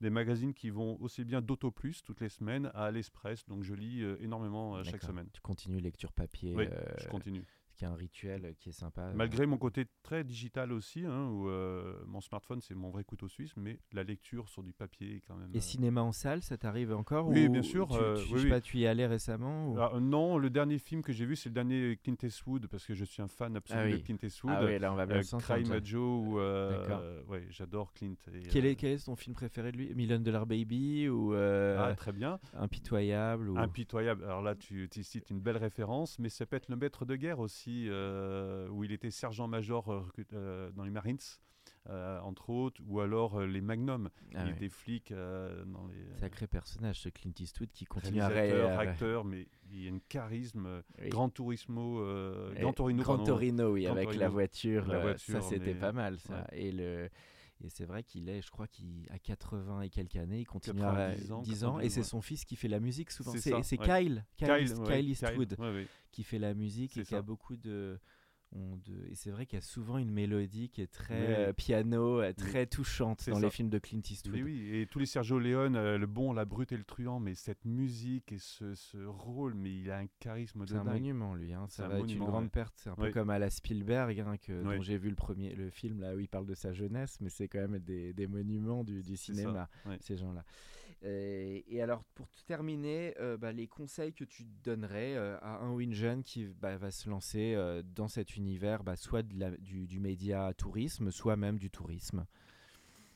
des 0.00 0.10
magazines 0.10 0.54
qui 0.54 0.70
vont 0.70 1.00
aussi 1.00 1.24
bien 1.24 1.40
d'Auto 1.40 1.70
Plus 1.70 2.02
toutes 2.02 2.20
les 2.20 2.28
semaines 2.28 2.70
à 2.74 2.90
l'Express. 2.90 3.46
Donc 3.46 3.64
je 3.64 3.74
lis 3.74 4.02
euh, 4.02 4.16
énormément 4.20 4.76
euh, 4.76 4.84
chaque 4.84 5.02
semaine. 5.02 5.28
Tu 5.32 5.40
continues 5.40 5.80
lecture 5.80 6.12
papier, 6.12 6.54
Oui, 6.54 6.66
euh, 6.70 6.84
je 6.98 7.08
continue. 7.08 7.44
Qui 7.80 7.86
un 7.86 7.94
rituel 7.94 8.44
euh, 8.44 8.52
qui 8.58 8.68
est 8.68 8.72
sympa. 8.72 9.10
Malgré 9.14 9.46
mon 9.46 9.56
côté 9.56 9.86
très 10.02 10.22
digital 10.22 10.70
aussi, 10.70 11.04
hein, 11.06 11.28
où 11.30 11.48
euh, 11.48 11.98
mon 12.06 12.20
smartphone 12.20 12.60
c'est 12.60 12.74
mon 12.74 12.90
vrai 12.90 13.04
couteau 13.04 13.26
suisse, 13.26 13.56
mais 13.56 13.78
la 13.92 14.02
lecture 14.02 14.48
sur 14.50 14.62
du 14.62 14.74
papier 14.74 15.16
est 15.16 15.20
quand 15.26 15.34
même. 15.36 15.50
Et 15.54 15.58
euh, 15.58 15.60
cinéma 15.60 16.02
en 16.02 16.12
salle, 16.12 16.42
ça 16.42 16.58
t'arrive 16.58 16.92
encore 16.92 17.28
Oui, 17.28 17.46
ou 17.46 17.52
bien 17.52 17.62
sûr, 17.62 17.88
Tu, 17.88 17.96
euh, 17.96 18.16
tu- 18.16 18.28
je 18.28 18.34
oui, 18.34 18.38
sais 18.40 18.44
oui. 18.44 18.50
pas, 18.50 18.60
tu 18.60 18.76
y 18.78 18.86
allais 18.86 19.06
récemment 19.06 19.68
ou- 19.72 19.78
Ah, 19.80 19.92
euh, 19.94 20.00
non, 20.00 20.36
le 20.36 20.50
dernier 20.50 20.78
film 20.78 21.00
que 21.00 21.12
j'ai 21.12 21.24
vu, 21.24 21.36
c'est 21.36 21.48
le 21.48 21.54
dernier 21.54 21.98
Clint 22.04 22.16
Eastwood, 22.22 22.66
parce 22.66 22.84
que 22.84 22.92
je 22.92 23.04
suis 23.06 23.22
un 23.22 23.28
fan 23.28 23.56
absolu 23.56 23.80
Ah 23.80 23.84
oui. 23.86 23.92
de 23.92 24.04
Clint 24.04 24.18
Eastwood. 24.22 24.52
Ah 24.54 24.64
oui, 24.66 24.78
là 24.78 24.92
on 24.92 24.96
va 24.96 25.06
bien 25.06 25.16
Euh. 25.16 25.38
Crime 25.38 25.80
Joe, 25.82 26.34
euh, 26.38 27.22
ouais, 27.28 27.46
j'adore 27.48 27.94
Clint. 27.94 28.12
et, 28.34 28.40
Quel 28.50 28.66
euh, 28.66 28.70
est, 28.72 28.74
quel 28.76 28.90
est 28.92 29.06
ton 29.06 29.16
film 29.16 29.34
préféré 29.34 29.72
de 29.72 29.78
lui? 29.78 29.94
Million 29.94 30.18
Dollar 30.18 30.44
Baby 30.44 31.08
ou 31.08 31.32
euh, 31.32 31.78
Ah, 31.80 31.94
très 31.94 32.12
bien. 32.12 32.38
Impitoyable 32.52 33.48
ou... 33.48 33.56
Impitoyable. 33.58 34.24
Alors 34.24 34.42
là, 34.42 34.54
tu, 34.54 34.86
tu 34.90 35.02
cites 35.02 35.30
une 35.30 35.40
belle 35.40 35.56
référence, 35.56 36.18
mais 36.18 36.28
ça 36.28 36.44
peut 36.44 36.56
être 36.56 36.68
le 36.68 36.76
maître 36.76 37.04
de 37.06 37.16
guerre 37.16 37.38
aussi, 37.38 37.69
euh, 37.88 38.68
où 38.68 38.84
il 38.84 38.92
était 38.92 39.10
sergent-major 39.10 39.92
euh, 39.92 40.02
euh, 40.32 40.70
dans 40.72 40.84
les 40.84 40.90
Marines, 40.90 41.18
entre 41.88 42.50
autres, 42.50 42.80
ou 42.86 43.00
alors 43.00 43.40
les 43.40 43.60
Magnum. 43.60 44.10
Ah 44.34 44.42
il 44.42 44.46
ouais. 44.46 44.52
était 44.52 44.68
flic 44.68 45.10
euh, 45.10 45.64
dans 45.64 45.86
les. 45.86 46.18
Sacré 46.20 46.46
personnage, 46.46 47.00
ce 47.00 47.08
Clint 47.08 47.32
Eastwood 47.38 47.70
qui 47.72 47.84
continue 47.84 48.20
à 48.20 48.78
acteur, 48.78 49.24
mais 49.24 49.48
il 49.70 49.84
y 49.84 49.88
a 49.88 49.92
un 49.92 49.98
charisme. 50.08 50.82
Oui. 51.00 51.08
Grand 51.08 51.30
Turismo, 51.30 52.04
Grand 52.54 52.72
Torino, 52.72 53.02
Gran 53.02 53.16
pardon. 53.16 53.32
Torino, 53.32 53.72
oui, 53.72 53.86
avec 53.86 54.14
la 54.14 54.28
voiture. 54.28 54.86
La 54.86 55.00
voiture, 55.00 55.42
ça, 55.42 55.48
c'était 55.48 55.74
mais- 55.74 55.80
pas 55.80 55.92
mal, 55.92 56.18
ça. 56.18 56.46
Et, 56.52 56.70
le... 56.70 57.08
et 57.62 57.68
c'est 57.68 57.84
vrai 57.84 58.02
qu'il 58.02 58.28
est, 58.28 58.40
je 58.40 58.50
crois 58.50 58.66
qu'à 58.66 59.18
80 59.18 59.82
et 59.82 59.90
quelques 59.90 60.16
années, 60.16 60.40
il 60.40 60.46
continue 60.46 60.80
90 60.80 61.30
à 61.30 61.34
ans, 61.34 61.42
10 61.42 61.64
ans. 61.64 61.78
Et 61.78 61.88
92, 61.88 61.92
c'est 61.92 62.02
son 62.02 62.20
fils 62.20 62.44
qui 62.44 62.56
fait 62.56 62.68
la 62.68 62.80
musique 62.80 63.10
souvent. 63.10 63.32
C'est. 63.36 63.76
Kyle, 63.76 64.24
Kyle, 64.36 65.08
Eastwood 65.08 65.56
qui 66.10 66.22
fait 66.22 66.38
la 66.38 66.54
musique 66.54 66.96
et 66.96 67.02
qui 67.02 67.14
a 67.14 67.22
beaucoup 67.22 67.56
de. 67.56 67.98
De- 68.52 69.06
Et 69.10 69.14
c'est 69.14 69.30
vrai 69.30 69.46
qu'il 69.46 69.56
y 69.56 69.62
a 69.62 69.64
souvent 69.64 69.96
une 69.98 70.10
mélodie 70.10 70.68
qui 70.70 70.82
est 70.82 70.90
très 70.92 71.20
Oui. 71.20 71.34
euh, 71.34 71.52
piano, 71.52 72.20
euh, 72.20 72.32
très 72.32 72.66
touchante 72.66 73.28
dans 73.28 73.36
ça. 73.36 73.40
les 73.40 73.50
films 73.50 73.70
de 73.70 73.78
Clint 73.78 74.00
Eastwood. 74.10 74.34
Mais 74.36 74.42
oui, 74.42 74.68
et 74.74 74.86
tous 74.86 74.98
les 74.98 75.06
Sergio 75.06 75.38
Leone, 75.38 75.76
euh, 75.76 75.98
le 75.98 76.06
bon, 76.06 76.32
la 76.32 76.44
brute 76.44 76.72
et 76.72 76.76
le 76.76 76.82
truand, 76.84 77.20
mais 77.20 77.34
cette 77.34 77.64
musique 77.64 78.32
et 78.32 78.38
ce, 78.38 78.74
ce 78.74 78.98
rôle, 79.04 79.54
mais 79.54 79.72
il 79.78 79.90
a 79.90 79.98
un 79.98 80.06
charisme 80.18 80.62
de 80.62 80.66
C'est 80.66 80.74
un 80.76 80.84
dingue. 80.84 80.94
monument, 80.94 81.34
lui. 81.34 81.52
Hein. 81.52 81.66
Ça 81.68 81.86
un 81.86 81.88
va 81.88 81.98
être 82.00 82.10
une 82.12 82.18
grande 82.18 82.44
ouais. 82.44 82.50
perte. 82.50 82.74
C'est 82.76 82.90
un 82.90 82.96
peu 82.96 83.04
Oui. 83.06 83.12
comme 83.12 83.30
à 83.30 83.38
la 83.38 83.50
Spielberg, 83.50 84.18
hein, 84.20 84.36
que, 84.36 84.52
Oui. 84.64 84.76
dont 84.76 84.82
j'ai 84.82 84.98
vu 84.98 85.10
le 85.10 85.16
premier 85.16 85.54
le 85.54 85.70
film 85.70 86.00
là 86.00 86.14
où 86.16 86.18
il 86.18 86.28
parle 86.28 86.46
de 86.46 86.54
sa 86.54 86.72
jeunesse, 86.72 87.18
mais 87.20 87.28
c'est 87.30 87.46
quand 87.48 87.60
même 87.60 87.78
des, 87.78 88.12
des 88.12 88.26
monuments 88.26 88.82
du, 88.84 89.02
cinéma, 89.16 89.68
ces 90.00 90.16
gens-là. 90.16 90.44
Et, 91.02 91.64
et 91.74 91.82
alors, 91.82 92.04
pour 92.14 92.28
terminer, 92.46 93.14
euh, 93.20 93.36
bah, 93.38 93.52
les 93.52 93.66
conseils 93.66 94.12
que 94.12 94.24
tu 94.24 94.44
donnerais 94.44 95.14
euh, 95.16 95.38
à 95.40 95.58
un 95.58 95.72
ou 95.72 95.80
une 95.80 95.94
jeune 95.94 96.22
qui 96.22 96.46
bah, 96.46 96.76
va 96.76 96.90
se 96.90 97.08
lancer 97.08 97.54
euh, 97.54 97.82
dans 97.82 98.08
cet 98.08 98.36
univers, 98.36 98.84
bah, 98.84 98.96
soit 98.96 99.22
de 99.22 99.38
la- 99.38 99.56
du, 99.56 99.86
du 99.86 99.98
média 99.98 100.52
tourisme, 100.54 101.10
soit 101.10 101.36
même 101.36 101.58
du 101.58 101.70
tourisme? 101.70 102.26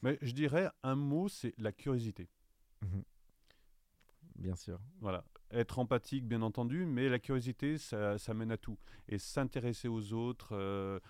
Mais 0.03 0.19
je 0.23 0.33
dirais 0.33 0.71
un 0.83 0.95
mot, 0.97 1.29
c'est 1.29 1.55
la 1.59 1.73
curiosité. 1.73 2.29
Bien 4.37 4.57
sûr. 4.57 4.81
Voilà. 5.01 5.25
Être 5.51 5.79
empathique, 5.79 6.27
bien 6.27 6.43
entendu, 6.43 6.87
mais 6.87 7.09
la 7.09 7.19
curiosité, 7.19 7.79
ça, 7.79 8.19
ça 8.19 8.35
mène 8.35 8.51
à 8.51 8.57
tout. 8.57 8.79
Et 9.09 9.19
s'intéresser 9.19 9.89
aux 9.89 10.13
autres. 10.13 11.01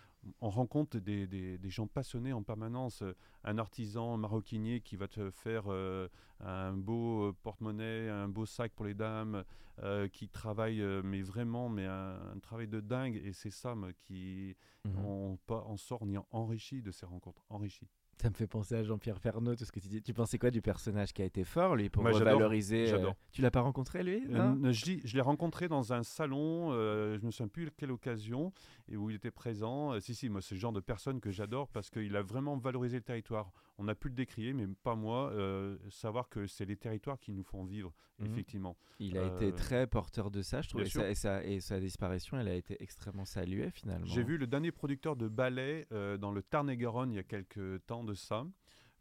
On 0.40 0.50
rencontre 0.50 0.98
des, 0.98 1.26
des- 1.26 1.58
des 1.58 1.70
gens 1.70 1.86
passionnés 1.86 2.32
en 2.32 2.42
permanence. 2.42 3.02
Euh, 3.02 3.14
Un 3.44 3.58
artisan 3.58 4.16
maroquinier 4.16 4.80
qui 4.80 4.96
va 4.96 5.06
te 5.08 5.30
faire 5.30 5.64
euh, 5.68 6.08
un 6.40 6.72
beau 6.72 7.28
euh, 7.28 7.32
porte-monnaie, 7.42 8.08
un 8.08 8.28
beau 8.28 8.46
sac 8.46 8.72
pour 8.72 8.86
les 8.86 8.94
dames, 8.94 9.44
euh, 9.82 10.08
qui 10.08 10.28
travaille, 10.28 10.80
mais 11.02 11.20
vraiment, 11.22 11.68
mais 11.68 11.84
un, 11.86 12.18
un 12.34 12.38
travail 12.40 12.68
de 12.68 12.80
dingue. 12.80 13.16
Et 13.24 13.32
c'est 13.32 13.50
ça 13.50 13.74
qui. 14.04 14.56
On, 14.98 15.38
pas- 15.46 15.64
on 15.66 15.76
sort, 15.76 16.02
on 16.02 16.10
est 16.10 16.18
enrichi 16.30 16.82
de 16.82 16.90
ces 16.90 17.06
rencontres. 17.06 17.42
Enrichi. 17.48 17.86
Ça 18.20 18.30
me 18.30 18.34
fait 18.34 18.46
penser 18.46 18.74
à 18.76 18.82
Jean-Pierre 18.82 19.20
Pernaut, 19.20 19.54
tout 19.54 19.64
ce 19.64 19.72
que 19.72 19.80
tu 19.80 19.88
dis. 19.88 20.02
Tu 20.02 20.14
pensais 20.14 20.38
quoi 20.38 20.50
du 20.50 20.62
personnage 20.62 21.12
qui 21.12 21.22
a 21.22 21.24
été 21.24 21.44
fort, 21.44 21.76
lui, 21.76 21.88
pour 21.88 22.02
Moi, 22.02 22.12
j'adore. 22.12 22.34
revaloriser 22.34 22.86
euh, 22.86 22.90
J'adore. 22.90 23.14
Tu 23.32 23.42
l'as 23.42 23.50
pas 23.50 23.60
rencontré, 23.60 24.02
lui 24.02 24.22
Euh, 24.30 24.54
non 24.54 24.72
je 24.72 25.14
l'ai 25.14 25.20
rencontré 25.20 25.68
dans 25.68 25.92
un 25.92 26.02
salon, 26.02 26.70
euh, 26.72 27.18
je 27.18 27.26
me 27.26 27.30
souviens 27.30 27.48
plus 27.48 27.70
quelle 27.76 27.90
occasion, 27.90 28.52
et 28.88 28.96
où 28.96 29.10
il 29.10 29.16
était 29.16 29.30
présent. 29.30 29.98
Si, 30.00 30.14
si, 30.14 30.28
moi, 30.28 30.40
c'est 30.40 30.54
le 30.54 30.60
genre 30.60 30.72
de 30.72 30.80
personne 30.80 31.20
que 31.20 31.30
j'adore 31.30 31.68
parce 31.68 31.90
qu'il 31.90 32.14
a 32.16 32.22
vraiment 32.22 32.56
valorisé 32.56 32.96
le 32.96 33.02
territoire. 33.02 33.52
On 33.78 33.88
a 33.88 33.94
pu 33.94 34.08
le 34.08 34.14
décrier, 34.14 34.52
mais 34.52 34.66
pas 34.82 34.94
moi, 34.94 35.30
euh, 35.32 35.76
savoir 35.90 36.28
que 36.28 36.46
c'est 36.46 36.64
les 36.64 36.76
territoires 36.76 37.18
qui 37.18 37.32
nous 37.32 37.42
font 37.42 37.64
vivre, 37.64 37.92
Mhm. 38.20 38.26
effectivement. 38.26 38.76
Il 39.00 39.18
a 39.18 39.22
Euh, 39.22 39.36
été 39.36 39.52
très 39.52 39.86
porteur 39.88 40.30
de 40.30 40.42
ça, 40.42 40.62
je 40.62 40.68
trouve. 40.68 40.82
Et 40.82 40.84
sa, 40.88 41.10
et, 41.10 41.14
sa, 41.16 41.44
et 41.44 41.60
sa 41.60 41.80
disparition, 41.80 42.38
elle 42.38 42.48
a 42.48 42.54
été 42.54 42.76
extrêmement 42.80 43.24
saluée, 43.24 43.70
finalement. 43.70 44.06
J'ai 44.06 44.22
vu 44.22 44.38
le 44.38 44.46
dernier 44.46 44.70
producteur 44.70 45.16
de 45.16 45.26
ballet 45.28 45.86
euh, 45.92 46.16
dans 46.16 46.30
le 46.30 46.42
Tarn-et-Garonne 46.42 47.12
il 47.12 47.16
y 47.16 47.18
a 47.18 47.24
quelques 47.24 47.84
temps 47.86 48.04
de 48.04 48.14
ça, 48.14 48.46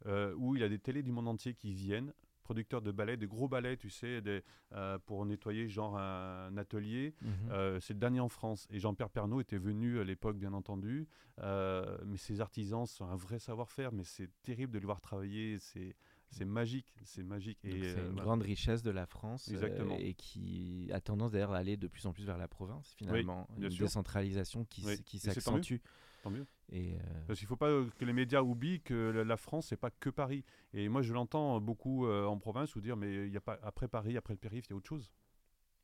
euh, 0.06 0.34
où 0.36 0.56
il 0.56 0.60
y 0.62 0.64
a 0.64 0.68
des 0.68 0.80
télés 0.80 1.02
du 1.04 1.12
monde 1.12 1.28
entier 1.28 1.54
qui 1.54 1.72
viennent. 1.72 2.12
Producteurs 2.44 2.82
de 2.82 2.92
ballet, 2.92 3.16
des 3.16 3.26
gros 3.26 3.48
ballets, 3.48 3.76
tu 3.78 3.88
sais, 3.88 4.20
des, 4.20 4.42
euh, 4.72 4.98
pour 5.06 5.24
nettoyer 5.24 5.66
genre 5.66 5.98
un, 5.98 6.56
atelier. 6.58 7.14
Mhm. 7.22 7.32
Euh, 7.50 7.80
c'est 7.80 7.94
le 7.94 7.98
dernier 7.98 8.20
en 8.20 8.28
France. 8.28 8.66
Et 8.70 8.78
Jean-Pierre 8.78 9.08
Pernaut 9.08 9.40
était 9.40 9.58
venu 9.58 9.98
à 9.98 10.04
l'époque, 10.04 10.36
bien 10.36 10.52
entendu. 10.52 11.08
Euh, 11.40 11.96
mais 12.04 12.18
ces 12.18 12.40
artisans 12.42 12.86
sont 12.86 13.06
un 13.06 13.16
vrai 13.16 13.38
savoir-faire. 13.38 13.92
Mais 13.92 14.04
c'est 14.04 14.28
terrible 14.42 14.72
de 14.72 14.78
le 14.78 14.84
voir 14.84 15.00
travailler. 15.00 15.58
C'est, 15.58 15.96
c'est 16.30 16.44
magique. 16.44 16.94
C'est 17.04 17.22
magique. 17.22 17.58
Et, 17.64 17.94
c'est 17.94 18.00
une 18.00 18.16
grande 18.16 18.42
richesse 18.42 18.82
de 18.82 18.90
la 18.90 19.06
France 19.06 19.48
euh, 19.48 19.54
Exactement. 19.54 19.96
et 19.98 20.14
qui 20.14 20.90
a 20.92 21.00
tendance 21.00 21.32
d'ailleurs 21.32 21.52
à 21.52 21.58
aller 21.58 21.76
de 21.76 21.88
plus 21.88 22.04
en 22.06 22.12
plus 22.12 22.24
vers 22.24 22.38
la 22.38 22.48
province 22.48 22.92
finalement. 22.96 23.48
bien 23.56 23.68
une 23.68 23.74
sûr. 23.74 23.86
décentralisation 23.86 24.64
qui, 24.64 24.84
Oui. 24.84 25.02
qui 25.02 25.18
s'accentue. 25.18 25.76
Tant 26.24 26.30
mieux. 26.30 26.46
Et, 26.72 26.94
euh, 26.94 26.98
Parce 27.26 27.38
qu'il 27.38 27.46
ne 27.46 27.48
faut 27.50 27.56
pas 27.56 27.70
que 27.98 28.04
les 28.04 28.12
médias 28.12 28.40
oublient 28.42 28.80
que 28.80 28.94
la- 29.24 29.36
France, 29.36 29.66
c'est 29.68 29.76
pas 29.76 29.90
que 29.90 30.10
Paris. 30.10 30.42
Et 30.72 30.88
moi, 30.88 31.02
je 31.02 31.12
l'entends 31.12 31.60
beaucoup 31.60 32.06
euh, 32.06 32.24
en 32.26 32.38
province 32.38 32.74
où 32.74 32.80
dire, 32.80 32.96
mais 32.96 33.26
il 33.26 33.32
y 33.32 33.36
a 33.36 33.40
pas 33.40 33.58
après 33.62 33.86
Paris, 33.88 34.16
après 34.16 34.32
le 34.34 34.38
périph', 34.38 34.64
il 34.66 34.70
y 34.70 34.72
a 34.72 34.76
autre 34.76 34.88
chose. 34.88 35.12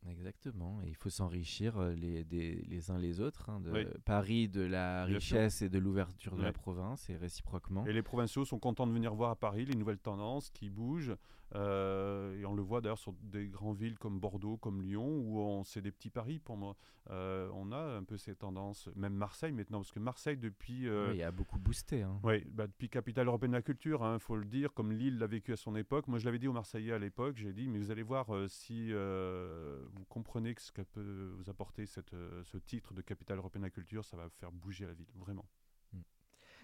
Exactement, 0.09 0.81
et 0.83 0.89
il 0.89 0.97
faut 0.97 1.11
s'enrichir 1.11 1.77
euh, 1.77 1.93
les, 1.93 2.25
des- 2.25 2.63
les 2.67 2.91
uns 2.91 2.97
les 2.99 3.21
autres. 3.21 3.51
hein, 3.51 3.61
de 3.61 3.71
Oui. 3.71 3.87
Paris 4.07 4.49
de 4.49 4.63
la 4.63 5.05
richesse 5.05 5.61
et 5.61 5.69
de 5.69 5.79
l'ouverture 5.79 6.35
de 6.37 6.43
la 6.43 6.53
province 6.55 7.11
et 7.11 7.17
réciproquement. 7.17 7.85
Et 7.85 7.93
les 7.93 8.03
provinciaux 8.03 8.47
sont 8.47 8.59
contents 8.59 8.87
de 8.87 8.93
venir 8.93 9.15
voir 9.15 9.31
à 9.31 9.37
Paris 9.37 9.67
les 9.67 9.75
nouvelles 9.75 9.99
tendances 9.99 10.49
qui 10.51 10.71
bougent. 10.71 11.15
Euh, 11.55 12.39
et 12.39 12.47
on 12.47 12.55
le 12.55 12.63
voit 12.63 12.81
d'ailleurs 12.81 12.99
sur 12.99 13.13
des 13.23 13.49
grandes 13.49 13.77
villes 13.79 13.99
comme 13.99 14.21
Bordeaux, 14.21 14.57
comme 14.57 14.83
Lyon, 14.83 15.07
où 15.07 15.39
on 15.41 15.65
c'est 15.65 15.81
des 15.81 15.91
petits 15.91 16.11
paris 16.11 16.39
pour 16.39 16.57
moi. 16.57 16.77
Euh, 17.11 17.51
on 17.55 17.73
a 17.73 17.79
un 17.79 18.05
peu 18.05 18.17
ces 18.17 18.37
tendances, 18.37 18.89
même 18.95 19.15
Marseille 19.15 19.53
maintenant, 19.53 19.79
parce 19.79 19.91
que 19.91 19.99
Marseille 19.99 20.37
depuis... 20.37 20.89
Oui, 20.89 21.17
il 21.17 21.23
a 21.23 21.33
beaucoup 21.33 21.59
boosté. 21.59 22.03
hein. 22.03 22.21
Oui, 22.23 22.45
bah, 22.51 22.67
depuis 22.67 22.89
capitale 22.89 23.27
européenne 23.27 23.51
de 23.53 23.57
la 23.57 23.63
culture, 23.63 24.09
il 24.15 24.21
faut 24.21 24.37
le 24.37 24.45
dire, 24.45 24.73
comme 24.73 24.93
Lille 24.93 25.19
l'a 25.19 25.27
vécu 25.27 25.53
à 25.53 25.57
son 25.57 25.75
époque. 25.75 26.07
Moi, 26.07 26.19
je 26.19 26.25
l'avais 26.25 26.39
dit 26.39 26.47
aux 26.47 26.53
Marseillais 26.53 26.93
à 26.93 26.99
l'époque, 26.99 27.37
j'ai 27.37 27.53
dit, 27.53 27.67
mais 27.67 27.79
vous 27.79 27.91
allez 27.91 28.05
voir 28.05 28.33
euh, 28.35 28.47
si 28.47 28.93
euh, 28.93 29.83
vous 29.93 30.05
comprenez 30.05 30.55
ce 30.59 30.71
que 30.71 30.83
peut 30.83 31.35
vous 31.37 31.51
apporter 31.51 31.87
cette, 31.87 32.15
euh, 32.15 32.43
ce 32.45 32.59
titre 32.59 32.95
de 32.95 33.03
capitale 33.03 33.39
européenne 33.39 33.63
de 33.63 33.67
la 33.67 33.71
culture, 33.71 34.05
ça 34.05 34.17
va 34.17 34.29
faire 34.29 34.53
bouger 34.53 34.87
la 34.87 34.93
ville, 34.93 35.09
vraiment. 35.17 35.47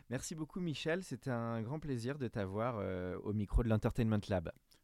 Merci 0.09 0.37
beaucoup 0.37 0.61
Michel, 0.61 1.03
c'était 1.03 1.33
un 1.33 1.61
grand 1.63 1.81
plaisir 1.81 2.17
de 2.17 2.29
t'avoir 2.29 2.77
euh, 2.79 3.19
au 3.25 3.33
micro 3.33 3.65
de 3.65 3.69
l'Entertainment 3.69 4.21
Lab. 4.29 4.53